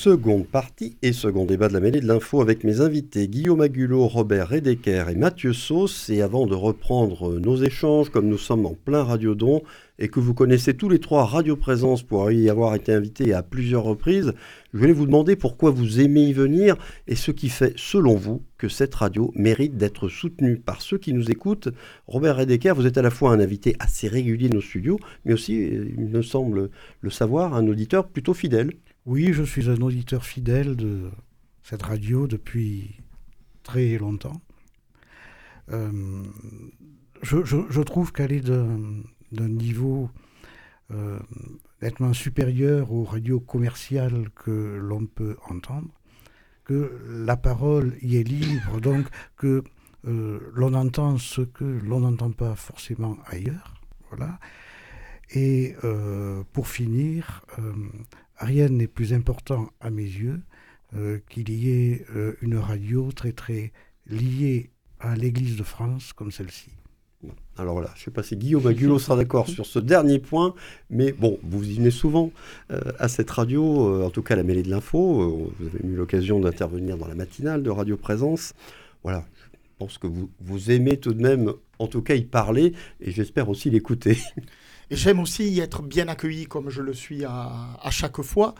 Seconde 0.07 0.47
partie 0.47 0.97
et 1.03 1.13
second 1.13 1.47
débat 1.47 1.67
de 1.67 1.73
la 1.73 1.81
mêlée 1.81 2.01
de 2.01 2.07
l'info 2.07 2.41
avec 2.41 2.63
mes 2.63 2.81
invités 2.81 3.27
Guillaume 3.27 3.61
Agulot, 3.61 4.07
Robert 4.07 4.51
Redeker 4.51 5.09
et 5.09 5.17
Mathieu 5.17 5.53
Sauce. 5.53 6.09
Et 6.11 6.23
avant 6.23 6.47
de 6.47 6.55
reprendre 6.55 7.41
nos 7.41 7.57
échanges, 7.57 8.11
comme 8.11 8.29
nous 8.29 8.39
sommes 8.39 8.67
en 8.67 8.75
plein 8.75 9.03
Radiodon 9.03 9.63
et 9.99 10.07
que 10.07 10.21
vous 10.21 10.33
connaissez 10.33 10.75
tous 10.75 10.89
les 10.89 11.01
trois 11.01 11.25
Radio 11.25 11.57
Présence 11.57 12.05
pour 12.05 12.31
y 12.31 12.49
avoir 12.49 12.77
été 12.77 12.93
invité 12.93 13.35
à 13.35 13.43
plusieurs 13.43 13.83
reprises, 13.83 14.33
je 14.73 14.79
voulais 14.79 14.93
vous 14.93 15.07
demander 15.07 15.35
pourquoi 15.35 15.73
vous 15.73 15.99
aimez 15.99 16.27
y 16.27 16.33
venir 16.33 16.77
et 17.09 17.17
ce 17.17 17.33
qui 17.33 17.49
fait, 17.49 17.73
selon 17.75 18.15
vous, 18.15 18.43
que 18.59 18.69
cette 18.69 18.95
radio 18.95 19.33
mérite 19.35 19.77
d'être 19.77 20.09
soutenue 20.09 20.57
par 20.57 20.83
ceux 20.83 20.99
qui 20.99 21.15
nous 21.15 21.33
écoutent. 21.33 21.71
Robert 22.07 22.37
Redeker, 22.37 22.77
vous 22.77 22.87
êtes 22.87 22.99
à 22.99 23.03
la 23.03 23.11
fois 23.11 23.33
un 23.33 23.41
invité 23.41 23.75
assez 23.81 24.07
régulier 24.07 24.51
de 24.51 24.55
nos 24.55 24.61
studios, 24.61 25.01
mais 25.25 25.33
aussi, 25.33 25.57
il 25.57 25.99
me 25.99 26.23
semble 26.23 26.71
le 27.01 27.11
savoir, 27.11 27.55
un 27.55 27.67
auditeur 27.67 28.07
plutôt 28.07 28.35
fidèle. 28.35 28.71
Oui, 29.07 29.33
je 29.33 29.45
suis 29.45 29.71
un 29.71 29.81
auditeur 29.83 30.25
fidèle 30.25 30.75
de 30.75 31.13
cette 31.63 31.85
radio 31.85 32.27
depuis 32.27 32.97
très 33.63 33.99
longtemps. 33.99 34.41
Euh, 35.71 36.25
je, 37.23 37.81
trouve 37.83 38.13
qu'elle 38.13 38.33
est 38.33 38.45
d'un 38.45 39.49
niveau 39.49 40.11
euh, 40.91 41.21
nettement 41.83 42.13
supérieur 42.13 42.91
aux 42.91 43.05
radios 43.05 43.39
commerciales 43.39 44.29
que 44.35 44.77
l'on 44.77 45.07
peut 45.07 45.37
entendre, 45.51 45.95
que 46.65 47.01
la 47.09 47.37
parole 47.37 47.95
y 48.03 48.17
est 48.17 48.25
libre, 48.25 48.81
donc 48.81 49.07
que 49.37 49.63
euh, 50.09 50.41
l'on 50.53 50.75
entend 50.75 51.17
ce 51.17 51.43
que 51.43 51.65
l'on 51.65 52.01
n'entend 52.01 52.33
pas 52.33 52.57
forcément 52.57 53.19
ailleurs. 53.27 53.75
Voilà. 54.09 54.41
Et 55.31 55.75
pour 56.53 56.69
finir, 56.69 57.45
rien 58.39 58.69
n'est 58.69 58.87
plus 58.87 59.13
important 59.13 59.71
à 59.81 59.91
mes 59.91 60.03
yeux 60.03 60.41
euh, 60.95 61.19
qu'il 61.29 61.51
y 61.51 61.71
ait 61.71 62.05
euh, 62.15 62.35
une 62.43 62.57
radio 62.57 63.11
très 63.13 63.33
très 63.33 63.73
liée 64.07 64.71
à 65.01 65.17
l'Église 65.17 65.57
de 65.57 65.63
France 65.63 66.13
comme 66.13 66.31
celle-ci. 66.31 66.71
Alors 67.59 67.81
là, 67.81 67.91
je 67.95 68.03
ne 68.03 68.05
sais 68.05 68.11
pas 68.11 68.23
si 68.23 68.37
Guillaume 68.37 68.67
Agulot 68.67 68.99
sera 68.99 69.17
d'accord 69.17 69.49
sur 69.49 69.67
ce 69.67 69.79
dernier 69.79 70.19
point, 70.19 70.55
mais 70.91 71.13
bon, 71.13 71.39
vous 71.43 71.69
y 71.69 71.75
venez 71.75 71.91
souvent 71.91 72.31
euh, 72.71 72.81
à 72.99 73.09
cette 73.09 73.31
radio, 73.31 74.05
en 74.05 74.11
tout 74.11 74.23
cas 74.23 74.37
la 74.37 74.43
mêlée 74.43 74.63
de 74.63 74.71
l'info, 74.71 75.51
vous 75.59 75.67
avez 75.67 75.89
eu 75.89 75.97
l'occasion 75.97 76.39
d'intervenir 76.39 76.99
dans 76.99 77.09
la 77.09 77.15
matinale 77.15 77.63
de 77.63 77.71
Radio 77.71 77.97
Présence. 77.97 78.53
Voilà, 79.03 79.25
je 79.43 79.59
pense 79.79 79.99
que 79.99 80.07
vous, 80.07 80.31
vous 80.41 80.71
aimez 80.71 80.99
tout 80.99 81.15
de 81.15 81.23
même 81.23 81.53
en 81.79 81.87
tout 81.87 82.03
cas 82.03 82.15
y 82.15 82.25
parler 82.25 82.73
et 83.01 83.11
j'espère 83.11 83.49
aussi 83.49 83.71
l'écouter. 83.71 84.19
Et 84.91 84.97
j'aime 84.97 85.19
aussi 85.19 85.49
y 85.49 85.61
être 85.61 85.83
bien 85.83 86.07
accueilli 86.07 86.47
comme 86.47 86.71
je 86.71 86.81
le 86.81 86.95
suis 86.95 87.25
à, 87.25 87.91
chaque 87.91 88.23
fois. 88.23 88.55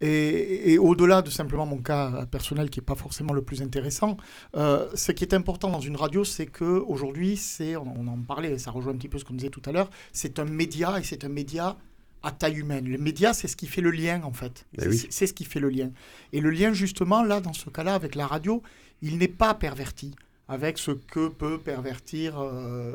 Et, 0.00 0.78
au-delà 0.78 1.22
de 1.22 1.30
simplement 1.30 1.66
mon 1.66 1.78
cas 1.78 2.26
personnel 2.26 2.70
qui 2.70 2.80
n'est 2.80 2.84
pas 2.84 2.94
forcément 2.94 3.32
le 3.32 3.42
plus 3.42 3.62
intéressant, 3.62 4.16
euh, 4.56 4.88
ce 4.94 5.12
qui 5.12 5.24
est 5.24 5.34
important 5.34 5.70
dans 5.70 5.80
une 5.80 5.96
radio, 5.96 6.24
c'est 6.24 6.46
qu'aujourd'hui, 6.46 7.36
c'est, 7.36 7.76
on, 7.76 8.06
en 8.06 8.18
parlait, 8.18 8.58
ça 8.58 8.70
rejoint 8.70 8.92
un 8.92 8.96
petit 8.96 9.08
peu 9.08 9.18
ce 9.18 9.24
qu'on 9.24 9.34
disait 9.34 9.50
tout 9.50 9.62
à 9.64 9.72
l'heure, 9.72 9.90
c'est 10.12 10.38
un 10.38 10.44
média 10.44 10.98
et 10.98 11.02
c'est 11.02 11.24
un 11.24 11.28
média 11.28 11.76
à 12.22 12.30
taille 12.30 12.58
humaine. 12.58 12.88
Le 12.88 12.98
média, 12.98 13.32
c'est 13.32 13.48
ce 13.48 13.56
qui 13.56 13.66
fait 13.66 13.80
le 13.80 13.90
lien, 13.90 14.22
en 14.22 14.32
fait. 14.32 14.66
Ben 14.76 14.92
c'est 15.10 15.26
ce 15.26 15.32
qui 15.32 15.44
fait 15.44 15.60
le 15.60 15.68
lien. 15.68 15.90
Et 16.32 16.40
le 16.40 16.50
lien, 16.50 16.72
justement, 16.72 17.24
là, 17.24 17.40
dans 17.40 17.52
ce 17.52 17.68
cas-là, 17.70 17.94
avec 17.94 18.14
la 18.14 18.28
radio, 18.28 18.62
il 19.02 19.18
n'est 19.18 19.28
pas 19.28 19.54
perverti 19.54 20.14
avec 20.48 20.78
ce 20.78 20.90
que 20.90 21.28
peut 21.28 21.58
pervertir, 21.58 22.40
euh, 22.40 22.92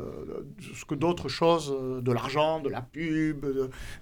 ce 0.74 0.84
que 0.84 0.94
d'autres 0.94 1.28
choses, 1.28 1.74
euh, 1.74 2.00
de 2.00 2.12
l'argent, 2.12 2.60
de 2.60 2.68
la 2.68 2.82
pub, 2.82 3.46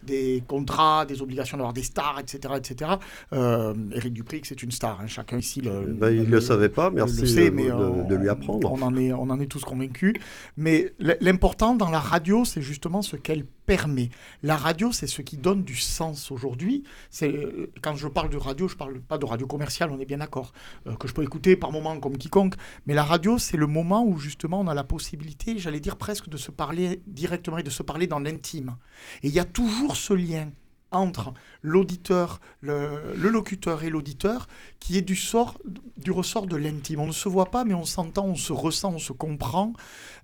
des 0.02 0.42
contrats, 0.46 1.06
des 1.06 1.22
obligations 1.22 1.56
d'avoir 1.56 1.72
des 1.72 1.82
stars, 1.82 2.20
etc. 2.20 2.54
etc. 2.56 2.90
Euh, 3.32 3.74
Eric 3.92 4.12
Duprix, 4.12 4.42
c'est 4.44 4.62
une 4.62 4.72
star, 4.72 5.00
hein, 5.00 5.06
chacun 5.06 5.38
ici 5.38 5.60
le, 5.60 5.86
ben, 5.86 6.10
Il 6.10 6.22
ne 6.22 6.26
le, 6.26 6.40
savait 6.40 6.68
pas, 6.68 6.90
merci 6.90 7.22
le 7.22 7.26
sait, 7.26 7.50
mais 7.50 7.66
de, 7.66 7.72
euh, 7.72 8.02
de, 8.02 8.14
lui 8.16 8.28
apprendre. 8.28 8.70
On 8.72 8.82
en 8.82 8.96
est, 8.96 9.12
on 9.12 9.30
en 9.30 9.40
est 9.40 9.46
tous 9.46 9.64
convaincus. 9.64 10.14
Mais 10.56 10.92
l'important 11.20 11.74
dans 11.74 11.90
la 11.90 12.00
radio, 12.00 12.44
c'est 12.44 12.62
justement 12.62 13.02
ce 13.02 13.16
qu'elle 13.16 13.44
permet. 13.66 14.10
La 14.42 14.56
radio, 14.56 14.92
c'est 14.92 15.06
ce 15.06 15.22
qui 15.22 15.36
donne 15.36 15.62
du 15.62 15.76
sens 15.76 16.30
aujourd'hui. 16.30 16.84
C'est 17.10 17.34
euh, 17.34 17.72
quand 17.82 17.96
je 17.96 18.08
parle 18.08 18.30
de 18.30 18.36
radio, 18.36 18.68
je 18.68 18.76
parle 18.76 19.00
pas 19.00 19.18
de 19.18 19.24
radio 19.24 19.46
commerciale, 19.46 19.90
on 19.90 19.98
est 19.98 20.06
bien 20.06 20.18
d'accord, 20.18 20.52
euh, 20.86 20.94
que 20.94 21.08
je 21.08 21.12
peux 21.12 21.22
écouter 21.22 21.56
par 21.56 21.72
moment 21.72 21.98
comme 21.98 22.16
quiconque. 22.16 22.54
Mais 22.86 22.94
la 22.94 23.04
radio, 23.04 23.38
c'est 23.38 23.56
le 23.56 23.66
moment 23.66 24.04
où 24.04 24.18
justement 24.18 24.60
on 24.60 24.68
a 24.68 24.74
la 24.74 24.84
possibilité, 24.84 25.58
j'allais 25.58 25.80
dire 25.80 25.96
presque, 25.96 26.28
de 26.28 26.36
se 26.36 26.50
parler 26.50 27.02
directement 27.06 27.58
et 27.58 27.62
de 27.62 27.70
se 27.70 27.82
parler 27.82 28.06
dans 28.06 28.20
l'intime. 28.20 28.76
Et 29.22 29.28
il 29.28 29.34
y 29.34 29.40
a 29.40 29.44
toujours 29.44 29.96
ce 29.96 30.14
lien 30.14 30.48
entre 30.92 31.34
l'auditeur, 31.62 32.40
le, 32.60 33.14
locuteur 33.16 33.82
et 33.84 33.90
l'auditeur, 33.90 34.48
qui 34.80 34.96
est 34.98 35.02
du, 35.02 35.16
sort, 35.16 35.58
du 35.96 36.10
ressort 36.10 36.46
de 36.46 36.56
l'intime. 36.56 37.00
On 37.00 37.06
ne 37.06 37.12
se 37.12 37.28
voit 37.28 37.50
pas, 37.50 37.64
mais 37.64 37.74
on 37.74 37.84
s'entend, 37.84 38.26
on 38.26 38.34
se 38.34 38.52
ressent, 38.52 38.92
on 38.94 38.98
se 38.98 39.12
comprend. 39.12 39.72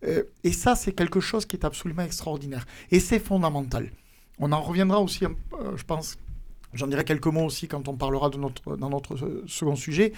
Euh, 0.05 0.25
et 0.45 0.53
ça, 0.53 0.75
c'est 0.75 0.93
quelque 0.93 1.21
chose 1.21 1.47
qui 1.47 1.57
est 1.57 1.65
absolument 1.65 2.03
extraordinaire. 2.03 2.67
Et 2.91 3.01
c'est 3.01 3.19
fondamental. 3.19 3.91
On 4.39 4.53
en 4.53 4.61
reviendra 4.61 5.01
aussi, 5.01 5.25
euh, 5.25 5.77
je 5.77 5.85
pense, 5.85 6.19
j'en 6.73 6.87
dirai 6.87 7.05
quelques 7.05 7.27
mots 7.27 7.45
aussi 7.45 7.69
quand 7.69 7.89
on 7.89 7.97
parlera 7.97 8.31
de 8.31 8.39
notre, 8.39 8.77
dans 8.77 8.91
notre 8.91 9.15
euh, 9.17 9.45
second 9.47 9.77
sujet. 9.77 10.13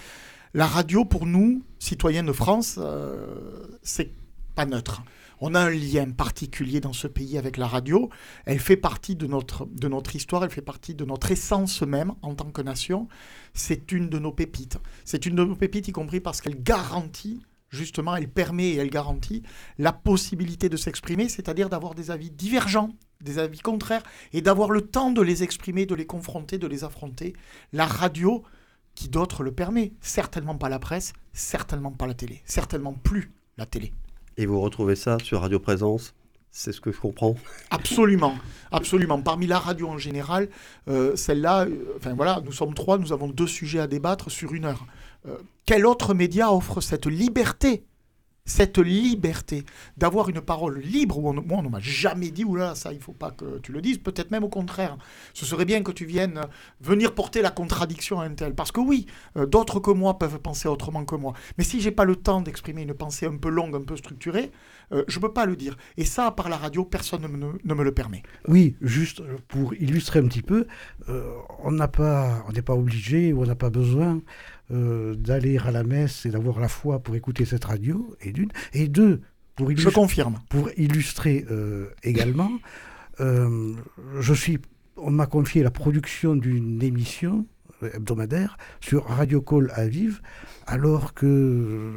La 0.53 0.65
radio, 0.65 1.03
pour 1.05 1.25
nous, 1.25 1.63
citoyens 1.79 2.23
de 2.23 2.31
France, 2.31 2.79
euh, 2.79 3.67
c'est 3.83 4.11
pas 4.55 4.65
neutre 4.65 5.03
on 5.39 5.55
a 5.55 5.59
un 5.59 5.69
lien 5.69 6.09
particulier 6.11 6.79
dans 6.79 6.93
ce 6.93 7.07
pays 7.07 7.37
avec 7.37 7.57
la 7.57 7.67
radio. 7.67 8.09
Elle 8.45 8.59
fait 8.59 8.77
partie 8.77 9.15
de 9.15 9.27
notre, 9.27 9.65
de 9.65 9.87
notre 9.87 10.15
histoire, 10.15 10.43
elle 10.43 10.49
fait 10.49 10.61
partie 10.61 10.95
de 10.95 11.05
notre 11.05 11.31
essence 11.31 11.81
même 11.81 12.13
en 12.21 12.35
tant 12.35 12.51
que 12.51 12.61
nation. 12.61 13.07
C'est 13.53 13.91
une 13.91 14.09
de 14.09 14.19
nos 14.19 14.31
pépites. 14.31 14.77
C'est 15.03 15.25
une 15.25 15.35
de 15.35 15.43
nos 15.43 15.55
pépites, 15.55 15.87
y 15.87 15.91
compris 15.91 16.19
parce 16.19 16.41
qu'elle 16.41 16.61
garantit 16.61 17.41
justement, 17.69 18.15
elle 18.15 18.29
permet 18.29 18.69
et 18.69 18.75
elle 18.77 18.89
garantit 18.89 19.43
la 19.77 19.93
possibilité 19.93 20.69
de 20.69 20.77
s'exprimer, 20.77 21.29
c'est-à-dire 21.29 21.69
d'avoir 21.69 21.93
des 21.93 22.09
avis 22.09 22.31
divergents, 22.31 22.91
des 23.21 23.37
avis 23.37 23.59
contraires, 23.59 24.03
et 24.33 24.41
d'avoir 24.41 24.71
le 24.71 24.81
temps 24.81 25.11
de 25.11 25.21
les 25.21 25.43
exprimer, 25.43 25.85
de 25.85 25.95
les 25.95 26.05
confronter, 26.05 26.57
de 26.57 26.67
les 26.67 26.83
affronter. 26.83 27.33
La 27.73 27.85
radio, 27.85 28.43
qui 28.95 29.09
d'autre 29.09 29.43
le 29.43 29.51
permet, 29.51 29.93
certainement 30.01 30.55
pas 30.55 30.69
la 30.69 30.79
presse, 30.79 31.13
certainement 31.33 31.91
pas 31.91 32.07
la 32.07 32.13
télé, 32.13 32.41
certainement 32.45 32.93
plus 32.93 33.31
la 33.57 33.65
télé. 33.65 33.93
Et 34.37 34.45
vous 34.45 34.59
retrouvez 34.61 34.95
ça 34.95 35.17
sur 35.19 35.41
Radio 35.41 35.59
Présence 35.59 36.13
c'est 36.55 36.71
ce 36.71 36.79
que 36.79 36.93
je 36.93 36.99
comprends. 37.01 37.35
Absolument, 37.69 38.33
absolument. 38.71 39.21
Parmi 39.21 39.45
la 39.45 39.59
radio 39.59 39.89
en 39.89 39.97
général, 39.97 40.47
euh, 40.87 41.13
celle-là, 41.17 41.65
euh, 41.65 42.13
voilà, 42.15 42.41
nous 42.45 42.53
sommes 42.53 42.73
trois, 42.73 42.97
nous 42.97 43.11
avons 43.11 43.27
deux 43.27 43.45
sujets 43.45 43.79
à 43.79 43.87
débattre 43.87 44.31
sur 44.31 44.53
une 44.53 44.63
heure. 44.63 44.85
Euh, 45.27 45.35
quel 45.65 45.85
autre 45.85 46.13
média 46.13 46.53
offre 46.53 46.79
cette 46.79 47.07
liberté 47.07 47.83
cette 48.45 48.77
liberté 48.77 49.65
d'avoir 49.97 50.29
une 50.29 50.39
parole 50.39 50.79
libre 50.79 51.17
où 51.17 51.29
on, 51.29 51.33
moi 51.33 51.57
on 51.57 51.63
ne 51.63 51.69
m'a 51.69 51.79
jamais 51.79 52.29
dit 52.29 52.45
oula 52.45 52.75
ça 52.75 52.93
il 52.93 52.99
faut 52.99 53.11
pas 53.11 53.31
que 53.31 53.57
tu 53.59 53.71
le 53.71 53.81
dises. 53.81 53.97
Peut-être 53.97 54.31
même 54.31 54.43
au 54.43 54.49
contraire. 54.49 54.97
Ce 55.33 55.45
serait 55.45 55.65
bien 55.65 55.81
que 55.81 55.91
tu 55.91 56.05
viennes 56.05 56.41
venir 56.79 57.15
porter 57.15 57.41
la 57.41 57.51
contradiction 57.51 58.19
à 58.19 58.25
un 58.25 58.35
tel. 58.35 58.53
Parce 58.53 58.71
que 58.71 58.79
oui 58.79 59.07
euh, 59.35 59.45
d'autres 59.45 59.79
que 59.79 59.91
moi 59.91 60.19
peuvent 60.19 60.39
penser 60.39 60.67
autrement 60.67 61.05
que 61.05 61.15
moi. 61.15 61.33
Mais 61.57 61.63
si 61.63 61.81
j'ai 61.81 61.91
pas 61.91 62.05
le 62.05 62.15
temps 62.15 62.41
d'exprimer 62.41 62.83
une 62.83 62.93
pensée 62.93 63.25
un 63.25 63.37
peu 63.37 63.49
longue 63.49 63.75
un 63.75 63.81
peu 63.81 63.97
structurée 63.97 64.51
euh, 64.91 65.03
je 65.07 65.19
peux 65.19 65.33
pas 65.33 65.47
le 65.47 65.55
dire. 65.55 65.75
Et 65.97 66.05
ça 66.05 66.29
par 66.29 66.49
la 66.49 66.57
radio 66.57 66.85
personne 66.85 67.23
ne, 67.23 67.73
me, 67.73 67.83
le 67.83 67.91
permet. 67.91 68.21
Oui 68.47 68.75
juste 68.81 69.23
pour 69.47 69.73
illustrer 69.73 70.19
un 70.19 70.27
petit 70.27 70.43
peu 70.43 70.67
euh, 71.09 71.33
on 71.63 71.71
n'a 71.71 71.87
pas 71.87 72.43
on 72.47 72.51
n'est 72.51 72.61
pas 72.61 72.75
obligé 72.75 73.33
ou 73.33 73.41
on 73.41 73.45
n'a 73.47 73.55
pas 73.55 73.71
besoin 73.71 74.21
euh, 74.71 75.13
d'aller 75.13 75.59
à 75.59 75.69
la 75.69 75.83
messe 75.83 76.25
et 76.25 76.31
d'avoir 76.31 76.59
la 76.59 76.67
foi 76.67 76.97
pour 76.97 77.15
écouter 77.15 77.45
cette 77.45 77.65
radio, 77.65 78.15
et 78.19 78.31
d'une. 78.31 78.49
Et 78.73 78.87
deux, 78.87 79.21
pour 79.55 79.71
illustrer, 79.71 79.91
je 79.91 79.95
confirme. 79.95 80.39
Pour 80.49 80.71
illustrer 80.75 81.45
euh, 81.51 81.89
également, 82.01 82.49
euh, 83.19 83.75
je 84.19 84.33
suis, 84.33 84.57
on 84.97 85.11
m'a 85.11 85.27
confié 85.27 85.61
la 85.61 85.69
production 85.69 86.35
d'une 86.35 86.81
émission 86.81 87.45
hebdomadaire 87.93 88.57
sur 88.81 89.05
Radio 89.05 89.39
Call 89.39 89.69
à 89.75 89.81
Aviv, 89.81 90.21
alors 90.65 91.13
que 91.13 91.91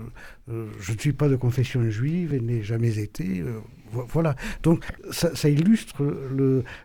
je 0.49 0.93
ne 0.93 0.99
suis 0.99 1.15
pas 1.15 1.31
de 1.31 1.37
confession 1.37 1.89
juive 1.89 2.35
et 2.35 2.41
n'ai 2.41 2.63
jamais 2.63 2.99
été. 2.99 3.43
voilà. 3.93 4.35
Donc 4.63 4.85
ça 5.11 5.49
illustre 5.49 6.05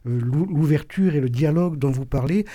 l'ouverture 0.06 1.16
et 1.16 1.20
le 1.20 1.30
dialogue 1.30 1.78
dont 1.78 1.92
vous 1.92 2.06
parlez 2.06 2.46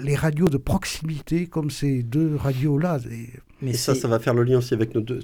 les 0.00 0.14
radios 0.14 0.48
de 0.48 0.56
proximité, 0.56 1.46
comme 1.46 1.70
ces 1.70 2.02
deux 2.02 2.36
radios-là, 2.36 2.98
mais 3.62 3.72
et 3.72 3.74
ça, 3.74 3.94
ça 3.94 4.08
va 4.08 4.18
faire 4.18 4.34
le 4.34 4.44
lien 4.44 4.58
aussi 4.58 4.72
avec 4.72 4.94
nos 4.94 5.00
deux. 5.00 5.20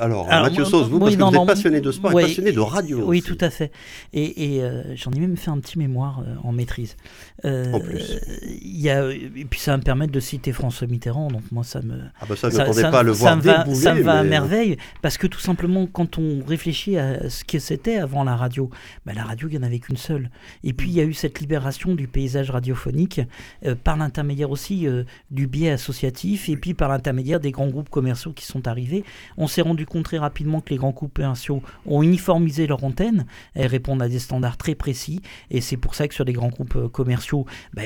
Alors, 0.00 0.28
Alors, 0.30 0.44
Mathieu 0.44 0.64
Sauce, 0.64 0.88
vous, 0.88 1.00
parce 1.00 1.16
non, 1.16 1.30
vous 1.30 1.36
êtes 1.36 1.46
passionné 1.46 1.80
de 1.80 1.90
sport 1.90 2.14
ouais, 2.14 2.22
et 2.22 2.26
passionné 2.26 2.52
de 2.52 2.60
radio. 2.60 3.02
Oui, 3.04 3.22
tout 3.22 3.38
à 3.40 3.50
fait. 3.50 3.72
Et, 4.12 4.62
euh, 4.62 4.94
j'en 4.94 5.10
ai 5.10 5.18
même 5.18 5.36
fait 5.36 5.50
un 5.50 5.58
petit 5.58 5.78
mémoire 5.78 6.22
euh, 6.26 6.34
en 6.44 6.52
maîtrise. 6.52 6.96
Euh, 7.44 7.72
en 7.72 7.80
plus. 7.80 8.20
Y 8.62 8.90
a, 8.90 9.02
euh, 9.02 9.12
et 9.12 9.44
puis 9.44 9.58
ça 9.58 9.72
va 9.72 9.78
me 9.78 9.82
permettre 9.82 10.12
de 10.12 10.20
citer 10.20 10.52
François 10.52 10.86
Mitterrand. 10.86 11.28
Donc 11.28 11.42
moi, 11.50 11.64
ça 11.64 11.82
me. 11.82 11.98
Ah 12.20 12.26
bah 12.28 12.36
ça, 12.36 12.50
ça, 12.50 12.72
ça 12.72 12.90
pas 12.90 13.02
le 13.02 13.12
voir 13.12 13.34
ça 13.34 13.64
va, 13.64 13.74
ça 13.74 13.94
me 13.94 14.02
va 14.02 14.18
à 14.18 14.22
merveille. 14.22 14.76
Parce 15.02 15.18
que 15.18 15.26
tout 15.26 15.40
simplement, 15.40 15.86
quand 15.86 16.18
on 16.18 16.44
réfléchit 16.46 16.96
à 16.96 17.28
ce 17.28 17.44
que 17.44 17.58
c'était 17.58 17.96
avant 17.96 18.22
la 18.22 18.36
radio, 18.36 18.70
bah, 19.04 19.12
la 19.14 19.24
radio, 19.24 19.48
il 19.48 19.52
n'y 19.52 19.58
en 19.58 19.66
avait 19.66 19.80
qu'une 19.80 19.96
seule. 19.96 20.30
Et 20.62 20.72
puis, 20.72 20.90
il 20.90 20.94
y 20.94 21.00
a 21.00 21.04
eu 21.04 21.14
cette 21.14 21.40
libération 21.40 21.94
du 21.94 22.06
paysage 22.06 22.50
radiophonique 22.50 23.20
par 23.82 23.96
l'intermédiaire 23.96 24.50
aussi 24.50 24.86
du 25.30 25.46
biais 25.46 25.70
associatif 25.70 26.48
et 26.48 26.56
puis 26.56 26.74
par 26.74 26.88
l'intermédiaire 26.88 27.40
des 27.40 27.50
grands 27.50 27.63
grands 27.64 27.72
groupes 27.72 27.88
commerciaux 27.88 28.32
qui 28.32 28.44
sont 28.44 28.68
arrivés. 28.68 29.04
On 29.36 29.46
s'est 29.46 29.62
rendu 29.62 29.86
compte 29.86 30.04
très 30.04 30.18
rapidement 30.18 30.60
que 30.60 30.70
les 30.70 30.76
grands 30.76 30.90
groupes 30.90 31.14
commerciaux 31.14 31.62
ont 31.86 32.02
uniformisé 32.02 32.66
leur 32.66 32.84
antenne, 32.84 33.26
elles 33.54 33.66
répondent 33.66 34.02
à 34.02 34.08
des 34.08 34.18
standards 34.18 34.56
très 34.56 34.74
précis, 34.74 35.20
et 35.50 35.60
c'est 35.60 35.76
pour 35.76 35.94
ça 35.94 36.08
que 36.08 36.14
sur 36.14 36.24
les 36.24 36.32
grands 36.32 36.48
groupes 36.48 36.76
euh, 36.76 36.88
commerciaux, 36.88 37.46
bah, 37.72 37.82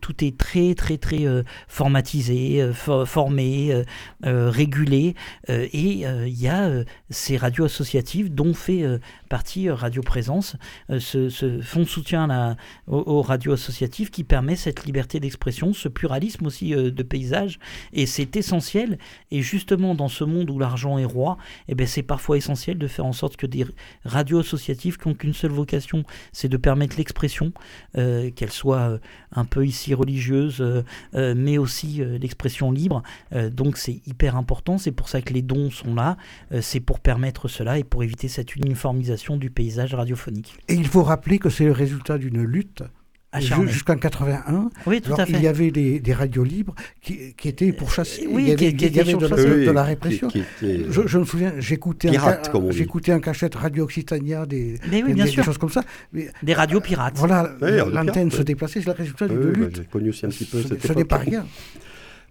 tout 0.00 0.24
est 0.24 0.36
très 0.36 0.74
très 0.74 0.98
très 0.98 1.26
euh, 1.26 1.42
formatisé, 1.68 2.60
euh, 2.60 2.72
formé, 2.72 3.84
régulé, 4.22 5.14
et 5.48 6.04
il 6.04 6.40
y 6.40 6.48
a 6.48 6.70
ces 7.10 7.36
radios 7.36 7.64
associatives 7.64 8.34
dont 8.34 8.54
fait 8.54 8.84
partie 9.28 9.70
Radio 9.70 10.02
Présence, 10.02 10.56
ce, 10.98 11.60
fonds 11.62 11.80
de 11.80 11.84
soutien 11.84 12.26
là, 12.26 12.56
aux, 12.86 13.02
aux 13.06 13.22
radios 13.22 13.52
associatives 13.52 14.10
qui 14.10 14.24
permet 14.24 14.56
cette 14.56 14.84
liberté 14.84 15.20
d'expression, 15.20 15.72
ce 15.72 15.88
pluralisme 15.88 16.46
aussi 16.46 16.70
de 16.70 17.02
paysage, 17.02 17.58
et 17.92 18.06
c'est 18.06 18.36
essentiel. 18.36 18.98
Et 19.30 19.42
justement, 19.42 19.94
dans 19.94 20.08
ce 20.08 20.24
monde 20.24 20.50
où 20.50 20.58
l'argent 20.58 20.98
est 20.98 21.04
roi, 21.04 21.36
eh 21.68 21.74
ben, 21.74 21.86
c'est 21.86 22.02
parfois 22.02 22.36
essentiel 22.36 22.78
de 22.78 22.86
faire 22.86 23.06
en 23.06 23.12
sorte 23.12 23.36
que 23.36 23.46
des 23.46 23.66
radios 24.04 24.40
associatives 24.40 24.98
qui 24.98 25.08
n'ont 25.08 25.14
qu'une 25.14 25.34
seule 25.34 25.50
vocation, 25.50 26.04
c'est 26.32 26.48
de 26.48 26.56
permettre 26.56 26.96
l'expression, 26.96 27.52
euh, 27.96 28.30
qu'elle 28.30 28.52
soit 28.52 28.92
euh, 28.92 28.98
un 29.32 29.44
peu 29.44 29.66
ici 29.66 29.94
religieuse, 29.94 30.60
euh, 30.60 30.84
euh, 31.14 31.34
mais 31.36 31.58
aussi 31.58 32.02
l'expression 32.20 32.70
libre. 32.70 33.02
donc 33.50 33.76
c'est 33.76 34.00
hyper 34.06 34.36
important, 34.36 34.78
c'est 34.78 34.92
pour 34.92 35.08
ça 35.08 35.20
que 35.22 35.32
les 35.32 35.42
dons 35.42 35.70
sont 35.70 35.94
là, 35.94 36.16
c'est 36.60 36.80
pour 36.80 37.00
permettre 37.00 37.48
cela 37.48 37.78
et 37.78 37.84
pour 37.84 38.02
éviter 38.02 38.28
cette 38.28 38.56
uniformisation 38.56 39.36
du 39.36 39.50
paysage 39.50 39.94
radiophonique. 39.94 40.54
Et 40.68 40.74
il 40.74 40.86
faut 40.86 41.02
rappeler 41.02 41.38
que 41.38 41.50
c'est 41.50 41.64
le 41.64 41.72
résultat 41.72 42.18
d'une 42.18 42.42
lutte 42.42 42.82
jusqu'en 43.40 43.96
81. 43.96 44.68
Oui, 44.86 45.00
tout 45.00 45.12
à 45.14 45.24
fait. 45.26 45.32
Il 45.32 45.42
y 45.42 45.46
avait 45.46 45.70
des, 45.70 46.00
des 46.00 46.12
radios 46.12 46.44
libres 46.44 46.74
qui, 47.00 47.34
qui 47.34 47.48
étaient 47.48 47.72
pourchassées. 47.72 48.26
Oui, 48.30 48.42
il 48.44 48.48
y 48.48 48.52
avait, 48.52 48.74
qui, 48.74 48.86
il 48.86 48.96
y 48.96 49.00
avait 49.00 49.14
de, 49.14 49.26
la, 49.26 49.36
de 49.66 49.70
la 49.70 49.82
répression. 49.84 50.28
Qui, 50.28 50.42
qui 50.60 50.84
je, 50.90 51.06
je, 51.06 51.18
me 51.18 51.24
souviens, 51.24 51.54
j'écoutais 51.58 52.16
un, 52.16 52.38
j'écoutais 52.70 53.12
un 53.12 53.20
cachette 53.20 53.54
Radio 53.54 53.84
Occitania, 53.84 54.44
des, 54.46 54.78
Mais 54.90 55.02
oui, 55.02 55.08
des, 55.10 55.14
bien 55.14 55.24
des 55.24 55.30
sûr. 55.30 55.44
choses 55.44 55.58
comme 55.58 55.70
ça. 55.70 55.82
Mais, 56.12 56.28
des 56.42 56.54
radios 56.54 56.80
pirates. 56.80 57.16
Voilà, 57.16 57.50
Oui, 57.62 57.70
l'antenne 57.92 58.30
se 58.30 58.42
déplaçait, 58.42 58.80
c'est 58.80 58.86
le 58.86 58.92
résultat 58.92 59.26
Oui, 59.28 59.34
de 59.34 59.50
bah, 59.50 59.58
lutte. 59.66 59.76
J'ai 59.76 59.84
connu 59.84 60.08
aussi 60.10 60.26
un 60.26 60.28
petit 60.28 60.44
peu 60.44 60.60
Ce- 60.62 60.68
cette 60.68 60.86
Ce 60.86 60.92
n'est 60.92 61.04
pas 61.04 61.18
rien. 61.18 61.46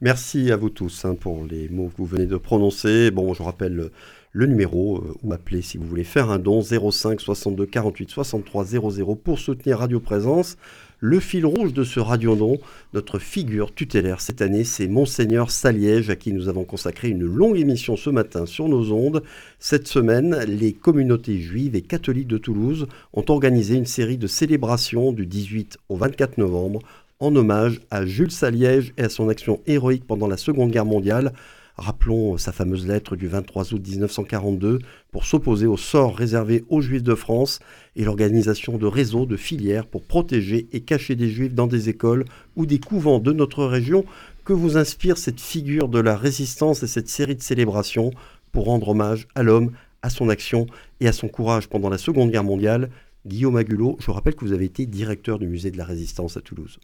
Merci 0.02 0.52
à 0.52 0.58
vous 0.58 0.70
tous 0.70 1.06
hein, 1.06 1.16
pour 1.20 1.46
les 1.50 1.70
mots 1.70 1.88
que 1.90 1.98
vous 1.98 2.06
venez 2.06 2.26
de 2.26 2.38
prononcer. 2.38 3.12
Bon, 3.12 3.34
je 3.36 3.44
rappelle 3.44 3.76
le, 3.76 3.92
le 4.32 4.48
numéro 4.48 4.98
euh, 4.98 5.14
ou 5.22 5.32
appeler 5.34 5.62
si 5.62 5.78
vous 5.78 5.86
voulez 5.86 6.04
faire 6.04 6.32
un 6.32 6.40
don 6.40 6.62
05 6.62 7.22
62 7.22 7.66
48 7.68 8.10
63 8.10 8.66
00 8.66 9.16
pour 9.16 9.38
soutenir 9.40 9.78
Radio 9.80 10.00
Présence. 10.00 10.58
Le 11.04 11.20
fil 11.20 11.48
rouge 11.48 11.74
de 11.74 11.84
ce 11.84 12.00
Radio 12.00 12.36
Don, 12.36 12.60
notre 12.94 13.18
figure 13.18 13.74
tutélaire 13.74 14.22
cette 14.22 14.40
année, 14.40 14.64
c'est 14.64 14.88
Monseigneur 14.88 15.50
Saliège, 15.50 16.12
à 16.12 16.16
qui 16.16 16.32
nous 16.32 16.48
avons 16.48 16.64
consacré 16.64 17.10
une 17.10 17.24
longue 17.24 17.58
émission 17.58 17.98
ce 17.98 18.12
matin 18.12 18.46
sur 18.46 18.70
nos 18.70 18.92
ondes. 18.92 19.24
Cette 19.58 19.88
semaine, 19.88 20.38
les 20.46 20.74
communautés 20.74 21.40
juives 21.40 21.76
et 21.76 21.82
catholiques 21.82 22.28
de 22.28 22.38
Toulouse 22.38 22.86
ont 23.14 23.26
organisé 23.30 23.78
une 23.78 23.88
série 23.88 24.20
de 24.20 24.28
célébrations 24.28 25.12
du 25.12 25.26
18 25.26 25.80
au 25.90 25.96
24 25.96 26.38
novembre 26.38 26.82
en 27.20 27.36
hommage 27.36 27.82
à 27.90 28.06
Jules 28.06 28.30
Saliège 28.30 28.94
et 29.00 29.02
à 29.02 29.10
son 29.10 29.28
action 29.28 29.60
héroïque 29.66 30.06
pendant 30.06 30.28
la 30.28 30.38
Seconde 30.38 30.70
Guerre 30.70 30.86
mondiale. 30.86 31.34
Rappelons 31.78 32.38
sa 32.38 32.52
fameuse 32.52 32.86
lettre 32.86 33.16
du 33.16 33.28
23 33.28 33.74
août 33.74 33.88
1942 33.88 34.80
pour 35.12 35.26
s'opposer 35.26 35.68
au 35.68 35.78
sort 35.78 36.16
réservé 36.16 36.66
aux 36.70 36.82
Juifs 36.82 37.04
de 37.04 37.16
France 37.16 37.60
et 37.96 38.04
l'organisation 38.04 38.78
de 38.78 38.86
réseaux 38.86 39.26
de 39.26 39.38
filières 39.38 39.88
pour 39.88 40.04
protéger 40.04 40.68
et 40.74 40.82
cacher 40.82 41.16
des 41.16 41.30
Juifs 41.30 41.54
dans 41.54 41.68
des 41.68 41.90
écoles 41.90 42.26
ou 42.56 42.66
des 42.66 42.80
couvents 42.80 43.20
de 43.20 43.32
notre 43.32 43.66
région. 43.66 44.06
Que 44.44 44.54
vous 44.54 44.76
inspire 44.76 45.18
cette 45.18 45.40
figure 45.40 45.88
de 45.88 46.00
la 46.00 46.18
résistance 46.18 46.84
et 46.84 46.88
cette 46.88 47.10
série 47.10 47.36
de 47.36 47.42
célébrations 47.42 48.12
pour 48.52 48.66
rendre 48.66 48.90
hommage 48.90 49.28
à 49.36 49.44
l'homme, 49.44 49.72
à 50.02 50.10
son 50.10 50.30
action 50.30 50.66
et 51.00 51.08
à 51.08 51.14
son 51.14 51.28
courage 51.28 51.68
pendant 51.68 51.90
la 51.90 51.98
Seconde 51.98 52.32
Guerre 52.32 52.44
mondiale? 52.44 52.90
Guillaume 53.26 53.56
Agulot, 53.56 53.98
je 54.00 54.10
rappelle 54.10 54.36
que 54.36 54.44
vous 54.44 54.54
avez 54.54 54.66
été 54.66 54.88
directeur 54.88 55.38
du 55.38 55.48
musée 55.48 55.70
de 55.70 55.78
la 55.78 55.86
Résistance 55.86 56.38
à 56.38 56.42
Toulouse. 56.42 56.80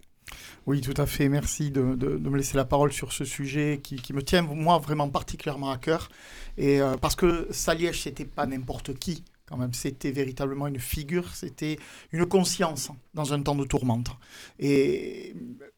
Oui, 0.66 0.82
tout 0.82 0.94
à 0.98 1.06
fait. 1.06 1.30
Merci 1.30 1.72
de, 1.72 1.82
me 1.82 2.38
laisser 2.38 2.58
la 2.58 2.66
parole 2.66 2.92
sur 2.92 3.14
ce 3.14 3.24
sujet 3.24 3.80
qui, 3.82 4.14
me 4.14 4.22
tient, 4.22 4.42
moi, 4.42 4.78
vraiment 4.80 5.10
particulièrement 5.10 5.72
à 5.72 5.78
cœur. 5.78 6.10
Et, 6.58 6.82
euh, 6.82 6.98
parce 6.98 7.16
que 7.16 7.48
Saliège, 7.52 8.02
c'était 8.04 8.26
pas 8.26 8.46
n'importe 8.46 8.94
qui, 8.98 9.24
quand 9.48 9.58
même. 9.58 9.74
C'était 9.74 10.12
véritablement 10.12 10.68
une 10.68 10.80
figure, 10.80 11.34
c'était 11.34 11.78
une 12.12 12.26
conscience 12.26 12.92
dans 13.14 13.34
un 13.34 13.42
temps 13.42 13.56
de 13.56 13.64
tourmente. 13.64 14.10
Et 14.60 15.34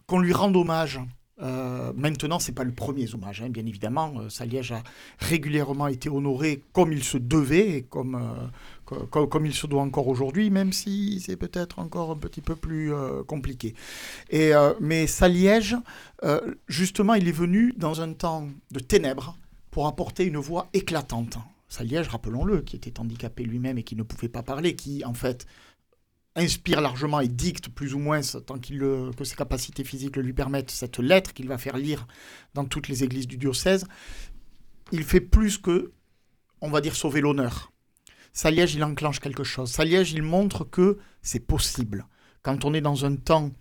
qu'on 0.08 0.20
lui 0.20 0.34
rende 0.34 0.56
hommage. 0.56 1.00
euh, 1.42 1.94
maintenant, 1.96 2.40
c'est 2.40 2.52
pas 2.52 2.66
le 2.66 2.74
premier 2.74 3.14
hommage, 3.14 3.42
hein, 3.42 3.50
bien 3.50 3.66
évidemment. 3.66 4.14
Euh, 4.18 4.30
Saliège 4.30 4.72
a 4.74 4.84
régulièrement 5.20 5.88
été 5.88 6.10
honoré 6.10 6.64
comme 6.74 6.92
il 6.92 7.04
se 7.04 7.18
devait 7.18 7.70
et 7.70 7.82
comme, 7.84 8.16
euh, 8.16 8.48
co- 8.90 9.08
co- 9.08 9.28
comme 9.28 9.46
il 9.46 9.54
se 9.54 9.68
doit 9.68 9.82
encore 9.82 10.08
aujourd'hui, 10.08 10.50
même 10.50 10.74
si 10.74 11.22
c'est 11.22 11.38
peut-être 11.38 11.80
encore 11.80 12.12
un 12.12 12.18
petit 12.18 12.42
peu 12.42 12.56
plus 12.56 12.94
euh, 12.94 13.24
compliqué. 13.24 13.76
Et, 14.30 14.54
euh, 14.56 14.74
mais 14.80 15.08
Saliège, 15.08 15.76
euh, 16.24 16.56
justement, 16.68 17.14
il 17.14 17.28
est 17.28 17.32
venu 17.32 17.74
dans 17.78 18.02
un 18.02 18.14
temps 18.14 18.48
de 18.72 18.80
ténèbres 18.80 19.38
pour 19.72 19.88
apporter 19.88 20.26
une 20.26 20.38
voix 20.38 20.68
éclatante. 20.74 21.38
Saliège, 21.68 22.08
rappelons-le, 22.08 22.62
qui 22.62 22.76
était 22.76 23.00
handicapé 23.00 23.44
lui-même 23.44 23.78
et 23.78 23.84
qui 23.84 23.96
ne 23.96 24.04
pouvait 24.04 24.30
pas 24.30 24.44
parler, 24.44 24.76
qui 24.76 25.06
en 25.06 25.14
fait 25.14 25.46
inspire 26.36 26.82
largement 26.82 27.20
et 27.20 27.28
dicte 27.28 27.70
plus 27.70 27.94
ou 27.94 28.00
moins, 28.00 28.22
tant 28.22 28.58
que 28.58 29.24
ses 29.24 29.36
capacités 29.36 29.84
physiques 29.84 30.16
le 30.16 30.22
lui 30.24 30.34
permettent, 30.34 30.72
cette 30.72 31.00
lettre 31.00 31.34
qu'il 31.34 31.48
va 31.48 31.58
faire 31.58 31.78
lire 31.78 32.08
dans 32.54 32.66
toutes 32.66 32.88
les 32.88 33.04
églises 33.04 33.28
du 33.28 33.38
diocèse, 33.38 33.86
il 34.92 35.04
fait 35.04 35.22
plus 35.22 35.58
que, 35.58 35.92
on 36.62 36.70
va 36.70 36.82
dire, 36.82 36.96
sauver 36.96 37.22
l'honneur. 37.22 37.72
Saliège, 38.34 38.76
il 38.76 38.84
enclenche 38.84 39.20
quelque 39.20 39.44
chose. 39.44 39.70
Saliège, 39.72 40.14
il 40.14 40.24
montre 40.24 40.64
que 40.64 40.98
c'est 41.22 41.46
possible. 41.46 42.06
Quand 42.42 42.66
on 42.66 42.74
est 42.74 42.82
dans 42.82 43.06
un 43.06 43.16
temps, 43.16 43.52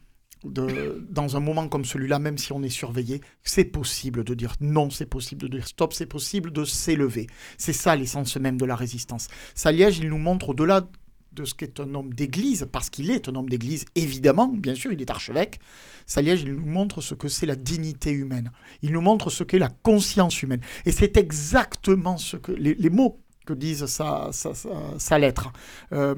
de, 0.45 1.05
dans 1.11 1.37
un 1.37 1.41
moment 1.41 1.69
comme 1.69 1.85
celui-là, 1.85 2.19
même 2.19 2.39
si 2.39 2.53
on 2.53 2.62
est 2.62 2.69
surveillé, 2.69 3.21
c'est 3.43 3.64
possible 3.64 4.25
de 4.25 4.35
dire 4.35 4.55
non, 4.61 4.91
c'est 4.91 5.07
possible 5.07 5.43
de 5.43 5.49
dire 5.49 5.66
stop, 5.66 5.93
c'est 5.93 6.07
possible 6.07 6.53
de 6.53 6.64
s'élever. 6.64 7.27
C'est 7.57 7.73
ça 7.73 7.97
l'essence 7.97 8.37
même 8.37 8.57
de 8.57 8.64
la 8.64 8.77
résistance. 8.77 9.29
Saliège, 9.55 9.99
il 9.99 10.09
nous 10.09 10.19
montre 10.19 10.51
au-delà 10.51 10.89
de 11.33 11.45
ce 11.45 11.55
qu'est 11.55 11.79
un 11.81 11.95
homme 11.95 12.12
d'église, 12.14 12.69
parce 12.71 12.91
qu'il 12.91 13.11
est 13.11 13.29
un 13.29 13.35
homme 13.35 13.49
d'église, 13.49 13.85
évidemment, 13.95 14.49
bien 14.49 14.75
sûr, 14.75 14.93
il 14.93 15.01
est 15.01 15.11
archevêque. 15.11 15.61
Saliège, 16.07 16.43
il 16.43 16.55
nous 16.55 16.66
montre 16.66 17.01
ce 17.01 17.14
que 17.14 17.29
c'est 17.29 17.47
la 17.47 17.55
dignité 17.57 18.11
humaine. 18.11 18.51
Il 18.83 18.93
nous 18.93 19.01
montre 19.01 19.31
ce 19.31 19.45
qu'est 19.45 19.59
la 19.59 19.69
conscience 19.69 20.43
humaine. 20.43 20.61
Et 20.85 20.93
c'est 20.93 21.16
exactement 21.16 22.16
ce 22.16 22.37
que 22.37 22.53
les, 22.53 22.75
les 22.75 22.91
mots 22.91 23.21
disent 23.53 23.87
sa, 23.87 25.19
lettre. 25.19 25.53
Euh, 25.93 26.15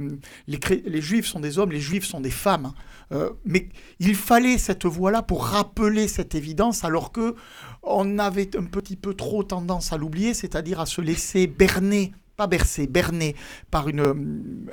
les 0.47 1.01
juifs 1.01 1.27
sont 1.27 1.41
des 1.41 1.59
hommes, 1.59 1.73
les 1.73 1.81
juifs 1.81 2.05
sont 2.07 2.21
des 2.21 2.31
femmes. 2.31 2.73
Euh, 3.13 3.31
mais 3.45 3.69
il 3.99 4.15
fallait 4.15 4.59
cette 4.59 4.87
voix-là 4.87 5.23
pour 5.23 5.45
rappeler 5.45 6.07
cette 6.07 6.35
évidence, 6.35 6.85
alors 6.85 7.11
que 7.11 7.35
on 7.83 8.19
avait 8.19 8.57
un 8.57 8.65
petit 8.65 8.97
peu 8.97 9.15
trop 9.15 9.43
tendance 9.43 9.93
à 9.93 9.97
l'oublier, 9.97 10.35
c'est-à-dire 10.35 10.81
à 10.81 10.87
se 10.87 11.01
laisser 11.01 11.47
berner 11.47 12.13
pas 12.41 12.47
bercer, 12.47 12.87
berner 12.87 13.37
par 13.71 13.91
une, 13.91 14.67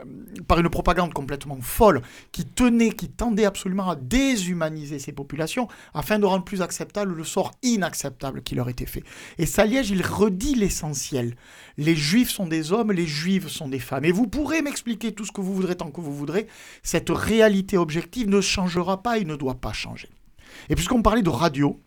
par 0.48 0.58
une 0.58 0.70
propagande 0.70 1.14
complètement 1.14 1.60
folle 1.60 2.02
qui 2.32 2.46
tenait, 2.46 2.92
qui 2.92 3.10
tendait 3.10 3.44
absolument 3.44 3.90
à 3.90 3.98
déshumaniser 3.98 5.00
ces 5.00 5.12
populations 5.12 5.68
afin 5.94 6.18
de 6.18 6.26
rendre 6.26 6.46
plus 6.46 6.62
acceptable 6.62 7.14
le 7.14 7.26
sort 7.26 7.52
inacceptable 7.64 8.42
qui 8.42 8.56
leur 8.56 8.70
était 8.70 8.86
fait. 8.86 9.04
Et 9.38 9.46
Saliège, 9.46 9.90
il 9.90 10.02
redit 10.02 10.56
l'essentiel. 10.56 11.36
Les 11.76 11.98
juifs 11.98 12.30
sont 12.30 12.48
des 12.48 12.72
hommes, 12.72 12.94
les 12.94 13.06
juives 13.06 13.50
sont 13.50 13.68
des 13.68 13.80
femmes. 13.80 14.06
Et 14.06 14.14
vous 14.14 14.28
pourrez 14.28 14.62
m'expliquer 14.62 15.12
tout 15.12 15.26
ce 15.26 15.34
que 15.34 15.42
vous 15.42 15.54
voudrez 15.54 15.76
tant 15.76 15.92
que 15.92 16.00
vous 16.00 16.16
voudrez, 16.16 16.48
cette 16.84 17.10
réalité 17.10 17.78
objective 17.78 18.30
ne 18.30 18.40
changera 18.40 19.04
pas 19.04 19.18
et 19.18 19.26
ne 19.26 19.36
doit 19.36 19.60
pas 19.60 19.74
changer. 19.74 20.08
Et 20.70 20.76
puisqu'on 20.76 21.02
parlait 21.02 21.22
de 21.22 21.30
radio, 21.30 21.82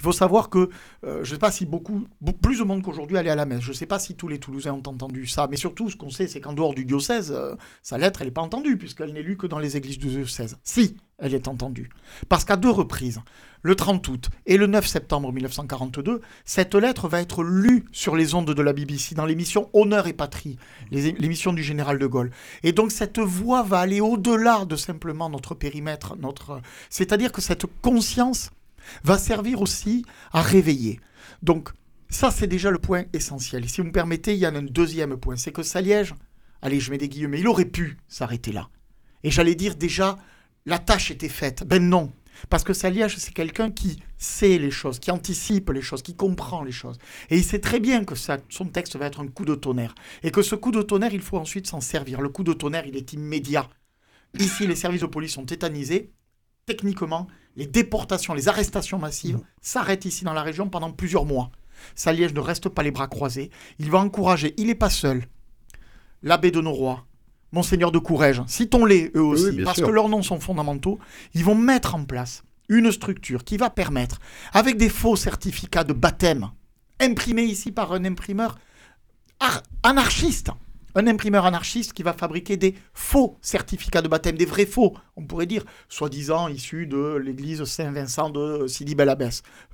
il 0.00 0.02
faut 0.02 0.12
savoir 0.12 0.48
que, 0.48 0.70
euh, 1.04 1.16
je 1.16 1.18
ne 1.18 1.24
sais 1.24 1.38
pas 1.38 1.50
si 1.50 1.66
beaucoup, 1.66 2.06
plus 2.40 2.58
de 2.58 2.64
monde 2.64 2.82
qu'aujourd'hui 2.82 3.18
allait 3.18 3.28
à 3.28 3.34
la 3.34 3.44
messe. 3.44 3.60
Je 3.60 3.68
ne 3.68 3.74
sais 3.74 3.84
pas 3.84 3.98
si 3.98 4.14
tous 4.14 4.28
les 4.28 4.38
Toulousains 4.38 4.72
ont 4.72 4.82
entendu 4.86 5.26
ça. 5.26 5.46
Mais 5.50 5.58
surtout, 5.58 5.90
ce 5.90 5.96
qu'on 5.96 6.08
sait, 6.08 6.26
c'est 6.26 6.40
qu'en 6.40 6.54
dehors 6.54 6.72
du 6.72 6.86
diocèse, 6.86 7.32
euh, 7.36 7.54
sa 7.82 7.98
lettre, 7.98 8.22
elle 8.22 8.28
n'est 8.28 8.32
pas 8.32 8.40
entendue, 8.40 8.78
puisqu'elle 8.78 9.12
n'est 9.12 9.22
lue 9.22 9.36
que 9.36 9.46
dans 9.46 9.58
les 9.58 9.76
églises 9.76 9.98
du 9.98 10.06
diocèse. 10.06 10.56
Si, 10.64 10.96
elle 11.18 11.34
est 11.34 11.48
entendue. 11.48 11.90
Parce 12.30 12.46
qu'à 12.46 12.56
deux 12.56 12.70
reprises, 12.70 13.20
le 13.60 13.74
30 13.74 14.08
août 14.08 14.30
et 14.46 14.56
le 14.56 14.66
9 14.66 14.86
septembre 14.86 15.32
1942, 15.34 16.22
cette 16.46 16.74
lettre 16.74 17.08
va 17.08 17.20
être 17.20 17.42
lue 17.42 17.84
sur 17.92 18.16
les 18.16 18.34
ondes 18.34 18.54
de 18.54 18.62
la 18.62 18.72
BBC 18.72 19.14
dans 19.14 19.26
l'émission 19.26 19.68
Honneur 19.74 20.06
et 20.06 20.14
Patrie, 20.14 20.56
l'émission 20.90 21.52
du 21.52 21.62
général 21.62 21.98
de 21.98 22.06
Gaulle. 22.06 22.30
Et 22.62 22.72
donc 22.72 22.90
cette 22.90 23.18
voix 23.18 23.62
va 23.62 23.80
aller 23.80 24.00
au-delà 24.00 24.64
de 24.64 24.76
simplement 24.76 25.28
notre 25.28 25.54
périmètre, 25.54 26.16
notre, 26.16 26.62
c'est-à-dire 26.88 27.32
que 27.32 27.42
cette 27.42 27.66
conscience 27.82 28.50
va 29.04 29.18
servir 29.18 29.60
aussi 29.62 30.04
à 30.32 30.42
réveiller. 30.42 31.00
Donc 31.42 31.70
ça, 32.08 32.30
c'est 32.30 32.46
déjà 32.46 32.70
le 32.70 32.78
point 32.78 33.04
essentiel. 33.12 33.64
Et 33.64 33.68
si 33.68 33.80
vous 33.80 33.86
me 33.86 33.92
permettez, 33.92 34.34
il 34.34 34.38
y 34.40 34.44
a 34.44 34.50
un 34.50 34.62
deuxième 34.62 35.16
point, 35.16 35.36
c'est 35.36 35.52
que 35.52 35.62
Saliège, 35.62 36.14
allez, 36.62 36.80
je 36.80 36.90
mets 36.90 36.98
des 36.98 37.08
guillemets, 37.08 37.40
il 37.40 37.48
aurait 37.48 37.64
pu 37.64 37.96
s'arrêter 38.08 38.52
là. 38.52 38.68
Et 39.22 39.30
j'allais 39.30 39.54
dire 39.54 39.76
déjà, 39.76 40.18
la 40.66 40.78
tâche 40.78 41.10
était 41.10 41.28
faite. 41.28 41.64
Ben 41.66 41.88
non. 41.88 42.12
Parce 42.48 42.64
que 42.64 42.72
Saliège, 42.72 43.16
c'est 43.18 43.34
quelqu'un 43.34 43.70
qui 43.70 44.02
sait 44.16 44.56
les 44.56 44.70
choses, 44.70 44.98
qui 44.98 45.10
anticipe 45.10 45.70
les 45.70 45.82
choses, 45.82 46.02
qui 46.02 46.16
comprend 46.16 46.64
les 46.64 46.72
choses. 46.72 46.96
Et 47.28 47.36
il 47.36 47.44
sait 47.44 47.58
très 47.58 47.80
bien 47.80 48.04
que 48.04 48.14
ça- 48.14 48.38
son 48.48 48.64
texte 48.64 48.96
va 48.96 49.06
être 49.06 49.20
un 49.20 49.26
coup 49.26 49.44
de 49.44 49.54
tonnerre. 49.54 49.94
Et 50.22 50.30
que 50.30 50.40
ce 50.40 50.54
coup 50.54 50.70
de 50.70 50.80
tonnerre, 50.80 51.12
il 51.12 51.20
faut 51.20 51.36
ensuite 51.36 51.66
s'en 51.66 51.80
servir. 51.82 52.20
Le 52.22 52.30
coup 52.30 52.42
de 52.42 52.54
tonnerre, 52.54 52.86
il 52.86 52.96
est 52.96 53.12
immédiat. 53.12 53.68
Ici, 54.38 54.66
les 54.66 54.76
services 54.76 55.02
de 55.02 55.06
police 55.06 55.32
sont 55.32 55.44
tétanisés. 55.44 56.12
Techniquement, 56.64 57.26
les 57.56 57.66
déportations, 57.66 58.34
les 58.34 58.48
arrestations 58.48 58.98
massives 58.98 59.40
s'arrêtent 59.60 60.04
ici 60.04 60.24
dans 60.24 60.32
la 60.32 60.42
région 60.42 60.68
pendant 60.68 60.90
plusieurs 60.92 61.24
mois. 61.24 61.50
Saliège 61.94 62.34
ne 62.34 62.40
reste 62.40 62.68
pas 62.68 62.82
les 62.82 62.90
bras 62.90 63.08
croisés. 63.08 63.50
Il 63.78 63.90
va 63.90 63.98
encourager, 63.98 64.54
il 64.58 64.66
n'est 64.66 64.74
pas 64.74 64.90
seul, 64.90 65.24
l'abbé 66.22 66.50
de 66.50 66.60
Noroy, 66.60 67.04
Monseigneur 67.52 67.90
de 67.90 67.98
Courrèges, 67.98 68.42
citons-les 68.46 69.10
eux 69.16 69.22
aussi, 69.22 69.48
oui, 69.50 69.64
parce 69.64 69.78
sûr. 69.78 69.86
que 69.88 69.92
leurs 69.92 70.08
noms 70.08 70.22
sont 70.22 70.38
fondamentaux. 70.38 70.98
Ils 71.34 71.44
vont 71.44 71.56
mettre 71.56 71.94
en 71.96 72.04
place 72.04 72.44
une 72.68 72.92
structure 72.92 73.42
qui 73.42 73.56
va 73.56 73.70
permettre, 73.70 74.20
avec 74.52 74.76
des 74.76 74.88
faux 74.88 75.16
certificats 75.16 75.82
de 75.82 75.92
baptême, 75.92 76.50
imprimés 77.00 77.42
ici 77.42 77.72
par 77.72 77.92
un 77.92 78.04
imprimeur 78.04 78.56
ar- 79.40 79.64
anarchiste, 79.82 80.50
un 80.94 81.06
imprimeur 81.06 81.44
anarchiste 81.46 81.92
qui 81.92 82.02
va 82.02 82.12
fabriquer 82.12 82.56
des 82.56 82.74
faux 82.92 83.38
certificats 83.42 84.02
de 84.02 84.08
baptême, 84.08 84.36
des 84.36 84.44
vrais 84.44 84.66
faux, 84.66 84.96
on 85.16 85.24
pourrait 85.24 85.46
dire, 85.46 85.64
soi-disant 85.88 86.48
issus 86.48 86.86
de 86.86 87.16
l'église 87.16 87.64
Saint-Vincent 87.64 88.30
de 88.30 88.66
Sidi 88.66 88.94
Bel. 88.94 89.10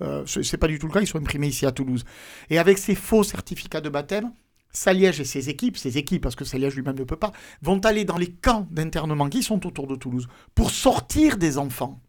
Euh, 0.02 0.22
ce 0.26 0.42
c'est 0.42 0.56
pas 0.56 0.68
du 0.68 0.78
tout 0.78 0.86
le 0.86 0.92
cas, 0.92 1.00
ils 1.00 1.06
sont 1.06 1.18
imprimés 1.18 1.48
ici 1.48 1.66
à 1.66 1.72
Toulouse. 1.72 2.04
Et 2.50 2.58
avec 2.58 2.78
ces 2.78 2.94
faux 2.94 3.22
certificats 3.22 3.80
de 3.80 3.88
baptême, 3.88 4.32
Saliège 4.72 5.20
et 5.20 5.24
ses 5.24 5.48
équipes, 5.48 5.76
ses 5.76 5.98
équipes, 5.98 6.22
parce 6.22 6.36
que 6.36 6.44
Saliège 6.44 6.74
lui-même 6.74 6.98
ne 6.98 7.04
peut 7.04 7.16
pas, 7.16 7.32
vont 7.62 7.78
aller 7.80 8.04
dans 8.04 8.18
les 8.18 8.30
camps 8.30 8.66
d'internement 8.70 9.28
qui 9.28 9.42
sont 9.42 9.66
autour 9.66 9.86
de 9.86 9.96
Toulouse 9.96 10.28
pour 10.54 10.70
sortir 10.70 11.38
des 11.38 11.58
enfants. 11.58 12.00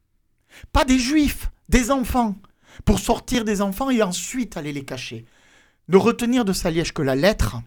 Pas 0.73 0.85
des 0.85 0.99
juifs, 0.99 1.49
des 1.69 1.91
enfants. 1.91 2.35
Pour 2.85 2.99
sortir 2.99 3.43
des 3.43 3.61
enfants 3.61 3.89
et 3.89 4.03
ensuite 4.03 4.57
aller 4.57 4.73
les 4.73 4.85
cacher. 4.85 5.25
Ne 5.87 5.97
retenir 5.97 6.45
de 6.45 6.53
Saliège 6.53 6.93
que 6.93 7.01
la 7.01 7.15
lettre, 7.15 7.57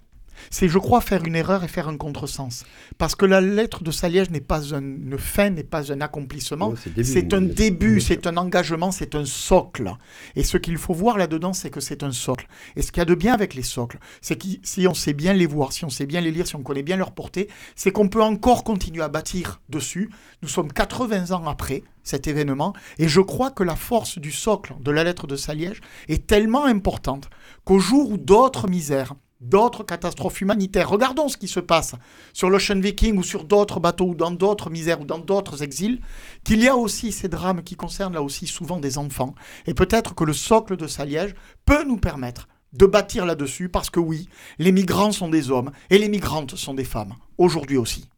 c'est, 0.51 0.69
je 0.69 0.79
crois, 0.79 1.01
faire 1.01 1.25
une 1.25 1.37
erreur 1.37 1.65
et 1.65 1.69
faire 1.69 1.89
un 1.89 1.97
contresens. 1.97 2.65
Parce 2.99 3.15
que 3.15 3.27
la 3.27 3.41
lettre 3.41 3.83
de 3.83 3.91
Saliège 3.91 4.31
n'est 4.31 4.41
pas 4.41 4.63
une 4.63 5.17
fin, 5.19 5.51
n'est 5.51 5.65
pas 5.65 5.93
un 5.93 6.01
accomplissement. 6.01 6.75
c'est 7.03 7.35
un 7.35 7.43
début, 7.43 8.01
c'est 8.01 8.27
un 8.27 8.37
engagement, 8.37 8.91
c'est 8.91 9.15
un 9.15 9.25
socle. 9.25 9.93
Et 10.37 10.45
ce 10.45 10.57
qu'il 10.57 10.79
faut 10.79 10.95
voir 10.95 11.19
là-dedans, 11.19 11.53
c'est 11.53 11.71
que 11.71 11.81
c'est 11.81 12.03
un 12.03 12.13
socle. 12.13 12.47
Et 12.77 12.83
ce 12.83 12.93
qu'il 12.93 13.01
y 13.01 13.03
a 13.03 13.07
de 13.07 13.15
bien 13.15 13.35
avec 13.35 13.55
les 13.55 13.63
socles, 13.63 13.99
c'est 14.21 14.37
que 14.37 14.47
si 14.63 14.87
on 14.87 14.95
sait 14.95 15.13
bien 15.13 15.33
les 15.33 15.47
voir, 15.47 15.73
si 15.73 15.85
on 15.85 15.91
sait 15.91 16.07
bien 16.07 16.21
les 16.21 16.31
lire, 16.31 16.47
si 16.47 16.57
on 16.57 16.63
connaît 16.63 16.83
bien 16.83 16.97
leur 16.97 17.13
portée, 17.13 17.49
c'est 17.77 17.91
qu'on 17.91 18.09
peut 18.09 18.23
encore 18.23 18.65
continuer 18.65 19.03
à 19.03 19.09
bâtir 19.09 19.61
dessus. 19.69 20.11
Nous 20.43 20.49
sommes 20.49 20.73
80 20.73 21.33
ans 21.33 21.47
après 21.47 21.83
cet 22.03 22.27
événement, 22.27 22.73
et 22.99 23.09
je 23.09 23.21
crois 23.21 23.51
que 23.51 23.63
la 23.63 23.77
force 23.77 24.19
du 24.19 24.33
socle 24.33 24.75
de 24.81 24.91
la 24.91 25.05
lettre 25.05 25.27
de 25.27 25.37
Saliège 25.37 25.81
est 26.09 26.27
tellement 26.27 26.65
importante 26.65 27.29
qu'au 27.65 27.79
jour 27.79 28.13
où 28.13 28.17
d'autres 28.17 28.69
misères, 28.69 29.15
d'autres 29.41 29.85
catastrophes 29.85 30.41
humanitaires. 30.41 30.91
Regardons 30.91 31.29
ce 31.29 31.37
qui 31.37 31.49
se 31.49 31.61
passe 31.61 31.95
sur 32.33 32.51
l'Ocean 32.51 32.81
Viking 32.81 33.17
ou 33.17 33.23
sur 33.23 33.45
d'autres 33.45 33.81
bateaux 33.81 34.09
ou 34.09 34.15
dans 34.15 34.31
d'autres 34.31 34.71
misères 34.71 35.01
ou 35.01 35.05
dans 35.05 35.19
d'autres 35.19 35.63
exils, 35.63 36.01
qu'il 36.45 36.63
y 36.63 36.69
a 36.69 36.77
aussi 36.77 37.13
ces 37.13 37.29
drames 37.29 37.63
qui 37.63 37.77
concernent 37.77 38.15
là 38.15 38.23
aussi 38.23 38.47
souvent 38.47 38.79
des 38.79 38.99
enfants. 38.99 39.35
Et 39.67 39.75
peut-être 39.75 40.15
que 40.15 40.25
le 40.25 40.33
socle 40.33 40.77
de 40.77 40.87
Saliège 40.87 41.35
peut 41.65 41.85
nous 41.85 41.97
permettre 41.99 42.49
de 42.73 42.87
bâtir 42.87 43.27
là-dessus 43.27 43.69
parce 43.69 43.91
que 43.91 44.01
oui, 44.01 44.29
les 44.59 44.73
migrants 44.73 45.13
sont 45.13 45.29
des 45.29 45.51
hommes 45.51 45.73
et 45.91 45.99
les 45.99 46.09
migrantes 46.09 46.55
sont 46.55 46.75
des 46.75 46.85
femmes, 46.85 47.15
aujourd'hui 47.39 47.77
aussi. 47.77 48.09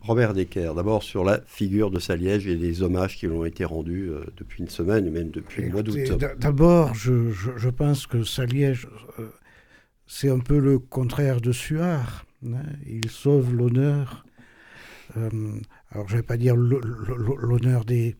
Robert 0.00 0.32
Decker, 0.32 0.72
d'abord 0.74 1.02
sur 1.02 1.24
la 1.24 1.42
figure 1.46 1.90
de 1.90 1.98
Saliège 1.98 2.46
et 2.46 2.54
les 2.54 2.82
hommages 2.82 3.16
qui 3.16 3.26
lui 3.26 3.34
ont 3.34 3.44
été 3.44 3.66
rendus 3.66 4.08
euh, 4.08 4.24
depuis 4.38 4.62
une 4.62 4.68
semaine, 4.70 5.06
et 5.06 5.10
même 5.10 5.30
depuis 5.30 5.62
le 5.62 5.70
mois 5.70 5.82
d'août. 5.82 5.98
D'abord, 6.38 6.94
je, 6.94 7.68
pense 7.68 8.06
que 8.06 8.24
Saliège 8.24 8.88
euh, 9.18 9.28
c'est 10.12 10.28
un 10.28 10.40
peu 10.40 10.58
le 10.58 10.80
contraire 10.80 11.40
de 11.40 11.52
Suard. 11.52 12.26
Hein. 12.44 12.64
Il 12.84 13.08
sauve 13.08 13.54
l'honneur. 13.54 14.26
Euh, 15.16 15.30
alors, 15.90 16.08
je 16.08 16.14
ne 16.14 16.18
vais 16.18 16.26
pas 16.26 16.36
dire 16.36 16.56
l'honneur 16.56 17.84
des, 17.84 18.16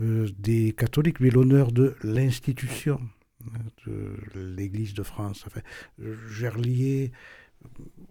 euh, 0.00 0.28
des 0.36 0.72
catholiques, 0.72 1.20
mais 1.20 1.30
l'honneur 1.30 1.70
de 1.70 1.94
l'institution 2.02 3.00
hein, 3.46 3.60
de 3.86 4.16
l'Église 4.34 4.94
de 4.94 5.04
France. 5.04 5.44
Gerlier, 6.28 7.12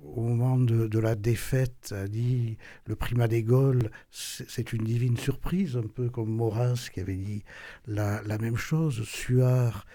au 0.04 0.22
moment 0.22 0.58
de, 0.58 0.98
la 0.98 1.16
défaite, 1.16 1.94
a 1.94 2.08
dit 2.08 2.58
le 2.86 2.96
primat 2.96 3.28
des 3.28 3.44
Gaules, 3.44 3.92
c'est 4.10 4.72
une 4.72 4.86
divine 4.86 5.18
surprise, 5.18 5.76
un 5.76 5.88
peu 5.88 6.10
comme 6.10 6.34
Maurras 6.34 6.88
qui 6.94 7.02
avait 7.02 7.18
dit 7.18 7.44
la, 7.88 8.22
la 8.24 8.38
même 8.38 8.58
chose. 8.58 9.04
Suard 9.04 9.86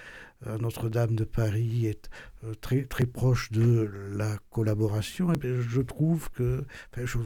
notre-Dame 0.60 1.14
de 1.14 1.24
Paris 1.24 1.86
est 1.86 2.10
euh, 2.44 2.54
très, 2.54 2.84
très 2.84 3.06
proche 3.06 3.52
de 3.52 3.90
la 4.12 4.38
collaboration. 4.50 5.32
Et 5.32 5.38
je 5.42 5.80
trouve 5.80 6.30
que, 6.30 6.64
je 6.96 7.18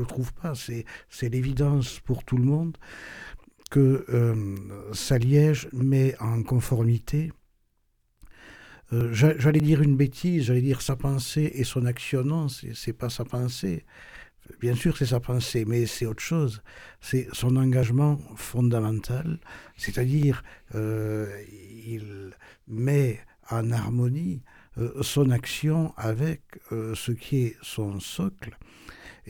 ne 0.00 0.04
trouve 0.04 0.32
pas, 0.34 0.52
c'est 0.54 1.28
l'évidence 1.28 2.00
pour 2.00 2.24
tout 2.24 2.36
le 2.36 2.44
monde 2.44 2.76
que 3.70 4.04
euh, 4.08 4.56
Saliège 4.92 5.68
met 5.72 6.16
en 6.20 6.42
conformité, 6.42 7.32
euh, 8.92 9.12
j'allais 9.12 9.60
dire 9.60 9.82
une 9.82 9.96
bêtise, 9.96 10.44
j'allais 10.44 10.62
dire 10.62 10.80
sa 10.80 10.96
pensée 10.96 11.52
et 11.54 11.64
son 11.64 11.84
action, 11.84 12.24
non, 12.24 12.48
c'est 12.48 12.92
pas 12.94 13.10
sa 13.10 13.24
pensée. 13.24 13.84
Bien 14.60 14.74
sûr, 14.74 14.96
c'est 14.96 15.06
sa 15.06 15.20
pensée, 15.20 15.66
mais 15.66 15.84
c'est 15.84 16.06
autre 16.06 16.22
chose. 16.22 16.62
C'est 17.02 17.28
son 17.32 17.56
engagement 17.56 18.18
fondamental, 18.34 19.38
c'est-à-dire 19.76 20.42
euh, 20.74 21.30
il 21.86 22.32
met 22.68 23.20
en 23.50 23.70
harmonie 23.70 24.42
euh, 24.78 25.02
son 25.02 25.30
action 25.30 25.92
avec 25.96 26.42
euh, 26.72 26.94
ce 26.94 27.12
qui 27.12 27.38
est 27.38 27.56
son 27.62 28.00
socle. 28.00 28.56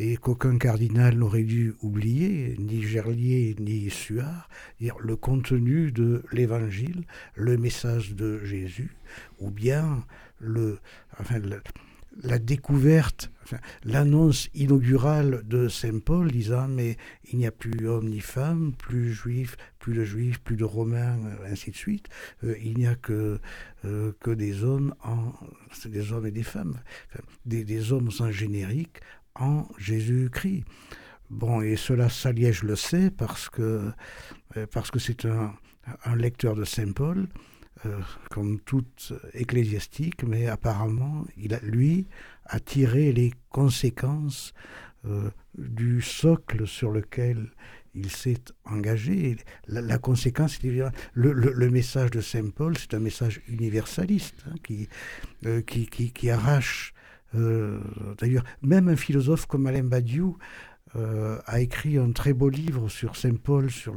Et 0.01 0.17
qu'aucun 0.17 0.59
cardinal 0.59 1.17
n'aurait 1.17 1.43
dû 1.43 1.75
oublier, 1.83 2.55
ni 2.59 2.83
Gerlier 2.83 3.57
ni 3.59 3.91
Suard, 3.91 4.49
le 4.79 5.17
contenu 5.17 5.91
de 5.91 6.23
l'Évangile, 6.31 7.05
le 7.35 7.57
message 7.57 8.15
de 8.15 8.45
Jésus, 8.45 8.95
ou 9.41 9.51
bien 9.51 10.05
le, 10.39 10.79
la 12.23 12.39
découverte, 12.39 13.31
l'annonce 13.85 14.49
inaugurale 14.55 15.43
de 15.47 15.69
Saint 15.69 16.01
Paul 16.01 16.31
disant 16.31 16.69
mais 16.69 16.97
il 17.31 17.39
n'y 17.39 17.47
a 17.47 17.53
plus 17.53 17.87
homme 17.87 18.09
ni 18.09 18.21
femme, 18.21 18.73
plus 18.77 19.13
juif, 19.13 19.57
plus 19.79 19.95
de 19.95 20.05
juifs, 20.05 20.41
plus 20.41 20.57
de 20.57 20.65
romains, 20.65 21.19
euh, 21.25 21.53
ainsi 21.53 21.71
de 21.71 21.77
suite. 21.77 22.09
Euh, 22.45 22.57
il 22.63 22.77
n'y 22.77 22.87
a 22.87 22.95
que, 22.95 23.39
euh, 23.85 24.13
que 24.21 24.31
des 24.31 24.65
hommes, 24.65 24.95
en, 25.05 25.33
des 25.87 26.13
hommes 26.13 26.27
et 26.27 26.31
des 26.31 26.43
femmes, 26.43 26.81
des, 27.47 27.93
hommes 27.93 28.11
sans 28.11 28.31
générique 28.31 29.01
en 29.35 29.69
Jésus-Christ. 29.79 30.65
Bon, 31.31 31.61
et 31.61 31.77
cela, 31.77 32.09
Saliège 32.09 32.63
le 32.63 32.75
sait 32.75 33.11
parce 33.11 33.49
que 33.49 33.93
parce 34.73 34.91
que 34.91 34.99
c'est 34.99 35.27
un, 35.27 35.55
un 36.05 36.17
lecteur 36.17 36.55
de 36.55 36.65
Saint 36.65 36.93
Paul. 36.93 37.29
Euh, 37.87 38.01
comme 38.31 38.59
toute 38.61 39.13
ecclésiastique, 39.35 40.25
mais 40.25 40.49
apparemment, 40.49 41.25
il 41.37 41.55
a, 41.55 41.61
lui 41.61 42.09
a 42.47 42.59
tiré 42.59 43.13
les 43.13 43.33
conséquences 43.51 44.53
euh, 45.07 45.31
du 45.57 46.03
socle 46.03 46.67
sur 46.67 46.91
lequel 46.91 47.53
il 47.95 48.11
s'est 48.11 48.43
engagé. 48.65 49.37
La, 49.69 49.99
conséquence, 49.99 50.61
le, 50.63 50.91
le, 51.15 51.33
le, 51.33 51.71
message 51.71 52.11
de 52.11 52.21
Saint 52.21 52.51
Paul, 52.51 52.77
c'est 52.77 52.95
un 52.95 53.01
message 53.01 53.43
universaliste 53.47 54.45
hein, 54.49 54.57
euh, 55.47 55.61
qui, 55.63 55.87
qui, 55.87 56.11
qui, 56.13 56.31
arrache. 56.31 56.95
D'ailleurs, 57.35 58.45
même 58.63 58.89
un 58.89 58.97
philosophe 58.97 59.47
comme 59.47 59.67
Alain 59.67 59.85
Badiou 59.85 60.37
euh, 60.97 61.39
a 61.47 61.61
écrit 61.61 61.99
un 61.99 62.13
très 62.13 62.33
beau 62.33 62.49
livre 62.49 62.89
sur 62.89 63.17
Saint 63.17 63.35
Paul, 63.35 63.71
sur 63.71 63.95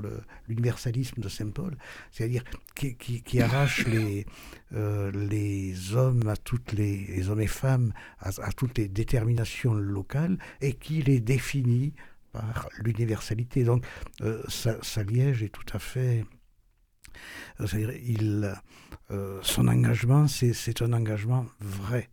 l'universalisme 0.48 1.22
de 1.22 1.30
Saint 1.30 1.50
Paul, 1.50 1.78
c'est-à-dire 2.12 2.44
qui, 2.76 3.42
arrache 3.42 3.86
les, 3.88 4.26
euh, 4.74 5.12
les 5.12 5.96
hommes 5.96 6.28
à 6.28 6.36
toutes 6.36 6.74
les, 6.74 7.30
hommes 7.30 7.42
et 7.42 7.48
femmes 7.48 7.94
à, 8.20 8.52
toutes 8.52 8.78
les 8.78 8.88
déterminations 8.88 9.74
locales 9.74 10.38
et 10.60 10.74
qui 10.74 11.02
les 11.02 11.22
définit 11.22 11.94
par 12.34 12.68
l'universalité. 12.80 13.64
Donc, 13.64 13.86
euh, 14.22 14.42
Saliège 14.50 15.44
est 15.44 15.50
tout 15.50 15.66
à 15.74 15.80
fait 15.80 16.26
il, 17.74 18.54
son 19.42 19.68
engagement, 19.68 20.28
c'est 20.28 20.82
un 20.82 20.94
engagement 20.94 21.46
vrai. 21.60 22.10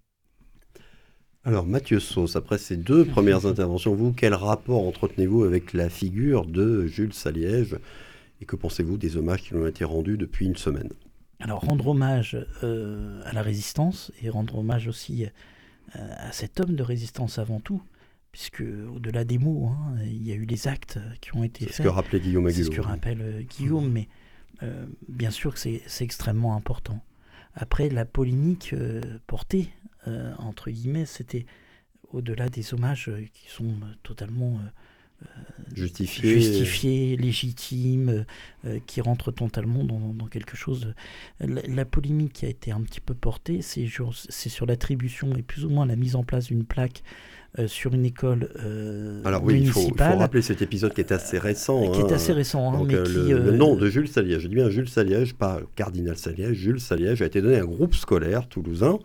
Alors 1.49 1.65
Mathieu 1.65 1.99
Sauce, 1.99 2.37
après 2.37 2.59
ces 2.59 2.77
deux 2.77 3.05
premières 3.07 3.47
interventions, 3.47 3.95
vous, 3.95 4.13
quel 4.13 4.35
rapport 4.35 4.87
entretenez-vous 4.87 5.45
avec 5.45 5.73
la 5.73 5.89
figure 5.89 6.45
de 6.45 6.87
Jules 6.87 7.15
Saliège 7.15 7.79
et 8.43 8.45
que 8.45 8.55
pensez-vous 8.55 8.99
des 8.99 9.17
hommages 9.17 9.45
qui 9.45 9.55
lui 9.55 9.63
ont 9.63 9.67
été 9.67 9.83
rendus 9.83 10.19
depuis 10.19 10.45
une 10.45 10.57
semaine? 10.57 10.91
Alors 11.41 11.61
rendre 11.61 11.87
hommage 11.87 12.37
euh, 12.63 13.23
à 13.25 13.33
la 13.33 13.41
résistance 13.41 14.13
et 14.23 14.29
rendre 14.29 14.59
hommage 14.59 14.89
aussi 14.89 15.25
euh, 15.25 16.11
à 16.19 16.33
cet 16.33 16.61
homme 16.61 16.75
de 16.75 16.83
résistance 16.83 17.39
avant 17.39 17.61
tout, 17.61 17.81
puisque 18.31 18.63
au-delà 18.95 19.25
des 19.25 19.39
mots, 19.39 19.69
hein, 19.69 19.97
il 20.05 20.29
y 20.29 20.33
a 20.33 20.35
eu 20.35 20.45
les 20.45 20.69
actes 20.69 20.99
qui 21.23 21.35
ont 21.35 21.45
été 21.45 21.65
faits. 21.65 21.77
C'est 21.77 21.83
ce 21.83 21.89
que 21.89 21.89
rappelait 21.89 22.21
Guillaume 22.21 22.51
C'est 22.51 22.65
ce 22.65 22.71
que 22.71 22.83
rappelle 22.83 23.23
euh, 23.23 23.41
Guillaume, 23.41 23.91
mais 23.91 24.07
bien 25.09 25.31
sûr 25.31 25.55
que 25.55 25.61
c'est 25.61 26.05
extrêmement 26.05 26.57
important. 26.57 27.01
Après, 27.55 27.89
la 27.89 28.05
polémique 28.05 28.75
portée 29.29 29.71
euh, 30.07 30.33
entre 30.39 30.71
guillemets, 30.71 31.07
c'était 31.07 31.47
au-delà 32.13 32.49
des 32.49 32.75
hommages 32.75 33.09
euh, 33.09 33.25
qui 33.33 33.51
sont 33.51 33.67
euh, 33.67 33.95
totalement 34.03 34.61
justifiés, 35.75 37.17
légitimes, 37.17 38.25
qui 38.87 39.01
rentrent 39.01 39.33
totalement 39.33 39.83
dans, 39.83 40.27
quelque 40.27 40.57
chose. 40.57 40.95
La, 41.41 41.85
polémique 41.85 42.35
qui 42.35 42.47
a 42.47 42.49
été 42.49 42.71
un 42.71 42.81
petit 42.83 43.01
peu 43.01 43.15
portée, 43.15 43.61
c'est 43.61 43.89
sur, 43.89 44.67
l'attribution 44.67 45.35
et 45.35 45.43
plus 45.43 45.65
ou 45.65 45.71
moins 45.71 45.87
la 45.87 45.97
mise 45.97 46.15
en 46.15 46.23
place 46.23 46.47
d'une 46.47 46.65
plaque 46.65 47.03
sur 47.67 47.95
une 47.95 48.05
école 48.05 48.49
Alors 49.25 49.43
oui, 49.43 49.61
il 49.61 49.71
faut, 49.71 49.91
rappeler 49.99 50.41
cet 50.41 50.63
épisode 50.63 50.95
qui 50.95 51.01
est 51.01 51.11
assez 51.11 51.39
récent. 51.39 51.91
qui 51.91 51.99
est 51.99 52.05
hein. 52.05 52.15
assez 52.15 52.33
récent. 52.33 52.73
Hein, 52.73 52.85
mais 52.87 52.95
le, 52.95 53.51
nom 53.51 53.75
de 53.75 53.89
Jules 53.89 54.07
Saliège, 54.07 54.43
je 54.43 54.47
dis 54.47 54.55
bien 54.55 54.71
Jules 54.71 54.89
Saliège, 54.89 55.35
pas 55.35 55.61
Cardinal 55.75 56.17
Saliège, 56.17 56.57
Jules 56.57 56.81
Saliège 56.81 57.23
a 57.23 57.27
été 57.27 57.43
donné 57.43 57.57
à 57.57 57.63
un 57.63 57.67
groupe 57.67 57.97
scolaire 57.97 58.47
toulousain 58.47 59.01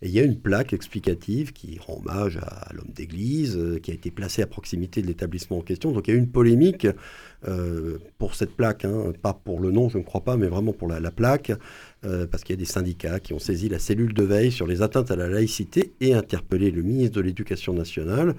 et 0.00 0.08
il 0.08 0.12
y 0.12 0.20
a 0.20 0.22
une 0.22 0.38
plaque 0.38 0.72
explicative 0.72 1.52
qui 1.52 1.78
rend 1.78 1.98
hommage 1.98 2.36
à 2.38 2.72
l'homme 2.72 2.92
d'église, 2.94 3.56
euh, 3.56 3.78
qui 3.78 3.90
a 3.90 3.94
été 3.94 4.10
placée 4.10 4.42
à 4.42 4.46
proximité 4.46 5.02
de 5.02 5.08
l'établissement 5.08 5.58
en 5.58 5.62
question. 5.62 5.92
Donc 5.92 6.06
il 6.06 6.12
y 6.12 6.14
a 6.14 6.16
eu 6.16 6.20
une 6.20 6.30
polémique 6.30 6.86
pour 8.18 8.34
cette 8.34 8.50
plaque, 8.56 8.84
hein, 8.84 9.12
pas 9.22 9.32
pour 9.32 9.60
le 9.60 9.70
nom, 9.70 9.88
je 9.88 9.98
ne 9.98 10.02
crois 10.02 10.22
pas, 10.22 10.36
mais 10.36 10.48
vraiment 10.48 10.72
pour 10.72 10.88
la, 10.88 11.10
plaque, 11.10 11.52
parce 12.02 12.42
qu'il 12.42 12.54
y 12.54 12.58
a 12.58 12.60
des 12.60 12.64
syndicats 12.64 13.20
qui 13.20 13.32
ont 13.32 13.38
saisi 13.38 13.68
la 13.68 13.78
cellule 13.78 14.12
de 14.12 14.22
veille 14.22 14.50
sur 14.50 14.66
les 14.66 14.82
atteintes 14.82 15.10
à 15.10 15.16
la 15.16 15.28
laïcité 15.28 15.92
et 16.00 16.14
interpellé 16.14 16.70
le 16.70 16.82
ministre 16.82 17.16
de 17.16 17.20
l'Éducation 17.20 17.72
nationale 17.72 18.34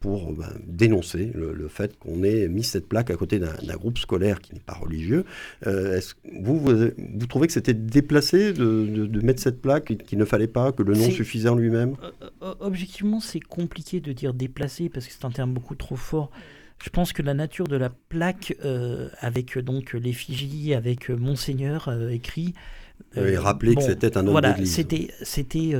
pour 0.00 0.32
ben, 0.32 0.52
dénoncer 0.66 1.32
le, 1.34 1.68
fait 1.68 1.96
qu'on 1.98 2.22
ait 2.22 2.48
mis 2.48 2.62
cette 2.62 2.88
plaque 2.88 3.10
à 3.10 3.16
côté 3.16 3.38
d'un 3.38 3.76
groupe 3.76 3.98
scolaire 3.98 4.40
qui 4.40 4.54
n'est 4.54 4.60
pas 4.60 4.74
religieux. 4.74 5.24
vous, 5.64 6.58
vous, 6.58 7.26
trouvez 7.28 7.46
que 7.46 7.52
c'était 7.52 7.74
déplacé 7.74 8.52
de, 8.52 9.20
mettre 9.22 9.42
cette 9.42 9.60
plaque, 9.60 9.96
qu'il 10.06 10.18
ne 10.18 10.24
fallait 10.24 10.46
pas, 10.46 10.72
que 10.72 10.82
le 10.82 10.94
nom 10.94 11.10
suffisait 11.10 11.48
en 11.48 11.56
lui-même? 11.56 11.96
Objectivement, 12.60 13.20
c'est 13.20 13.40
compliqué 13.40 14.00
de 14.00 14.12
dire 14.12 14.34
déplacé 14.34 14.88
parce 14.88 15.06
que 15.06 15.12
c'est 15.12 15.24
un 15.24 15.30
terme 15.30 15.52
beaucoup 15.52 15.74
trop 15.74 15.96
fort. 15.96 16.30
Je 16.84 16.90
pense 16.90 17.14
que 17.14 17.22
la 17.22 17.32
nature 17.32 17.66
de 17.66 17.76
la 17.76 17.88
plaque, 17.88 18.54
euh, 18.62 19.08
avec 19.20 19.56
donc 19.58 19.94
l'effigie, 19.94 20.74
avec 20.74 21.08
Monseigneur 21.08 21.88
euh, 21.88 22.10
écrit. 22.10 22.52
Euh, 23.16 23.40
rappeler 23.40 23.74
que 23.74 23.80
c'était 23.80 24.18
un 24.18 24.26
homme 24.26 24.32
voilà, 24.32 24.52
d'église. 24.52 24.74
C'était, 24.74 25.08
c'était, 25.22 25.72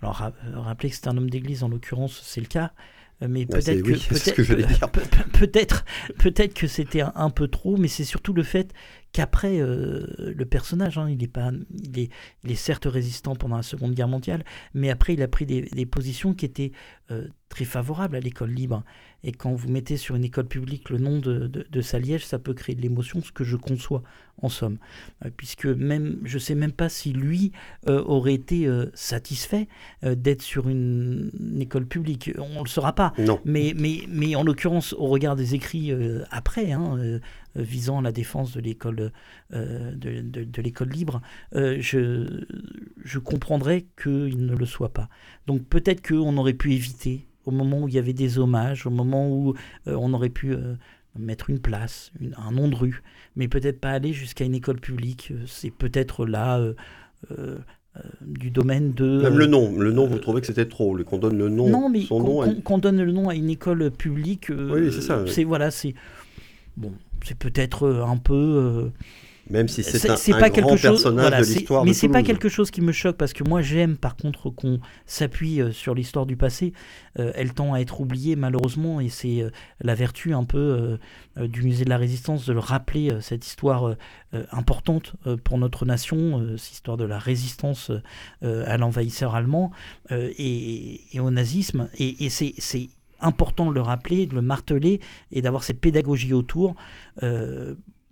alors 0.00 0.30
rappeler 0.54 0.90
que 0.90 0.94
c'était 0.94 1.08
un 1.08 1.16
homme 1.16 1.30
d'église 1.30 1.64
en 1.64 1.68
l'occurrence, 1.68 2.22
c'est 2.24 2.40
le 2.40 2.46
cas. 2.46 2.70
Mais 3.28 3.44
peut-être 3.44 3.82
que, 3.82 5.38
peut-être, 5.38 5.84
peut-être 6.18 6.54
que 6.54 6.66
c'était 6.68 7.02
un, 7.02 7.30
peu 7.30 7.48
trop, 7.48 7.76
mais 7.76 7.86
c'est 7.86 8.04
surtout 8.04 8.32
le 8.32 8.42
fait 8.42 8.72
qu'après 9.12 9.58
le 9.58 10.44
personnage, 10.44 10.98
hein, 10.98 11.08
il 11.08 11.22
est 11.22 11.28
pas, 11.28 11.52
il 11.72 11.98
est, 12.00 12.10
il 12.42 12.50
est 12.50 12.56
certes 12.56 12.86
résistant 12.86 13.36
pendant 13.36 13.56
la 13.56 13.62
Seconde 13.62 13.94
Guerre 13.94 14.08
mondiale, 14.08 14.44
mais 14.74 14.90
après 14.90 15.14
il 15.14 15.22
a 15.22 15.28
pris 15.28 15.46
des, 15.46 15.62
des 15.62 15.86
positions 15.86 16.34
qui 16.34 16.44
étaient 16.44 16.72
très 17.48 17.64
favorables 17.64 18.16
à 18.16 18.20
l'école 18.20 18.50
libre. 18.50 18.82
Et 19.24 19.32
quand 19.32 19.54
vous 19.54 19.68
mettez 19.68 19.96
sur 19.96 20.16
une 20.16 20.24
école 20.24 20.46
publique 20.46 20.90
le 20.90 20.98
nom 20.98 21.18
de, 21.18 21.46
de, 21.46 21.80
Saliège, 21.80 22.26
ça 22.26 22.38
peut 22.38 22.54
créer 22.54 22.74
de 22.74 22.80
l'émotion, 22.80 23.22
ce 23.22 23.30
que 23.30 23.44
je 23.44 23.56
conçois 23.56 24.02
en 24.40 24.48
somme. 24.48 24.78
Euh, 25.24 25.30
puisque 25.36 25.66
même, 25.66 26.18
je 26.24 26.34
ne 26.34 26.38
sais 26.40 26.54
même 26.54 26.72
pas 26.72 26.88
si 26.88 27.12
lui 27.12 27.52
euh, 27.88 28.02
aurait 28.04 28.34
été 28.34 28.66
euh, 28.66 28.86
satisfait 28.94 29.68
d'être 30.02 30.42
sur 30.42 30.68
une, 30.68 31.30
école 31.60 31.86
publique. 31.86 32.30
On 32.38 32.58
ne 32.58 32.64
le 32.64 32.68
saura 32.68 32.94
pas. 32.94 33.12
Non. 33.18 33.40
Mais, 33.44 33.74
mais, 33.76 34.00
mais 34.08 34.34
en 34.34 34.42
l'occurrence, 34.42 34.92
au 34.94 35.06
regard 35.06 35.36
des 35.36 35.54
écrits 35.54 35.92
après, 36.30 36.72
hein, 36.72 37.20
visant 37.54 38.00
la 38.00 38.10
défense 38.10 38.52
de 38.52 38.60
l'école 38.60 39.12
de, 39.52 39.94
de 39.94 40.62
l'école 40.62 40.88
libre, 40.88 41.20
je, 41.52 42.44
je 43.04 43.18
comprendrais 43.20 43.86
qu'il 44.02 44.44
ne 44.44 44.56
le 44.56 44.66
soit 44.66 44.92
pas. 44.92 45.08
Donc 45.46 45.62
peut-être 45.64 46.06
qu'on 46.06 46.36
aurait 46.36 46.54
pu 46.54 46.72
éviter 46.72 47.26
au 47.44 47.50
moment 47.50 47.80
où 47.82 47.88
il 47.88 47.94
y 47.94 47.98
avait 47.98 48.12
des 48.12 48.38
hommages, 48.38 48.86
au 48.86 48.90
moment 48.90 49.28
où 49.28 49.54
euh, 49.86 49.96
on 49.98 50.12
aurait 50.12 50.28
pu 50.28 50.52
euh, 50.52 50.74
mettre 51.18 51.50
une 51.50 51.58
place, 51.58 52.12
un 52.36 52.52
nom 52.52 52.68
de 52.68 52.74
rue, 52.74 53.02
mais 53.36 53.48
peut-être 53.48 53.80
pas 53.80 53.90
aller 53.90 54.12
jusqu'à 54.12 54.44
une 54.44 54.54
école 54.54 54.80
publique. 54.80 55.30
Euh, 55.32 55.44
c'est 55.46 55.70
peut-être 55.70 56.26
là 56.26 56.60
du 58.22 58.50
domaine 58.50 58.92
de. 58.92 59.20
Même 59.22 59.38
le 59.38 59.46
nom, 59.46 59.78
le 59.78 59.92
nom, 59.92 60.06
vous 60.06 60.18
trouvez 60.18 60.40
que 60.40 60.46
c'était 60.46 60.66
trop, 60.66 60.96
qu'on 61.04 61.18
donne 61.18 61.36
le 61.36 61.48
nom, 61.48 61.68
non, 61.68 61.88
mais 61.88 62.02
son 62.02 62.20
nom, 62.20 62.54
qu'on 62.62 62.78
donne 62.78 63.02
le 63.02 63.12
nom 63.12 63.28
à 63.28 63.34
une 63.34 63.50
école 63.50 63.90
publique. 63.90 64.50
oui, 64.50 64.90
c'est 64.92 65.02
ça. 65.02 65.24
C'est 65.26 65.44
voilà, 65.44 65.70
c'est 65.70 65.94
bon, 66.76 66.92
c'est 67.24 67.36
peut-être 67.36 67.86
un 67.88 68.16
peu. 68.16 68.90
Même 69.50 69.68
si 69.68 69.82
c'est 69.82 70.08
un, 70.08 70.38
pas 70.38 70.50
grand 70.50 70.76
personnage 70.76 71.30
de 71.30 71.54
l'histoire 71.54 71.84
Mais 71.84 71.92
c'est 71.92 72.08
pas 72.08 72.22
quelque 72.22 72.48
chose 72.48 72.70
qui 72.70 72.80
me 72.80 72.92
choque 72.92 73.16
parce 73.16 73.32
que 73.32 73.42
moi 73.42 73.60
j'aime 73.60 73.96
par 73.96 74.16
contre 74.16 74.50
qu'on 74.50 74.80
s'appuie 75.06 75.60
euh, 75.60 75.72
sur 75.72 75.94
l'histoire 75.94 76.26
du 76.26 76.36
passé. 76.36 76.72
Euh, 77.18 77.32
elle 77.34 77.52
tend 77.52 77.74
à 77.74 77.80
être 77.80 78.00
oubliée 78.00 78.36
malheureusement 78.36 79.00
et 79.00 79.08
c'est 79.08 79.42
euh, 79.42 79.50
la 79.80 79.94
vertu 79.94 80.32
un 80.32 80.44
peu 80.44 80.98
du 81.36 81.62
musée 81.62 81.84
de 81.84 81.90
la 81.90 81.96
résistance 81.96 82.46
de 82.46 82.52
le 82.52 82.58
rappeler 82.58 83.10
cette 83.20 83.46
histoire 83.46 83.96
importante 84.50 85.14
pour 85.44 85.58
notre 85.58 85.84
nation, 85.84 86.56
cette 86.56 86.74
histoire 86.74 86.96
de 86.96 87.04
la 87.04 87.18
résistance 87.18 87.90
à 88.42 88.76
l'envahisseur 88.76 89.34
allemand 89.34 89.72
et, 90.10 91.00
au 91.18 91.30
nazisme. 91.30 91.88
Et, 91.98 92.26
et 92.26 92.30
c'est 92.30 92.88
important 93.20 93.70
de 93.70 93.74
le 93.74 93.80
rappeler, 93.80 94.26
de 94.26 94.34
le 94.34 94.42
marteler 94.42 95.00
et 95.30 95.42
d'avoir 95.42 95.64
cette 95.64 95.80
pédagogie 95.80 96.32
autour 96.32 96.74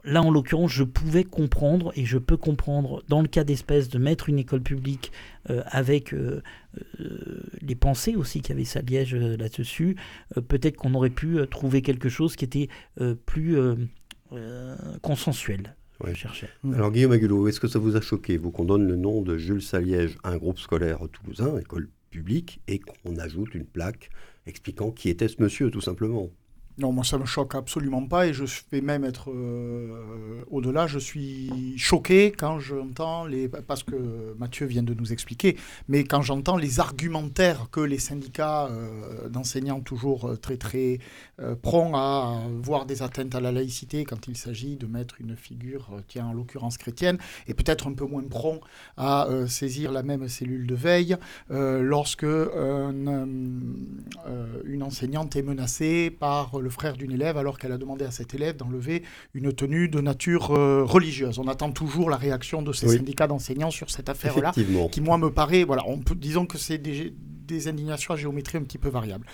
là, 0.05 0.23
en 0.23 0.31
l'occurrence, 0.31 0.73
je 0.73 0.85
pouvais 0.85 1.25
comprendre, 1.25 1.93
et 1.97 2.05
je 2.05 2.19
peux 2.19 2.37
comprendre, 2.37 3.03
dans 3.09 3.23
le 3.23 3.29
cas 3.29 3.45
d'espèce, 3.45 3.89
de 3.89 3.99
mettre 3.99 4.29
une 4.29 4.39
école 4.39 4.63
publique 4.63 5.13
euh, 5.49 5.63
avec 5.67 6.13
euh, 6.15 6.43
euh, 7.01 7.43
les 7.61 7.75
pensées 7.75 8.17
aussi 8.17 8.41
qu'il 8.41 8.51
y 8.51 8.53
avait 8.53 8.65
ça 8.65 8.81
Liège 8.81 9.15
là-dessus, 9.15 9.97
peut-être 10.49 10.77
qu'on 10.77 10.95
aurait 10.95 11.11
pu 11.11 11.39
trouver 11.51 11.83
quelque 11.83 12.09
chose 12.09 12.37
qui 12.37 12.45
était 12.45 12.69
plus 13.27 13.57
consensuel. 15.03 15.75
Ouais. 16.03 16.15
Mm. 16.63 16.75
Alors 16.75 16.91
Guillaume 16.93 17.13
Agulot, 17.13 17.49
est-ce 17.49 17.61
que 17.61 17.69
ça 17.69 17.79
vous 17.79 17.97
a 17.97 18.01
choqué, 18.01 18.39
vous 18.39 18.51
qu'on 18.51 18.65
donne 18.65 18.87
le 18.87 18.97
nom 18.97 19.21
de 19.21 19.37
Jules 19.37 19.63
Saliège 19.63 20.17
à 20.23 20.31
un 20.31 20.39
groupe 20.39 20.59
scolaire 20.59 21.01
toulousain, 21.13 21.59
école 21.59 21.89
publique, 22.11 22.61
et 22.69 22.79
qu'on 22.79 23.17
ajoute 23.17 23.55
une 23.55 23.67
plaque 23.67 24.11
expliquant 24.47 24.91
qui 24.91 25.09
était 25.11 25.29
ce 25.29 25.43
monsieur, 25.43 25.71
tout 25.71 25.81
simplement? 25.81 26.31
Non, 26.81 26.93
moi 26.93 27.05
ça 27.05 27.19
me 27.19 27.27
choque 27.27 27.55
absolument 27.55 28.07
pas 28.07 28.27
et 28.27 28.33
je 28.33 28.45
vais 28.73 28.81
même 28.81 29.05
être 29.05 29.31
euh, 29.31 30.43
au-delà. 30.51 30.87
Je 30.87 30.99
suis 30.99 31.77
choqué 31.77 32.33
quand 32.33 32.59
j'entends 32.59 33.27
les 33.27 33.49
parce 33.49 33.83
que 33.83 34.35
Mathieu 34.39 34.65
vient 34.65 34.83
de 34.83 34.95
nous 34.95 35.13
expliquer, 35.13 35.59
mais 35.89 36.05
quand 36.05 36.23
j'entends 36.23 36.57
les 36.57 36.81
argumentaires 36.81 37.69
que 37.71 37.81
les 37.81 37.99
syndicats 37.99 38.69
euh, 38.69 39.29
d'enseignants 39.29 39.81
toujours 39.81 40.31
euh, 40.31 40.37
très 40.37 40.57
très 40.57 40.99
prompts 41.63 41.95
à 41.95 42.39
voir 42.63 42.87
des 42.87 43.03
atteintes 43.03 43.35
à 43.35 43.41
la 43.41 43.51
laïcité 43.51 44.05
quand 44.05 44.29
il 44.29 44.37
s'agit 44.37 44.77
de 44.77 44.87
mettre 44.87 45.21
une 45.21 45.37
figure 45.37 45.89
est 46.15 46.21
en 46.21 46.35
l'occurrence 46.35 46.77
chrétienne 46.77 47.17
et 47.47 47.55
peut-être 47.55 47.89
un 47.89 47.95
peu 47.95 48.05
moins 48.05 48.23
prompt 48.23 48.61
à 48.99 49.27
saisir 49.49 49.91
la 49.91 50.03
même 50.03 50.29
cellule 50.29 50.67
de 50.67 50.75
veille 50.75 51.17
lorsque 51.49 52.27
une 54.67 54.83
enseignante 54.83 55.35
est 55.37 55.43
menacée 55.43 56.11
par 56.11 56.61
le 56.61 56.70
frère 56.71 56.97
d'une 56.97 57.13
élève 57.13 57.37
alors 57.37 57.59
qu'elle 57.59 57.73
a 57.73 57.79
demandé 57.79 58.05
à 58.05 58.11
cet 58.11 58.35
élève 58.35 58.57
d'enlever 58.57 59.03
une 59.35 59.53
tenue 59.53 59.89
de 59.89 60.01
nature 60.01 60.53
euh, 60.53 60.85
religieuse. 60.85 61.39
On 61.39 61.49
attend 61.49 61.71
toujours 61.73 62.11
la 62.11 62.17
réaction 62.17 62.63
de 62.63 62.73
ces 62.73 62.89
syndicats 62.89 63.27
d'enseignants 63.27 63.71
sur 63.71 63.91
cette 63.91 64.09
affaire-là, 64.09 64.53
qui 64.91 65.01
moi 65.01 65.19
me 65.19 65.31
paraît, 65.31 65.65
voilà, 65.65 65.83
on 65.87 65.99
peut, 65.99 66.15
disons 66.15 66.47
que 66.47 66.59
c'est 66.59 66.79
des, 66.79 67.15
indignations 67.67 68.15
à 68.15 68.17
géométrie 68.17 68.59
un 68.59 68.63
petit 68.63 68.79
peu 68.79 68.89
variable. 68.89 69.27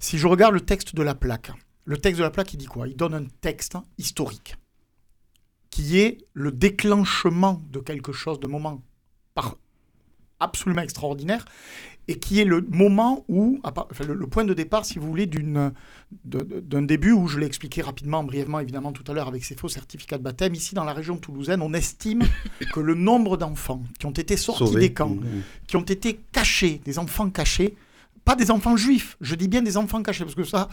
Si 0.00 0.18
je 0.18 0.26
regarde 0.26 0.52
le 0.52 0.60
texte 0.60 0.96
de 0.96 1.02
la 1.02 1.14
plaque, 1.14 1.52
le 1.84 1.96
texte 1.96 2.18
de 2.18 2.24
la 2.24 2.30
plaque, 2.30 2.52
il 2.54 2.56
dit 2.56 2.66
quoi? 2.66 2.88
Il 2.88 2.96
donne 2.96 3.14
un 3.14 3.24
texte 3.40 3.76
historique 3.98 4.56
qui 5.70 5.98
est 6.00 6.18
le 6.34 6.52
déclenchement 6.52 7.62
de 7.70 7.78
quelque 7.78 8.12
chose, 8.12 8.40
de 8.40 8.46
moment 8.46 8.82
par 9.34 9.56
absolument 10.42 10.82
extraordinaire 10.82 11.44
et 12.08 12.18
qui 12.18 12.40
est 12.40 12.44
le 12.44 12.66
moment 12.68 13.24
où, 13.28 13.60
le, 14.00 14.26
point 14.26 14.44
de 14.44 14.54
départ, 14.54 14.84
si 14.84 14.98
vous 14.98 15.06
voulez, 15.06 15.26
d'un 15.26 16.82
début 16.82 17.12
où 17.12 17.28
je 17.28 17.38
l'ai 17.38 17.46
expliqué 17.46 17.80
rapidement, 17.80 18.24
brièvement, 18.24 18.58
évidemment, 18.58 18.92
tout 18.92 19.04
à 19.10 19.14
l'heure 19.14 19.28
avec 19.28 19.44
ces 19.44 19.54
faux 19.54 19.68
certificats 19.68 20.18
de 20.18 20.22
baptême. 20.22 20.54
Ici, 20.54 20.74
dans 20.74 20.84
la 20.84 20.94
région 20.94 21.16
toulousaine, 21.16 21.62
on 21.62 21.72
estime 21.72 22.22
que 22.72 22.80
le 22.80 22.94
nombre 22.94 23.36
d'enfants 23.36 23.82
qui 23.98 24.06
ont 24.06 24.10
été 24.10 24.36
sortis 24.36 24.74
des 24.74 24.92
camps, 24.92 25.10
mmh, 25.10 25.42
qui 25.68 25.76
ont 25.76 25.82
été 25.82 26.20
cachés, 26.32 26.80
des 26.84 26.98
enfants 26.98 27.30
cachés, 27.30 27.76
pas 28.24 28.34
des 28.34 28.50
enfants 28.50 28.76
juifs, 28.76 29.16
je 29.20 29.34
dis 29.34 29.48
bien 29.48 29.62
des 29.62 29.76
enfants 29.76 30.02
cachés, 30.02 30.24
parce 30.24 30.34
que 30.34 30.44
ça, 30.44 30.68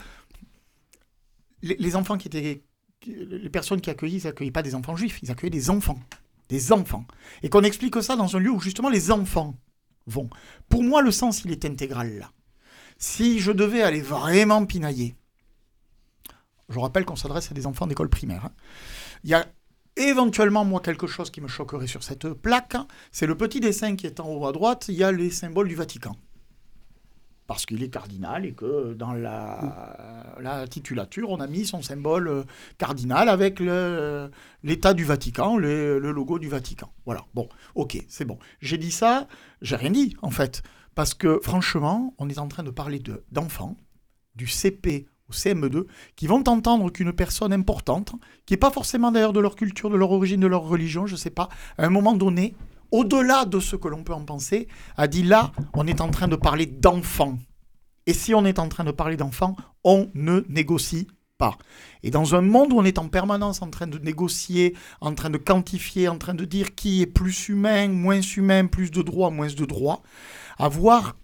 les, 1.62 1.96
enfants 1.96 2.18
qui 2.18 2.28
étaient, 2.28 2.64
les 3.06 3.50
personnes 3.50 3.82
qui 3.82 3.90
accueillies, 3.90 4.18
ils 4.18 4.26
n'accueillaient 4.26 4.52
pas 4.52 4.64
des 4.64 4.76
enfants 4.76 4.96
juifs, 4.96 5.20
ils 5.22 5.32
accueillaient 5.32 5.58
des 5.58 5.70
enfants, 5.70 6.00
des 6.48 6.72
enfants, 6.72 7.06
et 7.44 7.50
qu'on 7.50 7.62
explique 7.62 8.02
ça 8.02 8.16
dans 8.16 8.36
un 8.36 8.40
lieu 8.40 8.52
où 8.52 8.60
justement 8.60 8.90
les 8.90 9.12
enfants 9.12 9.56
vont. 10.10 10.30
Pour 10.68 10.84
moi, 10.84 11.02
le 11.02 11.12
sens, 11.12 11.44
il 11.46 11.52
est 11.52 11.66
intégral 11.66 12.18
là. 12.18 12.32
Si 12.98 13.40
je 13.40 13.52
devais 13.52 13.82
aller 13.82 14.02
vraiment 14.02 14.66
pinailler, 14.66 15.16
je 16.70 16.80
rappelle 16.80 17.06
qu'on 17.06 17.16
s'adresse 17.16 17.52
à 17.52 17.54
des 17.54 17.66
enfants 17.66 17.88
d'école 17.88 18.10
primaire. 18.10 18.46
Hein. 18.46 18.52
Il 19.24 19.30
y 19.30 19.34
a 19.34 19.46
éventuellement, 19.96 20.66
moi, 20.66 20.82
quelque 20.82 21.08
chose 21.08 21.30
qui 21.30 21.42
me 21.42 21.48
choquerait 21.48 21.88
sur 21.88 22.04
cette 22.04 22.30
plaque. 22.30 22.76
C'est 23.12 23.26
le 23.26 23.36
petit 23.36 23.60
dessin 23.60 23.96
qui 23.96 24.06
est 24.06 24.20
en 24.20 24.28
haut 24.28 24.46
à 24.46 24.52
droite. 24.52 24.86
Il 24.90 24.96
y 24.96 25.04
a 25.04 25.12
les 25.12 25.32
symboles 25.32 25.68
du 25.68 25.76
Vatican 25.76 26.16
parce 27.50 27.66
qu'il 27.66 27.82
est 27.82 27.90
cardinal 27.90 28.46
et 28.46 28.52
que 28.52 28.94
dans 28.94 29.12
la, 29.12 30.36
la, 30.40 30.68
titulature, 30.68 31.32
on 31.32 31.40
a 31.40 31.48
mis 31.48 31.66
son 31.66 31.82
symbole 31.82 32.28
euh, 32.28 32.44
cardinal 32.78 33.28
avec 33.28 33.60
l'état 33.60 34.94
du 34.94 35.04
Vatican, 35.04 35.58
le, 35.58 35.98
logo 35.98 36.38
du 36.38 36.48
Vatican. 36.48 36.94
Voilà, 37.08 37.26
bon, 37.34 37.50
ok, 37.74 38.06
c'est 38.08 38.24
bon. 38.24 38.38
J'ai 38.62 38.78
dit 38.78 38.92
ça, 38.92 39.28
j'ai 39.64 39.78
rien 39.78 39.90
dit 39.90 40.16
en 40.22 40.30
fait, 40.30 40.62
parce 40.94 41.16
que 41.16 41.40
franchement, 41.42 42.14
on 42.20 42.30
est 42.30 42.38
en 42.38 42.48
train 42.48 42.62
de 42.62 42.70
parler 42.70 43.02
d'enfants, 43.32 43.78
du 44.36 44.46
CP 44.46 45.08
au 45.28 45.34
CM2, 45.34 45.86
qui 46.16 46.28
vont 46.28 46.48
entendre 46.48 46.92
qu'une 46.92 47.14
personne 47.14 47.52
importante, 47.52 48.14
qui 48.46 48.54
n'est 48.54 48.58
pas 48.58 48.70
forcément 48.70 49.12
d'ailleurs 49.12 49.34
de 49.34 49.40
leur 49.40 49.56
culture, 49.56 49.90
de 49.90 49.98
leur 49.98 50.12
origine, 50.12 50.40
de 50.40 50.46
leur 50.46 50.62
religion, 50.62 51.08
je 51.08 51.14
ne 51.14 51.18
sais 51.18 51.32
pas, 51.32 51.50
à 51.80 51.86
un 51.88 51.90
moment 51.90 52.14
donné, 52.14 52.54
au-delà 52.92 53.46
de 53.46 53.60
ce 53.60 53.76
que 53.76 53.88
l'on 53.88 54.04
peut 54.04 54.14
en 54.14 54.26
penser, 54.26 54.68
a 54.98 55.08
dit 55.08 55.24
là, 55.24 55.52
on 55.74 55.88
est 55.88 56.02
en 56.02 56.10
train 56.10 56.28
de 56.28 56.36
parler 56.36 56.66
d'enfants. 56.66 57.38
Et 58.06 58.14
si 58.14 58.34
on 58.34 58.46
est 58.46 58.60
en 58.60 58.70
train 58.70 58.84
de 58.84 58.92
parler 58.92 59.18
d'enfants, 59.18 59.56
on 59.84 60.10
ne 60.14 60.44
négocie 60.50 61.08
pas. 61.38 61.58
Et 62.04 62.12
dans 62.12 62.36
un 62.36 62.42
monde 62.42 62.74
où 62.74 62.80
on 62.80 62.84
est 62.84 62.98
en 62.98 63.08
permanence 63.08 63.62
en 63.62 63.70
train 63.70 63.88
de 63.88 63.98
négocier, 63.98 64.76
en 65.02 65.14
train 65.14 65.30
de 65.30 65.38
quantifier, 65.38 66.08
en 66.08 66.18
train 66.18 66.34
de 66.34 66.46
dire 66.46 66.76
qui 66.76 67.02
est 67.02 67.08
plus 67.08 67.50
humain, 67.50 67.88
moins 67.88 68.22
humain, 68.22 68.66
plus 68.66 68.92
de 68.92 69.02
droits, 69.02 69.30
moins 69.30 69.48
de 69.48 69.66
droits, 69.66 70.02
avoir, 70.58 71.16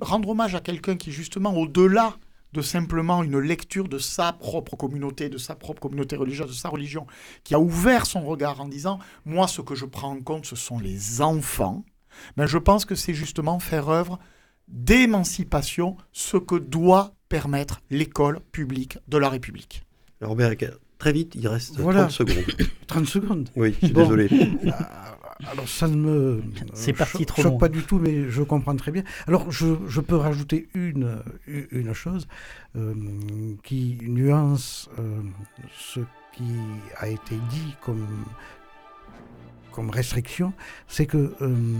rendre 0.00 0.28
hommage 0.28 0.54
à 0.54 0.60
quelqu'un 0.60 0.96
qui 0.96 1.10
justement 1.10 1.54
au-delà 1.54 2.16
de 2.56 2.62
simplement 2.62 3.22
une 3.22 3.38
lecture 3.38 3.86
de 3.86 3.98
sa 3.98 4.32
propre 4.32 4.76
communauté, 4.76 5.28
de 5.28 5.36
sa 5.36 5.54
propre 5.54 5.80
communauté 5.80 6.16
religieuse, 6.16 6.48
de 6.48 6.54
sa 6.54 6.70
religion, 6.70 7.06
qui 7.44 7.54
a 7.54 7.60
ouvert 7.60 8.06
son 8.06 8.22
regard 8.22 8.62
en 8.62 8.68
disant, 8.68 8.98
moi 9.26 9.46
ce 9.46 9.60
que 9.60 9.74
je 9.74 9.84
prends 9.84 10.12
en 10.12 10.20
compte, 10.22 10.46
ce 10.46 10.56
sont 10.56 10.78
les 10.78 11.20
enfants, 11.20 11.84
mais 12.38 12.46
je 12.46 12.56
pense 12.56 12.86
que 12.86 12.94
c'est 12.94 13.12
justement 13.12 13.58
faire 13.58 13.90
œuvre 13.90 14.18
d'émancipation, 14.68 15.98
ce 16.12 16.38
que 16.38 16.56
doit 16.56 17.12
permettre 17.28 17.82
l'école 17.90 18.40
publique 18.52 18.98
de 19.06 19.18
la 19.18 19.28
République. 19.28 19.84
Robert, 20.22 20.52
très 20.98 21.12
vite, 21.12 21.34
il 21.34 21.46
reste 21.46 21.76
30 21.76 22.10
secondes. 22.10 22.44
30 22.86 23.06
secondes 23.06 23.48
Oui, 23.54 23.74
je 23.82 23.86
suis 23.86 23.94
désolé. 23.94 24.28
Alors 25.44 25.68
ça 25.68 25.86
ne 25.88 25.96
me 25.96 26.42
c'est 26.72 26.92
parti 26.92 27.26
trop 27.26 27.42
choque 27.42 27.60
pas 27.60 27.68
du 27.68 27.82
tout, 27.82 27.98
mais 27.98 28.30
je 28.30 28.42
comprends 28.42 28.74
très 28.76 28.90
bien. 28.90 29.04
Alors 29.26 29.50
je, 29.50 29.76
je 29.86 30.00
peux 30.00 30.16
rajouter 30.16 30.68
une, 30.74 31.22
une 31.46 31.92
chose 31.92 32.26
euh, 32.76 32.94
qui 33.62 33.98
nuance 34.02 34.88
euh, 34.98 35.20
ce 35.76 36.00
qui 36.32 36.54
a 36.98 37.08
été 37.08 37.36
dit 37.50 37.76
comme, 37.82 38.06
comme 39.72 39.90
restriction, 39.90 40.52
c'est 40.88 41.06
que 41.06 41.34
euh, 41.42 41.78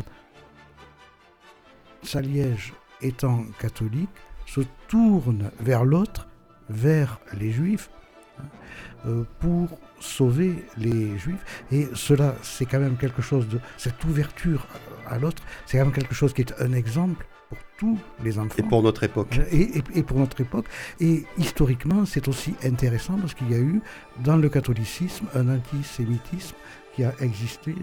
Saliège 2.03 2.75
étant 3.01 3.45
catholique 3.59 4.11
se 4.47 4.61
tourne 4.89 5.51
vers 5.61 5.85
l'autre, 5.85 6.29
vers 6.69 7.21
les 7.39 7.53
juifs, 7.53 7.91
hein, 8.39 9.25
pour 9.41 9.79
sauver 10.01 10.65
les 10.79 11.17
juifs. 11.19 11.45
Et 11.73 11.89
cela, 11.95 12.35
c'est 12.43 12.67
quand 12.67 12.81
même 12.81 12.97
quelque 12.97 13.23
chose 13.23 13.49
de... 13.49 13.59
Cette 13.77 14.03
ouverture 14.05 14.67
à 15.09 15.19
l'autre, 15.19 15.43
c'est 15.67 15.79
quand 15.79 15.85
même 15.85 15.95
quelque 15.95 16.15
chose 16.15 16.33
qui 16.33 16.43
est 16.43 16.55
un 16.61 16.73
exemple 16.73 17.27
pour 17.49 17.59
tous 17.79 17.99
les 18.25 18.39
enfants. 18.39 18.55
Et 18.59 18.63
pour 18.63 18.83
notre 18.83 19.05
époque. 19.05 19.39
Et, 19.53 19.83
et, 19.95 20.03
pour 20.03 20.19
notre 20.19 20.41
époque. 20.41 20.67
Et 21.01 21.25
historiquement, 21.39 22.05
c'est 22.05 22.29
aussi 22.29 22.55
intéressant 22.65 23.17
parce 23.19 23.35
qu'il 23.35 23.51
y 23.51 23.55
a 23.55 23.59
eu 23.59 23.81
dans 24.25 24.37
le 24.37 24.49
catholicisme 24.49 25.27
un 25.35 25.49
antisémitisme 25.49 26.57
qui 26.95 27.05
a 27.05 27.13
existé 27.21 27.75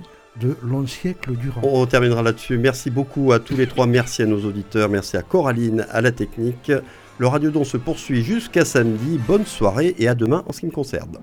de 0.42 0.58
longs 0.64 0.88
siècles 0.88 1.36
durant. 1.36 1.62
On 1.64 1.86
terminera 1.86 2.24
là-dessus. 2.24 2.58
Merci 2.58 2.90
beaucoup 2.90 3.32
à 3.32 3.40
tous 3.40 3.56
les 3.56 3.68
trois. 3.68 3.86
Merci 3.86 4.24
à 4.24 4.26
nos 4.26 4.44
auditeurs. 4.44 4.90
Merci 4.90 5.16
à 5.18 5.22
Coraline, 5.22 5.86
à 5.92 6.02
la 6.02 6.12
technique. 6.12 6.72
Le 7.20 7.28
Radiodon 7.28 7.64
se 7.64 7.78
poursuit 7.78 8.24
jusqu'à 8.24 8.66
samedi. 8.66 9.20
Bonne 9.28 9.46
soirée 9.46 9.96
et 10.00 10.08
à 10.08 10.16
demain 10.16 10.44
en 10.48 10.52
ce 10.52 10.62
qui 10.62 10.66
me 10.66 10.72
concerne. 10.72 11.20